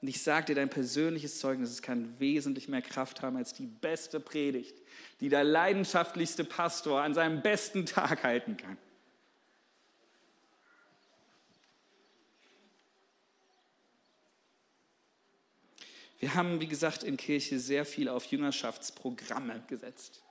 Und 0.00 0.08
ich 0.08 0.22
sage 0.22 0.46
dir, 0.46 0.54
dein 0.54 0.68
persönliches 0.68 1.40
Zeugnis, 1.40 1.70
es 1.70 1.82
kann 1.82 2.20
wesentlich 2.20 2.68
mehr 2.68 2.82
Kraft 2.82 3.22
haben 3.22 3.36
als 3.36 3.54
die 3.54 3.66
beste 3.66 4.20
Predigt, 4.20 4.76
die 5.20 5.30
der 5.30 5.42
leidenschaftlichste 5.42 6.44
Pastor 6.44 7.02
an 7.02 7.14
seinem 7.14 7.42
besten 7.42 7.86
Tag 7.86 8.22
halten 8.22 8.56
kann. 8.58 8.76
Wir 16.20 16.34
haben, 16.34 16.60
wie 16.60 16.66
gesagt, 16.66 17.02
in 17.02 17.16
Kirche 17.16 17.58
sehr 17.58 17.84
viel 17.84 18.08
auf 18.08 18.26
Jüngerschaftsprogramme 18.26 19.62
gesetzt. 19.68 20.22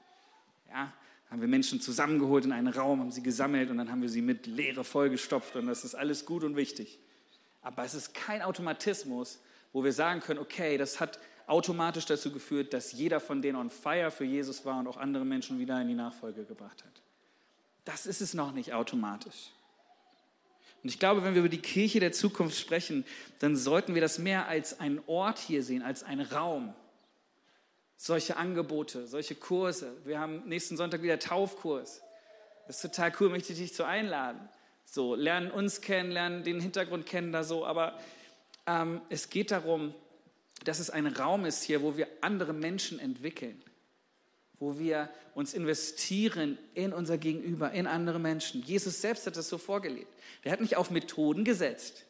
Ja, 0.70 0.94
haben 1.30 1.42
wir 1.42 1.48
Menschen 1.48 1.82
zusammengeholt 1.82 2.46
in 2.46 2.52
einen 2.52 2.68
Raum, 2.68 3.00
haben 3.00 3.12
sie 3.12 3.24
gesammelt 3.24 3.70
und 3.70 3.78
dann 3.78 3.92
haben 3.92 4.02
wir 4.02 4.10
sie 4.10 4.22
mit 4.22 4.48
Lehre 4.48 4.84
vollgestopft 4.84 5.56
und 5.56 5.68
das 5.68 5.84
ist 5.84 5.96
alles 5.96 6.26
gut 6.26 6.44
und 6.44 6.56
wichtig. 6.56 7.00
Aber 7.62 7.84
es 7.84 7.94
ist 7.94 8.14
kein 8.14 8.42
Automatismus, 8.42 9.40
wo 9.74 9.84
wir 9.84 9.92
sagen 9.92 10.22
können, 10.22 10.40
okay, 10.40 10.78
das 10.78 11.00
hat 11.00 11.20
automatisch 11.48 12.06
dazu 12.06 12.32
geführt, 12.32 12.74
dass 12.74 12.92
jeder 12.92 13.20
von 13.20 13.42
denen 13.42 13.58
on 13.58 13.70
fire 13.70 14.12
für 14.12 14.26
Jesus 14.26 14.66
war 14.66 14.80
und 14.80 14.88
auch 14.88 14.98
andere 14.98 15.26
Menschen 15.26 15.60
wieder 15.60 15.82
in 15.82 15.88
die 15.88 15.94
Nachfolge 15.94 16.44
gebracht 16.44 16.84
hat. 16.84 17.02
Das 17.86 18.06
ist 18.06 18.22
es 18.22 18.34
noch 18.34 18.52
nicht 18.52 18.74
automatisch. 18.74 19.52
Und 20.84 20.90
ich 20.90 21.00
glaube, 21.00 21.24
wenn 21.24 21.34
wir 21.34 21.40
über 21.40 21.50
die 21.50 21.62
Kirche 21.62 22.00
der 22.00 22.12
Zukunft 22.12 22.58
sprechen, 22.58 23.06
dann 23.40 23.56
sollten 23.56 23.94
wir 23.96 24.02
das 24.02 24.20
mehr 24.20 24.48
als 24.48 24.80
einen 24.80 25.02
Ort 25.08 25.40
hier 25.40 25.64
sehen, 25.64 25.82
als 25.82 26.04
einen 26.04 26.26
Raum. 26.26 26.74
Solche 27.98 28.38
Angebote, 28.38 29.08
solche 29.08 29.36
Kurse. 29.36 29.92
Wir 30.06 30.20
haben 30.20 30.48
nächsten 30.48 30.78
Sonntag 30.78 31.02
wieder 31.02 31.20
Taufkurs. 31.20 32.02
Das 32.68 32.78
ist 32.78 32.82
total 32.94 33.12
cool, 33.20 33.30
möchte 33.30 33.54
ich 33.54 33.60
dich 33.60 33.74
zu 33.74 33.86
einladen. 33.86 34.48
So, 34.86 35.16
lernen 35.16 35.52
uns 35.52 35.82
kennen, 35.82 36.12
lernen 36.12 36.44
den 36.44 36.62
Hintergrund 36.62 37.06
kennen 37.06 37.32
da 37.32 37.44
so. 37.44 37.66
Aber 37.66 38.00
ähm, 38.66 39.02
es 39.10 39.30
geht 39.30 39.52
darum, 39.52 39.94
dass 40.64 40.80
es 40.80 40.90
ein 40.90 41.08
Raum 41.08 41.46
ist 41.46 41.64
hier, 41.64 41.82
wo 41.82 41.98
wir 41.98 42.08
andere 42.22 42.54
Menschen 42.54 43.00
entwickeln 43.00 43.62
wo 44.60 44.80
wir 44.80 45.10
uns 45.36 45.54
investieren 45.54 46.58
in 46.74 46.94
unser 46.94 47.18
Gegenüber, 47.18 47.72
in 47.72 47.86
andere 47.88 48.20
Menschen. 48.20 48.64
Jesus 48.64 49.02
selbst 49.02 49.28
hat 49.28 49.38
das 49.38 49.50
so 49.50 49.58
vorgelebt. 49.58 50.12
Er 50.44 50.52
hat 50.52 50.62
nicht 50.62 50.78
auf 50.78 50.90
Methoden 50.90 51.44
gesetzt 51.44 52.06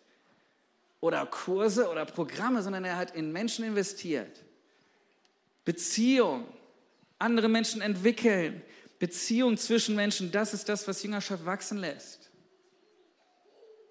oder 1.02 1.26
Kurse 1.26 1.90
oder 1.90 2.06
Programme, 2.06 2.62
sondern 2.62 2.86
er 2.86 2.98
hat 2.98 3.16
in 3.16 3.32
Menschen 3.32 3.66
investiert. 3.66 4.44
Beziehung, 5.68 6.48
andere 7.20 7.50
Menschen 7.50 7.82
entwickeln, 7.82 8.62
Beziehung 9.00 9.58
zwischen 9.58 9.98
Menschen, 9.98 10.32
das 10.32 10.54
ist 10.54 10.70
das, 10.70 10.88
was 10.88 11.04
Jüngerschaft 11.04 11.46
wachsen 11.46 11.78
lässt. 11.78 12.32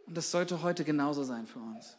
Und 0.07 0.17
das 0.17 0.31
sollte 0.31 0.63
heute 0.63 0.85
genauso 0.85 1.23
sein 1.23 1.47
für 1.47 1.59
uns. 1.59 1.99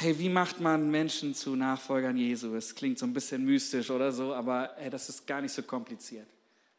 hey, 0.00 0.16
wie 0.16 0.28
macht 0.28 0.60
man 0.60 0.92
Menschen 0.92 1.34
zu 1.34 1.56
Nachfolgern 1.56 2.16
Jesu? 2.16 2.54
Es 2.54 2.76
klingt 2.76 3.00
so 3.00 3.06
ein 3.06 3.12
bisschen 3.12 3.44
mystisch 3.44 3.90
oder 3.90 4.12
so, 4.12 4.32
aber 4.32 4.74
hey, 4.76 4.90
das 4.90 5.08
ist 5.08 5.26
gar 5.26 5.40
nicht 5.40 5.52
so 5.52 5.62
kompliziert. 5.62 6.28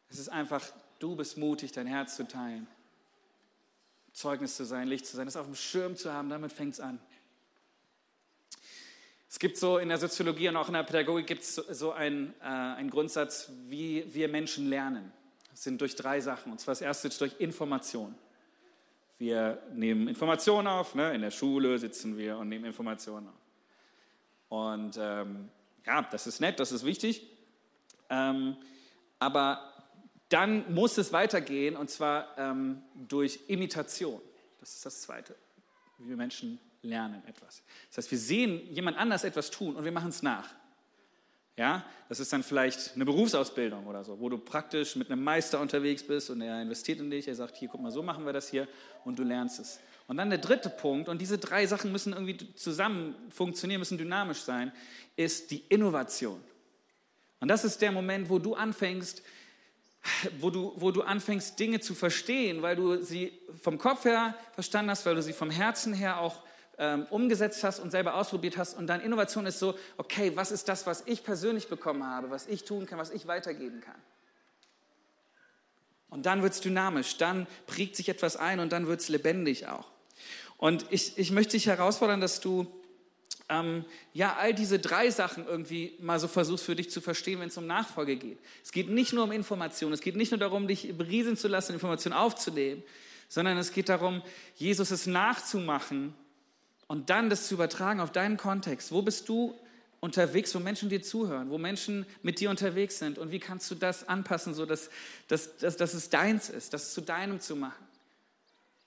Es 0.08 0.18
ist 0.18 0.30
einfach, 0.30 0.64
du 0.98 1.14
bist 1.16 1.36
mutig, 1.36 1.70
dein 1.72 1.86
Herz 1.86 2.16
zu 2.16 2.26
teilen, 2.26 2.66
Zeugnis 4.14 4.56
zu 4.56 4.64
sein, 4.64 4.88
Licht 4.88 5.04
zu 5.04 5.16
sein, 5.16 5.26
das 5.26 5.36
auf 5.36 5.44
dem 5.44 5.54
Schirm 5.54 5.96
zu 5.96 6.10
haben, 6.14 6.30
damit 6.30 6.50
fängt 6.50 6.72
es 6.72 6.80
an. 6.80 6.98
Es 9.30 9.38
gibt 9.38 9.56
so 9.56 9.78
in 9.78 9.88
der 9.88 9.98
Soziologie 9.98 10.48
und 10.48 10.56
auch 10.56 10.66
in 10.66 10.74
der 10.74 10.82
Pädagogik 10.82 11.24
gibt 11.24 11.42
es 11.42 11.54
so 11.54 11.92
einen, 11.92 12.34
äh, 12.40 12.46
einen 12.46 12.90
Grundsatz, 12.90 13.52
wie 13.68 14.04
wir 14.12 14.26
Menschen 14.26 14.68
lernen. 14.68 15.12
Das 15.50 15.62
sind 15.62 15.80
durch 15.80 15.94
drei 15.94 16.20
Sachen. 16.20 16.50
Und 16.50 16.58
zwar 16.58 16.72
das 16.72 16.80
erste 16.80 17.06
ist 17.06 17.20
durch 17.20 17.38
Information. 17.38 18.16
Wir 19.18 19.62
nehmen 19.72 20.08
Informationen 20.08 20.66
auf, 20.66 20.96
ne? 20.96 21.14
in 21.14 21.20
der 21.20 21.30
Schule 21.30 21.78
sitzen 21.78 22.18
wir 22.18 22.38
und 22.38 22.48
nehmen 22.48 22.64
Informationen 22.64 23.28
auf. 23.28 23.34
Und 24.48 24.98
ähm, 25.00 25.48
ja, 25.86 26.02
das 26.10 26.26
ist 26.26 26.40
nett, 26.40 26.58
das 26.58 26.72
ist 26.72 26.84
wichtig. 26.84 27.24
Ähm, 28.08 28.56
aber 29.20 29.72
dann 30.28 30.74
muss 30.74 30.98
es 30.98 31.12
weitergehen 31.12 31.76
und 31.76 31.88
zwar 31.88 32.36
ähm, 32.36 32.82
durch 32.94 33.38
Imitation. 33.46 34.20
Das 34.58 34.74
ist 34.74 34.84
das 34.84 35.02
Zweite, 35.02 35.36
wie 35.98 36.08
wir 36.08 36.16
Menschen 36.16 36.58
lernen 36.82 37.22
etwas. 37.26 37.62
Das 37.88 37.98
heißt, 37.98 38.10
wir 38.10 38.18
sehen 38.18 38.60
jemand 38.72 38.96
anders 38.96 39.24
etwas 39.24 39.50
tun 39.50 39.76
und 39.76 39.84
wir 39.84 39.92
machen 39.92 40.10
es 40.10 40.22
nach. 40.22 40.54
Ja, 41.56 41.84
das 42.08 42.20
ist 42.20 42.32
dann 42.32 42.42
vielleicht 42.42 42.94
eine 42.94 43.04
Berufsausbildung 43.04 43.86
oder 43.86 44.02
so, 44.02 44.18
wo 44.18 44.30
du 44.30 44.38
praktisch 44.38 44.96
mit 44.96 45.10
einem 45.10 45.22
Meister 45.22 45.60
unterwegs 45.60 46.02
bist 46.02 46.30
und 46.30 46.40
er 46.40 46.62
investiert 46.62 47.00
in 47.00 47.10
dich, 47.10 47.28
er 47.28 47.34
sagt, 47.34 47.56
hier, 47.58 47.68
guck 47.68 47.82
mal, 47.82 47.90
so 47.90 48.02
machen 48.02 48.24
wir 48.24 48.32
das 48.32 48.48
hier 48.48 48.66
und 49.04 49.18
du 49.18 49.24
lernst 49.24 49.60
es. 49.60 49.78
Und 50.06 50.16
dann 50.16 50.30
der 50.30 50.38
dritte 50.38 50.70
Punkt, 50.70 51.08
und 51.08 51.20
diese 51.20 51.38
drei 51.38 51.66
Sachen 51.66 51.92
müssen 51.92 52.14
irgendwie 52.14 52.54
zusammen 52.54 53.14
funktionieren, 53.28 53.78
müssen 53.78 53.98
dynamisch 53.98 54.40
sein, 54.40 54.72
ist 55.16 55.50
die 55.50 55.62
Innovation. 55.68 56.40
Und 57.40 57.48
das 57.48 57.64
ist 57.64 57.82
der 57.82 57.92
Moment, 57.92 58.30
wo 58.30 58.38
du 58.38 58.54
anfängst, 58.54 59.22
wo 60.38 60.50
du, 60.50 60.72
wo 60.76 60.90
du 60.90 61.02
anfängst, 61.02 61.58
Dinge 61.58 61.80
zu 61.80 61.94
verstehen, 61.94 62.62
weil 62.62 62.74
du 62.74 63.02
sie 63.02 63.38
vom 63.60 63.76
Kopf 63.78 64.04
her 64.04 64.34
verstanden 64.54 64.90
hast, 64.90 65.04
weil 65.04 65.14
du 65.14 65.22
sie 65.22 65.32
vom 65.32 65.50
Herzen 65.50 65.92
her 65.92 66.20
auch 66.20 66.42
ähm, 66.80 67.06
umgesetzt 67.10 67.62
hast 67.62 67.78
und 67.78 67.90
selber 67.90 68.14
ausprobiert 68.14 68.56
hast. 68.56 68.76
Und 68.76 68.86
dann 68.86 69.02
Innovation 69.02 69.44
ist 69.44 69.58
so, 69.58 69.74
okay, 69.98 70.32
was 70.34 70.50
ist 70.50 70.66
das, 70.66 70.86
was 70.86 71.02
ich 71.06 71.22
persönlich 71.22 71.68
bekommen 71.68 72.04
habe, 72.04 72.30
was 72.30 72.46
ich 72.46 72.64
tun 72.64 72.86
kann, 72.86 72.98
was 72.98 73.10
ich 73.10 73.26
weitergeben 73.26 73.82
kann. 73.82 74.00
Und 76.08 76.24
dann 76.24 76.42
wird 76.42 76.54
es 76.54 76.60
dynamisch, 76.60 77.18
dann 77.18 77.46
prägt 77.66 77.96
sich 77.96 78.08
etwas 78.08 78.36
ein 78.36 78.60
und 78.60 78.72
dann 78.72 78.86
wird 78.86 79.00
es 79.00 79.10
lebendig 79.10 79.68
auch. 79.68 79.88
Und 80.56 80.86
ich, 80.90 81.18
ich 81.18 81.30
möchte 81.30 81.52
dich 81.52 81.66
herausfordern, 81.66 82.22
dass 82.22 82.40
du 82.40 82.66
ähm, 83.50 83.84
ja 84.14 84.36
all 84.36 84.54
diese 84.54 84.78
drei 84.78 85.10
Sachen 85.10 85.46
irgendwie 85.46 85.98
mal 86.00 86.18
so 86.18 86.28
versuchst 86.28 86.64
für 86.64 86.74
dich 86.74 86.90
zu 86.90 87.02
verstehen, 87.02 87.40
wenn 87.40 87.48
es 87.48 87.58
um 87.58 87.66
Nachfolge 87.66 88.16
geht. 88.16 88.38
Es 88.64 88.72
geht 88.72 88.88
nicht 88.88 89.12
nur 89.12 89.24
um 89.24 89.32
Information, 89.32 89.92
es 89.92 90.00
geht 90.00 90.16
nicht 90.16 90.30
nur 90.30 90.40
darum, 90.40 90.66
dich 90.66 90.96
berieseln 90.96 91.36
zu 91.36 91.46
lassen, 91.46 91.74
Informationen 91.74 92.16
aufzunehmen, 92.16 92.82
sondern 93.28 93.58
es 93.58 93.72
geht 93.72 93.90
darum, 93.90 94.22
Jesus 94.56 94.90
es 94.90 95.06
nachzumachen 95.06 96.14
und 96.90 97.08
dann 97.08 97.30
das 97.30 97.46
zu 97.46 97.54
übertragen 97.54 98.00
auf 98.00 98.10
deinen 98.10 98.36
Kontext. 98.36 98.90
Wo 98.90 99.00
bist 99.00 99.28
du 99.28 99.56
unterwegs, 100.00 100.52
wo 100.56 100.58
Menschen 100.58 100.88
dir 100.88 101.00
zuhören, 101.00 101.48
wo 101.48 101.56
Menschen 101.56 102.04
mit 102.24 102.40
dir 102.40 102.50
unterwegs 102.50 102.98
sind 102.98 103.16
und 103.16 103.30
wie 103.30 103.38
kannst 103.38 103.70
du 103.70 103.76
das 103.76 104.08
anpassen, 104.08 104.54
so 104.54 104.66
dass, 104.66 104.90
dass, 105.28 105.56
dass, 105.58 105.76
dass 105.76 105.94
es 105.94 106.10
deins 106.10 106.48
ist, 106.48 106.72
das 106.72 106.92
zu 106.92 107.00
deinem 107.00 107.38
zu 107.38 107.54
machen. 107.54 107.86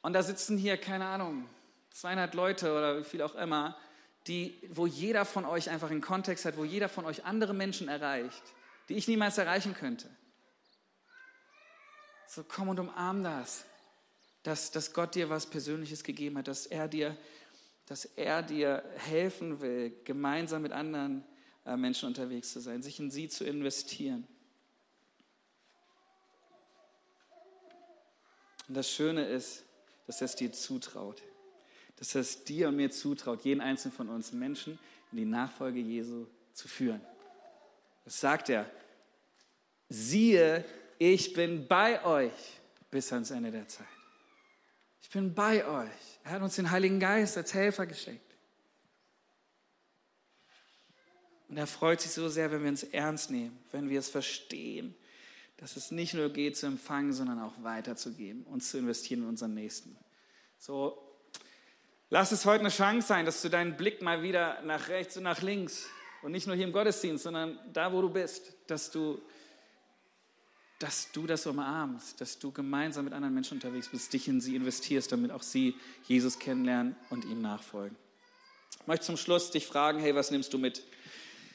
Und 0.01 0.11
da 0.11 0.21
sitzen 0.21 0.57
hier, 0.57 0.75
keine 0.75 1.05
Ahnung, 1.05 1.45
200 1.91 2.33
Leute 2.33 2.73
oder 2.73 2.99
wie 2.99 3.05
viel 3.05 3.21
auch 3.21 3.35
immer, 3.35 3.77
die, 4.27 4.53
wo 4.67 4.85
jeder 4.85 5.23
von 5.23 5.45
euch 5.45 5.69
einfach 5.69 5.89
einen 5.89 6.01
Kontext 6.01 6.43
hat, 6.43 6.57
wo 6.57 6.65
jeder 6.65 6.89
von 6.89 7.05
euch 7.05 7.23
andere 7.23 7.53
Menschen 7.53 7.87
erreicht, 7.87 8.43
die 8.89 8.95
ich 8.95 9.07
niemals 9.07 9.37
erreichen 9.37 9.75
könnte. 9.75 10.09
So 12.27 12.43
komm 12.43 12.67
und 12.67 12.81
umarm 12.81 13.23
das, 13.23 13.63
dass, 14.43 14.71
dass 14.71 14.91
Gott 14.91 15.15
dir 15.15 15.29
was 15.29 15.45
Persönliches 15.45 16.03
gegeben 16.03 16.37
hat, 16.37 16.49
dass 16.49 16.65
er 16.65 16.89
dir, 16.89 17.15
dass 17.85 18.05
er 18.05 18.41
dir 18.41 18.83
helfen 18.97 19.61
will, 19.61 19.93
gemeinsam 20.03 20.61
mit 20.61 20.71
anderen 20.71 21.23
äh, 21.65 21.75
Menschen 21.75 22.07
unterwegs 22.07 22.51
zu 22.53 22.59
sein, 22.59 22.81
sich 22.81 22.99
in 22.99 23.11
sie 23.11 23.27
zu 23.27 23.43
investieren. 23.43 24.27
Und 28.67 28.75
das 28.75 28.89
Schöne 28.89 29.25
ist, 29.25 29.63
dass 30.07 30.21
er 30.21 30.25
es 30.25 30.35
dir 30.35 30.51
zutraut 30.51 31.21
dass 32.03 32.15
er 32.15 32.21
es 32.21 32.43
dir 32.43 32.67
und 32.67 32.75
mir 32.75 32.91
zutraut, 32.91 33.45
jeden 33.45 33.61
einzelnen 33.61 33.95
von 33.95 34.09
uns 34.09 34.33
Menschen 34.33 34.77
in 35.11 35.19
die 35.19 35.25
Nachfolge 35.25 35.79
Jesu 35.79 36.25
zu 36.53 36.67
führen. 36.67 37.01
Das 38.03 38.19
sagt 38.19 38.49
er. 38.49 38.69
Siehe, 39.87 40.65
ich 40.97 41.33
bin 41.33 41.67
bei 41.67 42.03
euch 42.03 42.59
bis 42.89 43.13
ans 43.13 43.31
Ende 43.31 43.51
der 43.51 43.67
Zeit. 43.67 43.87
Ich 45.13 45.15
bin 45.15 45.35
bei 45.35 45.63
euch. 45.63 46.19
Er 46.23 46.31
hat 46.31 46.41
uns 46.41 46.55
den 46.55 46.71
Heiligen 46.71 46.99
Geist 46.99 47.37
als 47.37 47.53
Helfer 47.53 47.85
geschenkt. 47.85 48.35
Und 51.49 51.55
er 51.55 51.67
freut 51.67 52.01
sich 52.01 52.09
so 52.09 52.29
sehr, 52.29 52.49
wenn 52.49 52.63
wir 52.63 52.69
uns 52.69 52.81
ernst 52.81 53.29
nehmen, 53.29 53.55
wenn 53.71 53.91
wir 53.91 53.99
es 53.99 54.09
verstehen, 54.09 54.95
dass 55.57 55.77
es 55.77 55.91
nicht 55.91 56.15
nur 56.15 56.29
geht 56.29 56.57
zu 56.57 56.65
empfangen, 56.65 57.13
sondern 57.13 57.39
auch 57.39 57.53
weiterzugeben, 57.61 58.41
uns 58.45 58.71
zu 58.71 58.79
investieren 58.79 59.21
in 59.21 59.29
unseren 59.29 59.53
Nächsten. 59.53 59.95
So 60.57 60.97
Lass 62.09 62.31
es 62.31 62.47
heute 62.47 62.61
eine 62.61 62.69
Chance 62.69 63.07
sein, 63.07 63.27
dass 63.27 63.43
du 63.43 63.49
deinen 63.49 63.77
Blick 63.77 64.01
mal 64.01 64.23
wieder 64.23 64.63
nach 64.63 64.87
rechts 64.87 65.15
und 65.17 65.23
nach 65.25 65.43
links 65.43 65.87
und 66.23 66.31
nicht 66.31 66.47
nur 66.47 66.55
hier 66.55 66.65
im 66.65 66.73
Gottesdienst, 66.73 67.23
sondern 67.23 67.59
da, 67.71 67.93
wo 67.93 68.01
du 68.01 68.09
bist, 68.09 68.55
dass 68.65 68.89
du, 68.89 69.21
dass 70.83 71.11
du 71.13 71.25
das 71.25 71.45
umarmst, 71.45 72.19
dass 72.19 72.37
du 72.39 72.51
gemeinsam 72.51 73.05
mit 73.05 73.13
anderen 73.13 73.33
Menschen 73.33 73.53
unterwegs 73.55 73.87
bist, 73.87 74.11
dich 74.11 74.27
in 74.27 74.41
sie 74.41 74.57
investierst, 74.57 75.13
damit 75.13 75.31
auch 75.31 75.41
sie 75.41 75.75
Jesus 76.09 76.37
kennenlernen 76.39 76.97
und 77.09 77.23
ihm 77.23 77.41
nachfolgen. 77.41 77.95
Ich 78.81 78.87
möchte 78.87 79.05
zum 79.05 79.15
Schluss 79.15 79.49
dich 79.49 79.65
fragen, 79.65 79.99
hey, 79.99 80.13
was 80.13 80.29
nimmst 80.29 80.51
du 80.51 80.57
mit? 80.57 80.83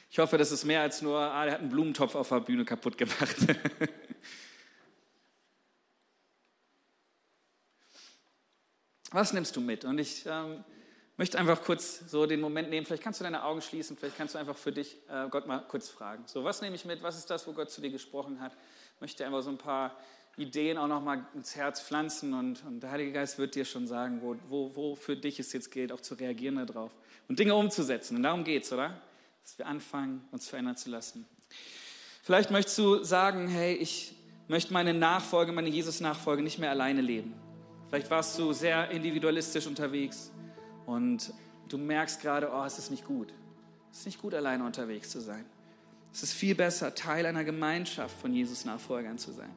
Ich 0.09 0.17
hoffe, 0.17 0.39
das 0.39 0.51
ist 0.51 0.65
mehr 0.65 0.81
als 0.81 1.03
nur, 1.03 1.19
ah, 1.19 1.45
der 1.45 1.53
hat 1.53 1.61
einen 1.61 1.69
Blumentopf 1.69 2.15
auf 2.15 2.29
der 2.29 2.39
Bühne 2.39 2.65
kaputt 2.65 2.97
gemacht. 2.97 3.35
Was 9.11 9.33
nimmst 9.33 9.55
du 9.55 9.61
mit? 9.61 9.85
Und 9.85 9.97
ich 9.97 10.23
ähm, 10.27 10.63
möchte 11.17 11.39
einfach 11.39 11.63
kurz 11.63 11.99
so 12.07 12.27
den 12.27 12.41
Moment 12.41 12.69
nehmen. 12.69 12.85
Vielleicht 12.85 13.01
kannst 13.03 13.19
du 13.19 13.23
deine 13.23 13.43
Augen 13.43 13.61
schließen, 13.61 13.97
vielleicht 13.97 14.17
kannst 14.17 14.35
du 14.35 14.39
einfach 14.39 14.55
für 14.55 14.71
dich 14.71 14.97
äh, 15.09 15.27
Gott 15.29 15.47
mal 15.47 15.59
kurz 15.67 15.89
fragen. 15.89 16.23
So, 16.27 16.43
was 16.43 16.61
nehme 16.61 16.75
ich 16.75 16.85
mit? 16.85 17.01
Was 17.01 17.17
ist 17.17 17.29
das, 17.29 17.47
wo 17.47 17.53
Gott 17.53 17.71
zu 17.71 17.81
dir 17.81 17.89
gesprochen 17.89 18.39
hat? 18.39 18.53
Möchte 18.99 19.25
einfach 19.25 19.41
so 19.41 19.49
ein 19.49 19.57
paar 19.57 19.95
Ideen 20.37 20.77
auch 20.77 20.87
noch 20.87 21.03
mal 21.03 21.25
ins 21.35 21.55
Herz 21.55 21.81
pflanzen 21.81 22.33
und, 22.33 22.63
und 22.65 22.81
der 22.81 22.91
Heilige 22.91 23.11
Geist 23.11 23.37
wird 23.37 23.55
dir 23.55 23.65
schon 23.65 23.87
sagen, 23.87 24.21
wo, 24.21 24.35
wo, 24.47 24.75
wo 24.75 24.95
für 24.95 25.17
dich 25.17 25.39
es 25.39 25.51
jetzt 25.51 25.71
gilt, 25.71 25.91
auch 25.91 26.01
zu 26.01 26.15
reagieren 26.15 26.65
darauf 26.65 26.91
und 27.27 27.39
Dinge 27.39 27.55
umzusetzen. 27.55 28.17
Und 28.17 28.23
darum 28.23 28.43
geht 28.43 28.63
es, 28.63 28.71
oder? 28.71 29.01
Dass 29.43 29.57
wir 29.57 29.67
anfangen, 29.67 30.27
uns 30.31 30.47
verändern 30.47 30.77
zu 30.77 30.89
lassen. 30.89 31.25
Vielleicht 32.23 32.51
möchtest 32.51 32.77
du 32.77 33.03
sagen, 33.03 33.47
hey, 33.47 33.75
ich 33.75 34.15
möchte 34.47 34.73
meine 34.73 34.93
Nachfolge, 34.93 35.51
meine 35.51 35.69
Jesus-Nachfolge 35.69 36.41
nicht 36.41 36.59
mehr 36.59 36.69
alleine 36.69 37.01
leben. 37.01 37.33
Vielleicht 37.89 38.09
warst 38.09 38.37
du 38.37 38.53
sehr 38.53 38.91
individualistisch 38.91 39.67
unterwegs 39.67 40.31
und 40.85 41.33
du 41.67 41.77
merkst 41.77 42.21
gerade, 42.21 42.51
oh, 42.53 42.63
es 42.63 42.77
ist 42.77 42.91
nicht 42.91 43.05
gut. 43.05 43.33
Es 43.91 43.99
ist 43.99 44.05
nicht 44.05 44.21
gut, 44.21 44.33
alleine 44.33 44.63
unterwegs 44.63 45.09
zu 45.09 45.19
sein. 45.19 45.45
Es 46.11 46.23
ist 46.23 46.33
viel 46.33 46.55
besser, 46.55 46.95
Teil 46.95 47.25
einer 47.25 47.43
Gemeinschaft 47.43 48.19
von 48.19 48.33
Jesus-Nachfolgern 48.33 49.17
zu 49.17 49.31
sein. 49.31 49.49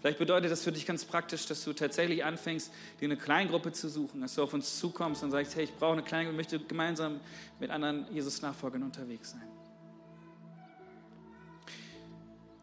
Vielleicht 0.00 0.18
bedeutet 0.18 0.50
das 0.50 0.62
für 0.62 0.72
dich 0.72 0.86
ganz 0.86 1.04
praktisch, 1.04 1.44
dass 1.44 1.62
du 1.62 1.74
tatsächlich 1.74 2.24
anfängst, 2.24 2.72
dir 3.00 3.04
eine 3.04 3.18
Kleingruppe 3.18 3.72
zu 3.72 3.90
suchen, 3.90 4.22
dass 4.22 4.34
du 4.34 4.42
auf 4.42 4.54
uns 4.54 4.78
zukommst 4.78 5.22
und 5.22 5.30
sagst, 5.30 5.54
hey, 5.56 5.64
ich 5.64 5.74
brauche 5.74 5.92
eine 5.92 6.02
Kleingruppe, 6.02 6.36
möchte 6.36 6.58
gemeinsam 6.58 7.20
mit 7.58 7.70
anderen 7.70 8.06
Jesus-Nachfolgern 8.10 8.82
unterwegs 8.82 9.32
sein. 9.32 9.42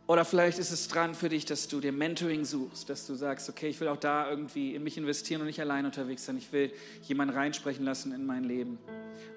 Oder 0.08 0.24
vielleicht 0.24 0.58
ist 0.58 0.72
es 0.72 0.88
dran 0.88 1.14
für 1.14 1.28
dich, 1.28 1.44
dass 1.44 1.68
du 1.68 1.82
dir 1.82 1.92
Mentoring 1.92 2.46
suchst, 2.46 2.90
dass 2.90 3.06
du 3.06 3.14
sagst, 3.14 3.50
okay, 3.50 3.68
ich 3.68 3.80
will 3.82 3.90
auch 3.90 3.98
da 3.98 4.30
irgendwie 4.30 4.74
in 4.74 4.82
mich 4.82 4.98
investieren 4.98 5.42
und 5.42 5.48
nicht 5.48 5.60
allein 5.60 5.86
unterwegs 5.86 6.26
sein. 6.26 6.38
Ich 6.38 6.54
will 6.54 6.72
jemanden 7.04 7.36
reinsprechen 7.36 7.84
lassen 7.84 8.14
in 8.14 8.26
mein 8.26 8.46
Leben. 8.46 8.80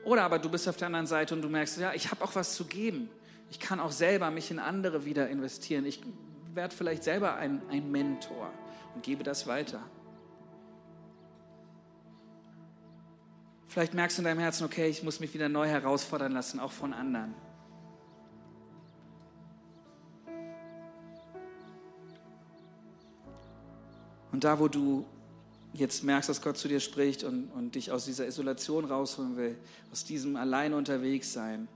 Oder 0.05 0.22
aber 0.22 0.38
du 0.38 0.48
bist 0.48 0.68
auf 0.68 0.76
der 0.76 0.86
anderen 0.86 1.09
Seite 1.09 1.34
und 1.34 1.42
du 1.42 1.48
merkst, 1.48 1.78
ja, 1.78 1.92
ich 1.92 2.12
habe 2.12 2.22
auch 2.22 2.36
was 2.36 2.55
zu 2.55 2.64
geben. 2.64 3.11
Ich 3.51 3.59
kann 3.59 3.80
auch 3.80 3.92
selber 3.92 4.30
mich 4.30 4.51
in 4.51 4.59
andere 4.59 5.05
wieder 5.05 5.28
investieren. 5.28 5.84
Ich 5.84 6.01
werde 6.55 6.74
vielleicht 6.74 7.05
selber 7.05 7.34
ein, 7.34 7.61
ein 7.68 7.90
Mentor 7.90 8.53
und 8.94 9.03
gebe 9.03 9.24
das 9.24 9.46
weiter. 9.46 9.80
Vielleicht 13.66 13.94
merkst 13.94 14.18
du 14.18 14.22
in 14.22 14.24
deinem 14.24 14.40
Herzen, 14.40 14.64
okay, 14.64 14.88
ich 14.88 15.03
muss 15.03 15.20
mich 15.20 15.32
wieder 15.32 15.48
neu 15.48 15.68
herausfordern 15.68 16.32
lassen, 16.32 16.59
auch 16.59 16.72
von 16.72 16.92
anderen. 16.92 17.34
Und 24.32 24.44
da, 24.44 24.59
wo 24.59 24.68
du 24.68 25.05
jetzt 25.72 26.03
merkst, 26.03 26.28
dass 26.28 26.42
Gott 26.42 26.57
zu 26.57 26.66
dir 26.66 26.80
spricht 26.80 27.24
und, 27.24 27.51
und 27.51 27.74
dich 27.74 27.92
aus 27.92 28.05
dieser 28.05 28.26
Isolation 28.26 28.84
rausholen 28.84 29.36
will, 29.36 29.57
aus 29.92 30.05
diesem 30.05 30.36
allein 30.36 30.72
unterwegs 30.72 31.32
sein, 31.32 31.68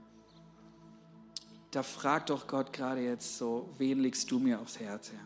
da 1.75 1.83
frag 1.83 2.25
doch 2.27 2.47
Gott 2.47 2.71
gerade 2.71 3.01
jetzt 3.01 3.37
so, 3.37 3.69
wen 3.77 3.99
legst 3.99 4.31
du 4.31 4.39
mir 4.39 4.61
aufs 4.61 4.79
Herz 4.79 5.11
her? 5.11 5.19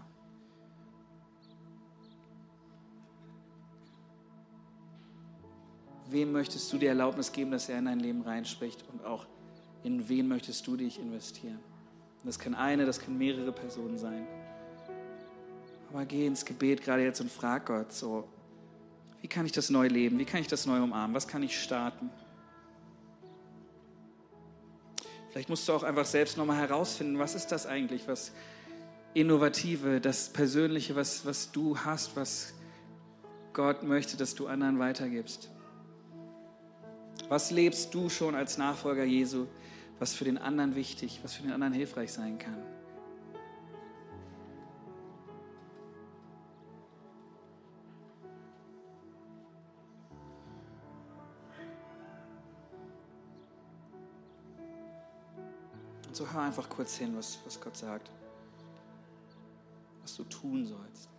Wem 6.10 6.32
möchtest 6.32 6.74
du 6.74 6.80
die 6.80 6.88
Erlaubnis 6.88 7.32
geben, 7.32 7.52
dass 7.52 7.70
er 7.70 7.78
in 7.78 7.86
dein 7.86 8.00
Leben 8.00 8.24
reinspricht 8.24 8.84
und 8.92 9.06
auch 9.06 9.28
in 9.84 10.10
wen 10.10 10.28
möchtest 10.28 10.66
du 10.66 10.76
dich 10.76 11.00
investieren? 11.00 11.60
Das 12.24 12.40
kann 12.40 12.56
eine, 12.56 12.84
das 12.88 13.00
kann 13.00 13.16
mehrere 13.16 13.52
Personen 13.52 14.00
sein. 14.00 14.26
Aber 15.92 16.04
geh 16.06 16.26
ins 16.26 16.44
Gebet 16.44 16.82
gerade 16.82 17.04
jetzt 17.04 17.22
und 17.22 17.32
frag 17.32 17.68
Gott 17.68 17.94
so, 17.94 18.28
wie 19.22 19.28
kann 19.28 19.46
ich 19.46 19.52
das 19.52 19.70
neu 19.70 19.88
leben? 19.88 20.18
Wie 20.18 20.26
kann 20.26 20.42
ich 20.42 20.48
das 20.48 20.66
neu 20.66 20.82
umarmen? 20.82 21.16
Was 21.16 21.28
kann 21.28 21.44
ich 21.44 21.62
starten? 21.62 22.10
Vielleicht 25.32 25.50
musst 25.50 25.68
du 25.68 25.74
auch 25.74 25.84
einfach 25.84 26.06
selbst 26.06 26.38
nochmal 26.38 26.58
herausfinden, 26.58 27.20
was 27.20 27.36
ist 27.36 27.48
das 27.48 27.66
eigentlich, 27.66 28.08
was 28.08 28.32
Innovative, 29.14 30.00
das 30.02 30.30
Persönliche, 30.30 30.96
was, 30.96 31.26
was 31.26 31.52
du 31.52 31.78
hast, 31.78 32.16
was 32.16 32.54
Gott 33.54 33.84
möchte, 33.84 34.18
dass 34.18 34.36
du 34.36 34.48
anderen 34.48 34.80
weitergibst. 34.80 35.50
Was 37.28 37.52
lebst 37.52 37.94
du 37.94 38.10
schon 38.10 38.36
als 38.36 38.58
Nachfolger 38.58 39.04
Jesu, 39.04 39.48
was 40.00 40.14
für 40.14 40.24
den 40.24 40.38
anderen 40.38 40.76
wichtig, 40.76 41.20
was 41.24 41.34
für 41.34 41.44
den 41.44 41.52
anderen 41.52 41.74
hilfreich 41.74 42.12
sein 42.12 42.40
kann. 42.40 42.58
So 56.20 56.30
hör 56.34 56.42
einfach 56.42 56.68
kurz 56.68 56.98
hin, 56.98 57.16
was, 57.16 57.40
was 57.46 57.62
Gott 57.62 57.78
sagt, 57.78 58.12
was 60.02 60.18
du 60.18 60.26
tun 60.26 60.66
sollst. 60.66 61.10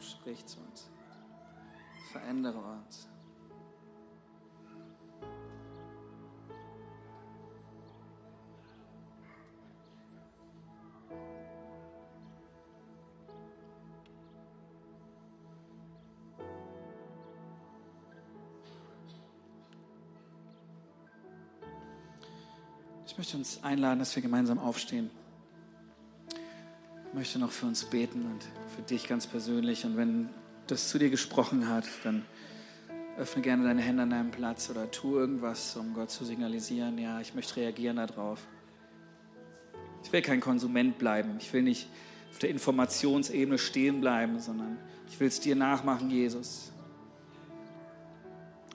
sprich 0.00 0.44
zu 0.46 0.60
uns. 0.60 0.90
Verändere 2.12 2.58
uns. 2.58 3.08
Möchte 23.34 23.56
uns 23.56 23.64
einladen, 23.64 23.98
dass 23.98 24.14
wir 24.14 24.22
gemeinsam 24.22 24.58
aufstehen. 24.58 25.10
Ich 27.08 27.14
möchte 27.14 27.38
noch 27.38 27.50
für 27.50 27.66
uns 27.66 27.84
beten 27.84 28.26
und 28.26 28.42
für 28.74 28.82
dich 28.82 29.08
ganz 29.08 29.26
persönlich. 29.26 29.84
Und 29.84 29.96
wenn 29.96 30.28
das 30.66 30.88
zu 30.88 30.98
dir 30.98 31.10
gesprochen 31.10 31.68
hat, 31.68 31.84
dann 32.04 32.24
öffne 33.18 33.42
gerne 33.42 33.64
deine 33.64 33.82
Hände 33.82 34.04
an 34.04 34.10
deinem 34.10 34.30
Platz 34.30 34.70
oder 34.70 34.90
tu 34.90 35.16
irgendwas, 35.16 35.76
um 35.76 35.94
Gott 35.94 36.10
zu 36.10 36.24
signalisieren, 36.24 36.98
ja, 36.98 37.20
ich 37.20 37.34
möchte 37.34 37.56
reagieren 37.56 37.96
darauf. 37.96 38.40
Ich 40.04 40.12
will 40.12 40.22
kein 40.22 40.40
Konsument 40.40 40.98
bleiben. 40.98 41.36
Ich 41.40 41.52
will 41.52 41.62
nicht 41.62 41.88
auf 42.30 42.38
der 42.38 42.50
Informationsebene 42.50 43.58
stehen 43.58 44.00
bleiben, 44.00 44.38
sondern 44.38 44.78
ich 45.08 45.18
will 45.18 45.28
es 45.28 45.40
dir 45.40 45.56
nachmachen, 45.56 46.10
Jesus. 46.10 46.70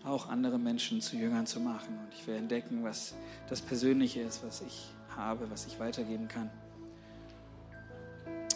Auch 0.09 0.27
andere 0.27 0.57
Menschen 0.57 1.01
zu 1.01 1.17
Jüngern 1.17 1.45
zu 1.45 1.59
machen. 1.59 1.99
Und 1.99 2.11
ich 2.15 2.25
will 2.25 2.33
entdecken, 2.33 2.83
was 2.83 3.13
das 3.47 3.61
Persönliche 3.61 4.21
ist, 4.21 4.43
was 4.43 4.61
ich 4.61 4.89
habe, 5.15 5.51
was 5.51 5.67
ich 5.67 5.79
weitergeben 5.79 6.27
kann. 6.27 6.49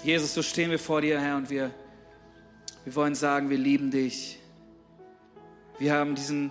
Jesus, 0.04 0.34
so 0.34 0.42
stehen 0.42 0.72
wir 0.72 0.80
vor 0.80 1.02
dir, 1.02 1.22
Herr, 1.22 1.38
und 1.38 1.52
wir, 1.52 1.70
wir 2.84 2.96
wollen 2.96 3.14
sagen, 3.14 3.52
wir 3.52 3.60
lieben 3.60 3.92
dich. 3.92 4.40
Wir 5.78 5.94
haben 5.94 6.16
diesen 6.16 6.50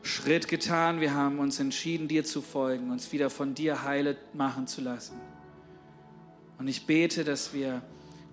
Schritt 0.00 0.48
getan, 0.48 1.02
wir 1.02 1.12
haben 1.12 1.38
uns 1.38 1.60
entschieden, 1.60 2.08
dir 2.08 2.24
zu 2.24 2.40
folgen, 2.40 2.90
uns 2.90 3.12
wieder 3.12 3.28
von 3.28 3.54
dir 3.54 3.82
heile 3.82 4.16
machen 4.32 4.66
zu 4.66 4.80
lassen. 4.80 5.20
Und 6.58 6.68
ich 6.68 6.86
bete, 6.86 7.22
dass 7.22 7.52
wir 7.52 7.82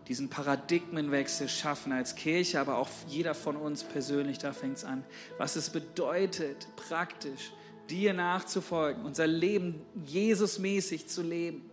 diesen 0.08 0.30
Paradigmenwechsel 0.30 1.48
schaffen 1.48 1.92
als 1.92 2.16
Kirche, 2.16 2.60
aber 2.60 2.78
auch 2.78 2.90
jeder 3.08 3.34
von 3.34 3.56
uns 3.56 3.84
persönlich, 3.84 4.38
da 4.38 4.52
fängt 4.52 4.78
es 4.78 4.86
an, 4.86 5.04
was 5.38 5.56
es 5.56 5.70
bedeutet, 5.70 6.68
praktisch 6.76 7.54
dir 7.90 8.14
nachzufolgen, 8.14 9.06
unser 9.06 9.28
Leben 9.28 9.82
Jesusmäßig 10.06 11.08
zu 11.08 11.22
leben, 11.22 11.70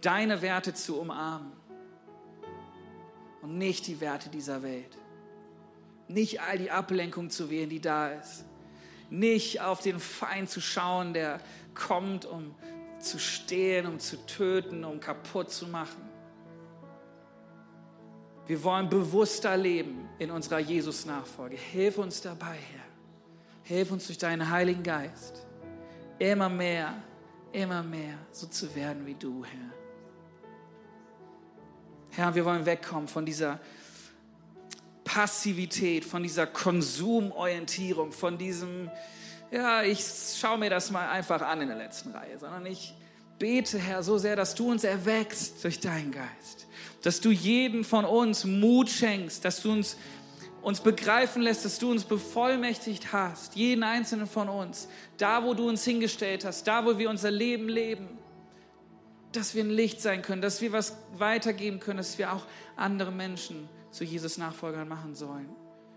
deine 0.00 0.42
Werte 0.42 0.74
zu 0.74 1.00
umarmen 1.00 1.52
und 3.42 3.58
nicht 3.58 3.86
die 3.86 4.00
Werte 4.00 4.28
dieser 4.28 4.62
Welt. 4.62 4.96
Nicht 6.08 6.40
all 6.40 6.58
die 6.58 6.70
Ablenkung 6.70 7.30
zu 7.30 7.50
wählen, 7.50 7.70
die 7.70 7.80
da 7.80 8.08
ist. 8.08 8.44
Nicht 9.10 9.60
auf 9.60 9.80
den 9.80 10.00
Feind 10.00 10.50
zu 10.50 10.60
schauen, 10.60 11.14
der 11.14 11.40
kommt, 11.74 12.24
um 12.26 12.54
zu 12.98 13.18
stehlen, 13.18 13.86
um 13.86 13.98
zu 13.98 14.24
töten, 14.26 14.84
um 14.84 15.00
kaputt 15.00 15.50
zu 15.50 15.66
machen. 15.66 16.13
Wir 18.46 18.62
wollen 18.62 18.88
bewusster 18.88 19.56
leben 19.56 20.08
in 20.18 20.30
unserer 20.30 20.58
Jesus-Nachfolge. 20.58 21.56
Hilf 21.56 21.98
uns 21.98 22.20
dabei, 22.20 22.56
Herr. 22.56 22.84
Hilf 23.62 23.90
uns 23.90 24.06
durch 24.06 24.18
deinen 24.18 24.50
Heiligen 24.50 24.82
Geist, 24.82 25.46
immer 26.18 26.50
mehr, 26.50 26.94
immer 27.52 27.82
mehr 27.82 28.18
so 28.30 28.46
zu 28.46 28.74
werden 28.74 29.06
wie 29.06 29.14
du, 29.14 29.44
Herr. 29.44 29.70
Herr, 32.10 32.34
wir 32.34 32.44
wollen 32.44 32.66
wegkommen 32.66 33.08
von 33.08 33.24
dieser 33.24 33.58
Passivität, 35.02 36.04
von 36.04 36.22
dieser 36.22 36.46
Konsumorientierung, 36.46 38.12
von 38.12 38.36
diesem, 38.36 38.90
ja, 39.50 39.82
ich 39.82 40.04
schaue 40.38 40.58
mir 40.58 40.70
das 40.70 40.90
mal 40.90 41.08
einfach 41.08 41.40
an 41.40 41.62
in 41.62 41.68
der 41.68 41.76
letzten 41.76 42.10
Reihe, 42.10 42.38
sondern 42.38 42.66
ich 42.66 42.94
bete, 43.38 43.78
Herr, 43.78 44.02
so 44.02 44.18
sehr, 44.18 44.36
dass 44.36 44.54
du 44.54 44.70
uns 44.70 44.84
erweckst 44.84 45.64
durch 45.64 45.80
deinen 45.80 46.12
Geist, 46.12 46.63
dass 47.04 47.20
du 47.20 47.30
jeden 47.30 47.84
von 47.84 48.04
uns 48.04 48.44
Mut 48.44 48.88
schenkst, 48.88 49.44
dass 49.44 49.62
du 49.62 49.72
uns, 49.72 49.96
uns 50.62 50.80
begreifen 50.80 51.42
lässt, 51.42 51.64
dass 51.64 51.78
du 51.78 51.90
uns 51.90 52.04
bevollmächtigt 52.04 53.12
hast, 53.12 53.56
jeden 53.56 53.82
einzelnen 53.82 54.26
von 54.26 54.48
uns, 54.48 54.88
da, 55.18 55.44
wo 55.44 55.54
du 55.54 55.68
uns 55.68 55.84
hingestellt 55.84 56.44
hast, 56.44 56.66
da, 56.66 56.84
wo 56.84 56.98
wir 56.98 57.10
unser 57.10 57.30
Leben 57.30 57.68
leben 57.68 58.18
dass 59.36 59.54
wir 59.54 59.64
ein 59.64 59.70
Licht 59.70 60.00
sein 60.00 60.22
können, 60.22 60.42
dass 60.42 60.60
wir 60.60 60.72
was 60.72 60.96
weitergeben 61.16 61.80
können, 61.80 61.98
dass 61.98 62.18
wir 62.18 62.32
auch 62.32 62.46
andere 62.76 63.10
Menschen 63.10 63.68
zu 63.90 64.04
Jesus 64.04 64.38
Nachfolgern 64.38 64.88
machen 64.88 65.14
sollen. 65.14 65.48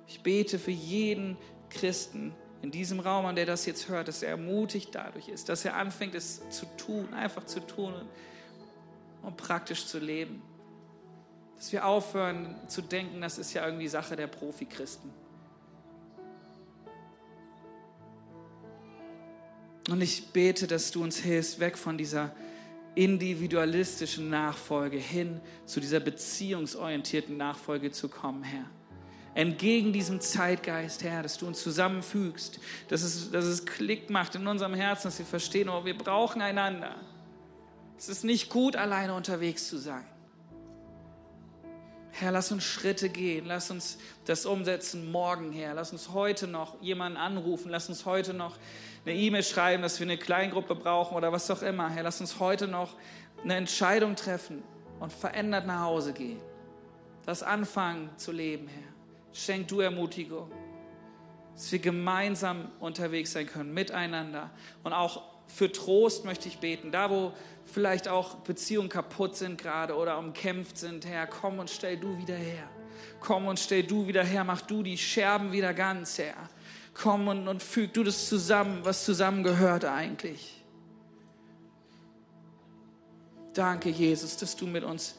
Ich 0.07 0.21
bete 0.21 0.59
für 0.59 0.71
jeden 0.71 1.37
Christen 1.69 2.33
in 2.61 2.71
diesem 2.71 2.99
Raum, 2.99 3.25
an 3.25 3.35
der 3.35 3.45
das 3.45 3.65
jetzt 3.65 3.89
hört, 3.89 4.07
dass 4.07 4.23
er 4.23 4.29
ermutigt 4.29 4.89
dadurch 4.93 5.29
ist, 5.29 5.49
dass 5.49 5.65
er 5.65 5.75
anfängt, 5.75 6.15
es 6.15 6.41
zu 6.49 6.65
tun, 6.77 7.13
einfach 7.13 7.45
zu 7.45 7.59
tun 7.59 7.93
und 9.21 9.37
praktisch 9.37 9.85
zu 9.85 9.99
leben. 9.99 10.41
Dass 11.57 11.71
wir 11.71 11.85
aufhören 11.85 12.55
zu 12.67 12.81
denken, 12.81 13.19
das 13.19 13.37
ist 13.37 13.53
ja 13.53 13.65
irgendwie 13.65 13.87
Sache 13.87 14.15
der 14.15 14.27
Profi-Christen. 14.27 15.11
Und 19.89 20.01
ich 20.01 20.27
bete, 20.27 20.67
dass 20.67 20.91
du 20.91 21.03
uns 21.03 21.17
hilfst, 21.17 21.59
weg 21.59 21.77
von 21.77 21.97
dieser 21.97 22.31
individualistischen 22.95 24.29
Nachfolge 24.29 24.97
hin 24.97 25.39
zu 25.65 25.79
dieser 25.79 25.99
beziehungsorientierten 25.99 27.37
Nachfolge 27.37 27.91
zu 27.91 28.09
kommen, 28.09 28.43
Herr. 28.43 28.65
Entgegen 29.35 29.93
diesem 29.93 30.19
Zeitgeist, 30.19 31.03
Herr, 31.03 31.21
dass 31.21 31.37
du 31.37 31.45
uns 31.45 31.61
zusammenfügst, 31.61 32.59
dass 32.87 33.03
es, 33.03 33.29
dass 33.29 33.45
es 33.45 33.67
Klick 33.67 34.09
macht 34.09 34.33
in 34.33 34.47
unserem 34.47 34.73
Herzen, 34.73 35.07
dass 35.07 35.19
wir 35.19 35.27
verstehen, 35.27 35.69
oh, 35.69 35.85
wir 35.85 35.95
brauchen 35.95 36.41
einander. 36.41 36.95
Es 37.99 38.09
ist 38.09 38.23
nicht 38.23 38.49
gut, 38.49 38.75
alleine 38.75 39.13
unterwegs 39.13 39.67
zu 39.67 39.77
sein. 39.77 40.05
Herr, 42.19 42.31
lass 42.31 42.51
uns 42.51 42.63
Schritte 42.63 43.09
gehen, 43.09 43.45
lass 43.45 43.69
uns 43.69 43.99
das 44.25 44.47
umsetzen 44.47 45.11
morgen, 45.11 45.51
Herr. 45.51 45.75
Lass 45.75 45.91
uns 45.91 46.13
heute 46.13 46.47
noch 46.47 46.81
jemanden 46.81 47.15
anrufen, 47.15 47.69
lass 47.69 47.89
uns 47.89 48.07
heute 48.07 48.33
noch 48.33 48.55
eine 49.05 49.13
E-Mail 49.13 49.43
schreiben, 49.43 49.83
dass 49.83 49.99
wir 49.99 50.07
eine 50.07 50.17
Kleingruppe 50.17 50.73
brauchen 50.73 51.15
oder 51.15 51.31
was 51.31 51.51
auch 51.51 51.61
immer. 51.61 51.89
Herr, 51.89 52.01
lass 52.01 52.19
uns 52.19 52.39
heute 52.39 52.67
noch 52.67 52.95
eine 53.43 53.55
Entscheidung 53.55 54.15
treffen 54.15 54.63
und 54.99 55.13
verändert 55.13 55.67
nach 55.67 55.81
Hause 55.81 56.11
gehen. 56.11 56.39
Das 57.27 57.43
Anfangen 57.43 58.09
zu 58.17 58.31
leben, 58.31 58.67
Herr. 58.67 58.93
Schenk 59.31 59.67
du 59.67 59.81
Ermutigung, 59.81 60.51
dass 61.53 61.71
wir 61.71 61.77
gemeinsam 61.77 62.71
unterwegs 62.79 63.33
sein 63.33 63.45
können, 63.45 63.75
miteinander. 63.75 64.49
Und 64.83 64.93
auch 64.93 65.36
für 65.47 65.71
Trost 65.71 66.25
möchte 66.25 66.47
ich 66.47 66.59
beten. 66.59 66.91
Da, 66.91 67.09
wo 67.09 67.33
vielleicht 67.65 68.07
auch 68.07 68.35
Beziehungen 68.35 68.89
kaputt 68.89 69.35
sind 69.35 69.57
gerade 69.57 69.95
oder 69.95 70.17
umkämpft 70.17 70.77
sind, 70.77 71.05
Herr, 71.05 71.27
komm 71.27 71.59
und 71.59 71.69
stell 71.69 71.97
du 71.97 72.17
wieder 72.17 72.35
her. 72.35 72.69
Komm 73.19 73.47
und 73.47 73.59
stell 73.59 73.83
du 73.83 74.07
wieder 74.07 74.23
her, 74.23 74.43
mach 74.43 74.61
du 74.61 74.83
die 74.83 74.97
Scherben 74.97 75.51
wieder 75.51 75.73
ganz, 75.73 76.17
Herr 76.17 76.49
komm 76.97 77.27
und, 77.27 77.47
und 77.47 77.63
füg 77.63 77.93
du 77.93 78.03
das 78.03 78.27
zusammen, 78.27 78.83
was 78.83 79.05
zusammengehört 79.05 79.85
eigentlich. 79.85 80.63
Danke, 83.53 83.89
Jesus, 83.89 84.37
dass 84.37 84.55
du 84.55 84.67
mit 84.67 84.83
uns 84.83 85.15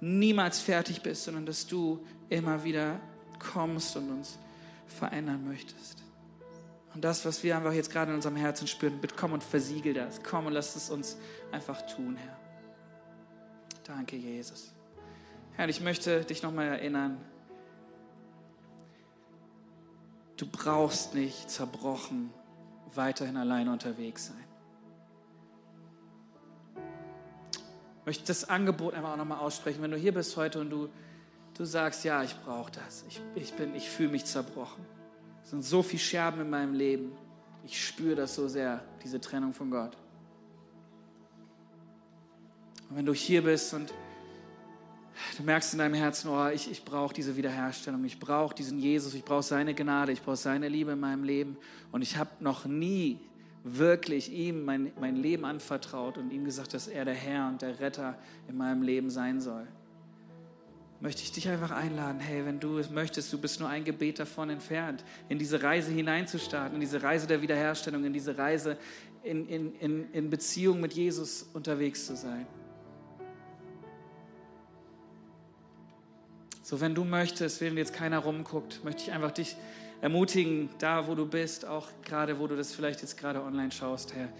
niemals 0.00 0.60
fertig 0.60 1.02
bist, 1.02 1.24
sondern 1.24 1.46
dass 1.46 1.66
du 1.66 2.04
immer 2.28 2.64
wieder 2.64 3.00
kommst 3.38 3.96
und 3.96 4.10
uns 4.10 4.38
verändern 4.86 5.46
möchtest. 5.46 6.03
Und 6.94 7.04
das, 7.04 7.24
was 7.24 7.42
wir 7.42 7.56
einfach 7.56 7.72
jetzt 7.72 7.90
gerade 7.90 8.10
in 8.10 8.16
unserem 8.16 8.36
Herzen 8.36 8.66
spüren, 8.68 9.00
bitte 9.00 9.14
komm 9.16 9.32
und 9.32 9.42
versiegel 9.42 9.94
das. 9.94 10.22
Komm 10.22 10.46
und 10.46 10.52
lass 10.52 10.76
es 10.76 10.90
uns 10.90 11.16
einfach 11.50 11.82
tun, 11.86 12.16
Herr. 12.16 12.38
Danke, 13.84 14.16
Jesus. 14.16 14.72
Herr, 15.52 15.68
ich 15.68 15.80
möchte 15.80 16.24
dich 16.24 16.42
nochmal 16.42 16.68
erinnern, 16.68 17.20
Du 20.36 20.46
brauchst 20.46 21.14
nicht 21.14 21.48
zerbrochen 21.48 22.30
weiterhin 22.94 23.36
alleine 23.36 23.72
unterwegs 23.72 24.26
sein. 24.26 24.44
Ich 28.00 28.06
möchte 28.06 28.24
das 28.26 28.48
Angebot 28.48 28.94
einfach 28.94 29.12
auch 29.12 29.16
nochmal 29.16 29.38
aussprechen. 29.38 29.82
Wenn 29.82 29.90
du 29.90 29.96
hier 29.96 30.12
bist 30.12 30.36
heute 30.36 30.60
und 30.60 30.70
du, 30.70 30.88
du 31.56 31.64
sagst, 31.64 32.04
ja, 32.04 32.22
ich 32.22 32.36
brauche 32.42 32.70
das. 32.72 33.04
Ich, 33.08 33.20
ich, 33.34 33.52
ich 33.74 33.88
fühle 33.88 34.10
mich 34.10 34.24
zerbrochen. 34.26 34.84
Es 35.44 35.50
sind 35.50 35.62
so 35.62 35.82
viele 35.82 36.00
Scherben 36.00 36.40
in 36.40 36.50
meinem 36.50 36.72
Leben. 36.72 37.12
Ich 37.64 37.86
spüre 37.86 38.16
das 38.16 38.34
so 38.34 38.48
sehr, 38.48 38.82
diese 39.04 39.20
Trennung 39.20 39.52
von 39.52 39.70
Gott. 39.70 39.96
Und 42.88 42.96
wenn 42.96 43.06
du 43.06 43.12
hier 43.12 43.42
bist 43.42 43.74
und 43.74 43.92
du 45.36 45.42
merkst 45.42 45.74
in 45.74 45.78
deinem 45.78 45.94
Herzen, 45.94 46.30
oh, 46.30 46.48
ich, 46.48 46.70
ich 46.70 46.84
brauche 46.84 47.14
diese 47.14 47.36
Wiederherstellung, 47.36 48.04
ich 48.04 48.18
brauche 48.18 48.54
diesen 48.54 48.78
Jesus, 48.78 49.14
ich 49.14 49.24
brauche 49.24 49.42
seine 49.42 49.74
Gnade, 49.74 50.12
ich 50.12 50.22
brauche 50.22 50.36
seine 50.36 50.68
Liebe 50.68 50.92
in 50.92 51.00
meinem 51.00 51.24
Leben. 51.24 51.56
Und 51.92 52.02
ich 52.02 52.16
habe 52.16 52.30
noch 52.40 52.64
nie 52.64 53.20
wirklich 53.64 54.32
ihm 54.32 54.64
mein, 54.64 54.92
mein 54.98 55.16
Leben 55.16 55.44
anvertraut 55.44 56.18
und 56.18 56.30
ihm 56.30 56.44
gesagt, 56.44 56.74
dass 56.74 56.86
er 56.86 57.04
der 57.04 57.14
Herr 57.14 57.48
und 57.48 57.62
der 57.62 57.80
Retter 57.80 58.18
in 58.48 58.56
meinem 58.56 58.82
Leben 58.82 59.10
sein 59.10 59.40
soll, 59.40 59.66
möchte 61.04 61.22
ich 61.22 61.32
dich 61.32 61.50
einfach 61.50 61.70
einladen, 61.70 62.18
hey, 62.18 62.46
wenn 62.46 62.60
du 62.60 62.78
es 62.78 62.88
möchtest, 62.88 63.30
du 63.30 63.38
bist 63.38 63.60
nur 63.60 63.68
ein 63.68 63.84
Gebet 63.84 64.18
davon 64.18 64.48
entfernt, 64.48 65.04
in 65.28 65.38
diese 65.38 65.62
Reise 65.62 65.92
hineinzustarten, 65.92 66.76
in 66.76 66.80
diese 66.80 67.02
Reise 67.02 67.26
der 67.26 67.42
Wiederherstellung, 67.42 68.06
in 68.06 68.14
diese 68.14 68.38
Reise 68.38 68.78
in, 69.22 69.46
in, 69.46 69.74
in, 69.74 70.12
in 70.12 70.30
Beziehung 70.30 70.80
mit 70.80 70.94
Jesus 70.94 71.42
unterwegs 71.52 72.06
zu 72.06 72.16
sein. 72.16 72.46
So, 76.62 76.80
wenn 76.80 76.94
du 76.94 77.04
möchtest, 77.04 77.60
während 77.60 77.76
jetzt 77.76 77.92
keiner 77.92 78.20
rumguckt, 78.20 78.82
möchte 78.82 79.02
ich 79.02 79.12
einfach 79.12 79.32
dich 79.32 79.58
ermutigen, 80.00 80.70
da 80.78 81.06
wo 81.06 81.14
du 81.14 81.26
bist, 81.26 81.66
auch 81.66 81.88
gerade 82.02 82.38
wo 82.38 82.46
du 82.46 82.56
das 82.56 82.72
vielleicht 82.72 83.02
jetzt 83.02 83.18
gerade 83.18 83.42
online 83.42 83.72
schaust, 83.72 84.14
Herr, 84.14 84.30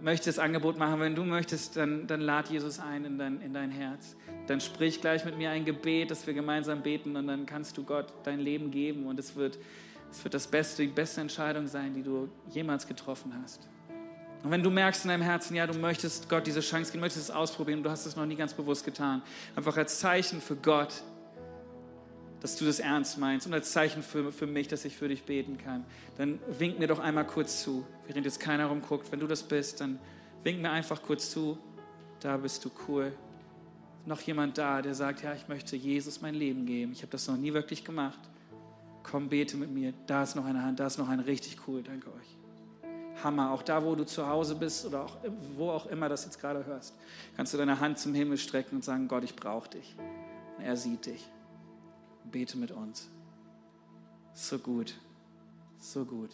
möchte 0.00 0.26
das 0.26 0.38
Angebot 0.38 0.78
machen. 0.78 1.00
Wenn 1.00 1.14
du 1.14 1.24
möchtest, 1.24 1.76
dann, 1.76 2.06
dann 2.06 2.20
lad 2.20 2.48
Jesus 2.50 2.80
ein 2.80 3.04
in 3.04 3.18
dein, 3.18 3.40
in 3.40 3.52
dein 3.52 3.70
Herz. 3.70 4.16
Dann 4.46 4.60
sprich 4.60 5.00
gleich 5.00 5.24
mit 5.24 5.38
mir 5.38 5.50
ein 5.50 5.64
Gebet, 5.64 6.10
dass 6.10 6.26
wir 6.26 6.34
gemeinsam 6.34 6.82
beten 6.82 7.16
und 7.16 7.26
dann 7.26 7.46
kannst 7.46 7.76
du 7.76 7.84
Gott 7.84 8.12
dein 8.24 8.40
Leben 8.40 8.70
geben 8.70 9.06
und 9.06 9.18
es 9.18 9.36
wird, 9.36 9.58
es 10.10 10.22
wird 10.22 10.34
das 10.34 10.46
Beste, 10.46 10.82
die 10.82 10.88
beste 10.88 11.20
Entscheidung 11.20 11.66
sein, 11.66 11.94
die 11.94 12.02
du 12.02 12.28
jemals 12.50 12.86
getroffen 12.86 13.32
hast. 13.42 13.68
Und 14.42 14.50
wenn 14.50 14.62
du 14.62 14.70
merkst 14.70 15.04
in 15.04 15.08
deinem 15.08 15.22
Herzen, 15.22 15.56
ja, 15.56 15.66
du 15.66 15.76
möchtest 15.76 16.28
Gott 16.28 16.46
diese 16.46 16.60
Chance 16.60 16.92
geben, 16.92 17.00
möchtest 17.00 17.28
es 17.28 17.34
ausprobieren 17.34 17.82
du 17.82 17.90
hast 17.90 18.06
es 18.06 18.14
noch 18.14 18.26
nie 18.26 18.36
ganz 18.36 18.54
bewusst 18.54 18.84
getan, 18.84 19.22
einfach 19.56 19.76
als 19.76 19.98
Zeichen 19.98 20.40
für 20.40 20.54
Gott, 20.56 21.02
dass 22.40 22.56
du 22.56 22.64
das 22.64 22.78
ernst 22.78 23.18
meinst 23.18 23.46
und 23.46 23.54
als 23.54 23.72
Zeichen 23.72 24.02
für, 24.02 24.30
für 24.30 24.46
mich, 24.46 24.68
dass 24.68 24.84
ich 24.84 24.96
für 24.96 25.08
dich 25.08 25.24
beten 25.24 25.58
kann, 25.58 25.84
dann 26.16 26.38
wink 26.58 26.78
mir 26.78 26.86
doch 26.86 26.98
einmal 26.98 27.26
kurz 27.26 27.62
zu, 27.62 27.86
während 28.06 28.26
jetzt 28.26 28.40
keiner 28.40 28.66
rumguckt. 28.66 29.10
Wenn 29.10 29.20
du 29.20 29.26
das 29.26 29.42
bist, 29.42 29.80
dann 29.80 29.98
wink 30.44 30.60
mir 30.60 30.70
einfach 30.70 31.02
kurz 31.02 31.30
zu. 31.30 31.58
Da 32.20 32.36
bist 32.36 32.64
du 32.64 32.70
cool. 32.88 33.12
Noch 34.04 34.20
jemand 34.20 34.58
da, 34.58 34.82
der 34.82 34.94
sagt, 34.94 35.22
ja, 35.22 35.34
ich 35.34 35.48
möchte 35.48 35.76
Jesus 35.76 36.20
mein 36.20 36.34
Leben 36.34 36.66
geben. 36.66 36.92
Ich 36.92 37.02
habe 37.02 37.10
das 37.10 37.26
noch 37.26 37.36
nie 37.36 37.52
wirklich 37.52 37.84
gemacht. 37.84 38.18
Komm, 39.02 39.28
bete 39.28 39.56
mit 39.56 39.70
mir. 39.70 39.92
Da 40.06 40.22
ist 40.22 40.36
noch 40.36 40.44
eine 40.44 40.62
Hand, 40.62 40.78
da 40.80 40.86
ist 40.86 40.98
noch 40.98 41.08
ein 41.08 41.20
richtig 41.20 41.58
cool. 41.66 41.82
Danke 41.82 42.08
euch. 42.08 43.24
Hammer. 43.24 43.50
Auch 43.50 43.62
da, 43.62 43.82
wo 43.82 43.94
du 43.94 44.04
zu 44.04 44.28
Hause 44.28 44.54
bist 44.54 44.84
oder 44.86 45.04
auch, 45.04 45.16
wo 45.56 45.70
auch 45.70 45.86
immer 45.86 46.08
das 46.08 46.24
jetzt 46.24 46.40
gerade 46.40 46.64
hörst, 46.66 46.94
kannst 47.36 47.54
du 47.54 47.58
deine 47.58 47.80
Hand 47.80 47.98
zum 47.98 48.14
Himmel 48.14 48.38
strecken 48.38 48.76
und 48.76 48.84
sagen, 48.84 49.08
Gott, 49.08 49.24
ich 49.24 49.34
brauche 49.34 49.70
dich. 49.70 49.96
Und 50.58 50.64
er 50.64 50.76
sieht 50.76 51.06
dich 51.06 51.30
bete 52.30 52.58
mit 52.58 52.70
uns. 52.70 53.08
So 54.34 54.58
gut, 54.58 54.94
so 55.78 56.04
gut. 56.04 56.30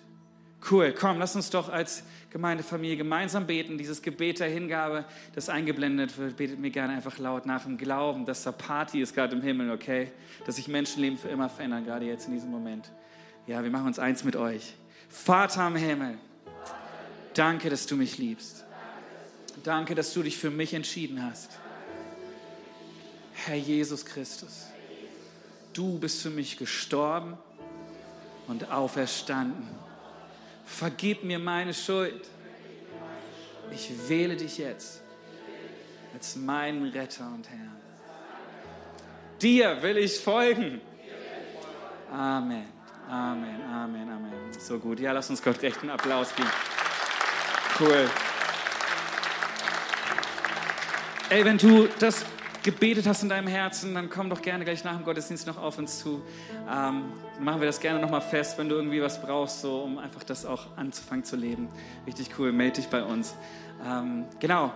Cool, 0.71 0.93
komm, 0.93 1.19
lass 1.19 1.35
uns 1.35 1.51
doch 1.51 1.69
als 1.69 2.05
Gemeindefamilie 2.31 2.97
gemeinsam 2.97 3.47
beten. 3.47 3.79
Dieses 3.79 4.01
Gebet 4.01 4.39
der 4.39 4.49
Hingabe, 4.49 5.05
das 5.35 5.49
eingeblendet 5.49 6.17
wird, 6.19 6.37
betet 6.37 6.61
mir 6.61 6.71
gerne 6.71 6.93
einfach 6.93 7.19
laut 7.19 7.47
nach 7.47 7.65
dem 7.65 7.77
Glauben, 7.77 8.27
dass 8.27 8.45
da 8.45 8.53
Party 8.53 9.01
ist 9.01 9.15
gerade 9.15 9.35
im 9.35 9.43
Himmel, 9.43 9.71
okay? 9.71 10.13
Dass 10.47 10.57
sich 10.57 10.69
Menschenleben 10.69 11.19
für 11.19 11.29
immer 11.29 11.49
verändern, 11.49 11.85
gerade 11.85 12.07
jetzt 12.07 12.29
in 12.29 12.35
diesem 12.35 12.51
Moment. 12.51 12.93
Ja, 13.47 13.65
wir 13.65 13.71
machen 13.71 13.89
uns 13.89 13.99
eins 13.99 14.23
mit 14.23 14.37
euch. 14.37 14.75
Vater 15.09 15.67
im 15.67 15.75
Himmel, 15.77 16.19
danke, 17.35 17.69
dass 17.69 17.87
du 17.87 17.97
mich 17.97 18.19
liebst. 18.19 18.65
Danke, 19.65 19.95
dass 19.97 20.13
du 20.15 20.23
dich 20.23 20.39
für 20.39 20.51
mich 20.51 20.75
entschieden 20.75 21.25
hast. 21.25 21.59
Herr 23.33 23.57
Jesus 23.57 24.05
Christus 24.05 24.72
du 25.73 25.99
bist 25.99 26.23
für 26.23 26.31
mich 26.31 26.57
gestorben 26.57 27.37
und 28.49 28.71
auferstanden. 28.71 29.69
Vergib 30.65 31.25
mir 31.25 31.39
meine 31.39 31.75
Schuld. 31.75 32.29
Ich 33.71 33.91
wähle 34.09 34.37
dich 34.37 34.59
jetzt 34.59 35.03
als 36.15 36.37
meinen 36.37 36.89
Retter 36.89 37.27
und 37.27 37.49
Herrn. 37.49 37.77
Dir 39.41 39.83
will 39.83 39.97
ich 39.97 40.21
folgen. 40.21 40.81
Amen, 42.11 42.67
Amen, 43.09 43.63
Amen, 43.63 44.11
Amen. 44.11 44.33
So 44.59 44.79
gut. 44.79 45.01
Ja, 45.01 45.13
lass 45.13 45.31
uns 45.31 45.43
Gott 45.43 45.61
recht 45.63 45.81
einen 45.81 45.91
Applaus 45.91 46.35
geben. 46.35 46.51
Cool. 47.81 48.09
Ey, 51.31 51.45
wenn 51.45 51.57
du 51.57 51.89
das 51.99 52.27
gebetet 52.63 53.07
hast 53.07 53.23
in 53.23 53.29
deinem 53.29 53.49
Herzen, 53.49 53.95
dann 53.95 54.11
komm 54.11 54.31
doch 54.31 54.43
gerne 54.43 54.65
gleich 54.65 54.85
nach 54.85 54.97
dem 54.97 55.05
Gottesdienst 55.05 55.47
noch 55.47 55.59
auf 55.59 55.79
uns 55.79 55.99
zu. 55.99 56.23
Ähm, 56.71 57.05
machen 57.41 57.61
wir 57.61 57.67
das 57.67 57.81
gerne 57.81 58.01
nochmal 58.01 58.21
fest, 58.21 58.59
wenn 58.59 58.69
du 58.69 58.77
irgendwie 58.77 59.03
was 59.03 59.21
brauchst, 59.21 59.61
so, 59.61 59.83
um 59.83 59.99
einfach 59.99 60.23
das 60.23 60.47
auch 60.47 60.77
anzufangen 60.77 61.25
zu 61.25 61.37
leben. 61.37 61.69
Richtig 62.07 62.31
cool, 62.39 62.53
melde 62.53 62.77
dich 62.77 62.89
bei 62.89 63.03
uns. 63.03 63.35
Ähm, 63.85 64.27
genau. 64.39 64.73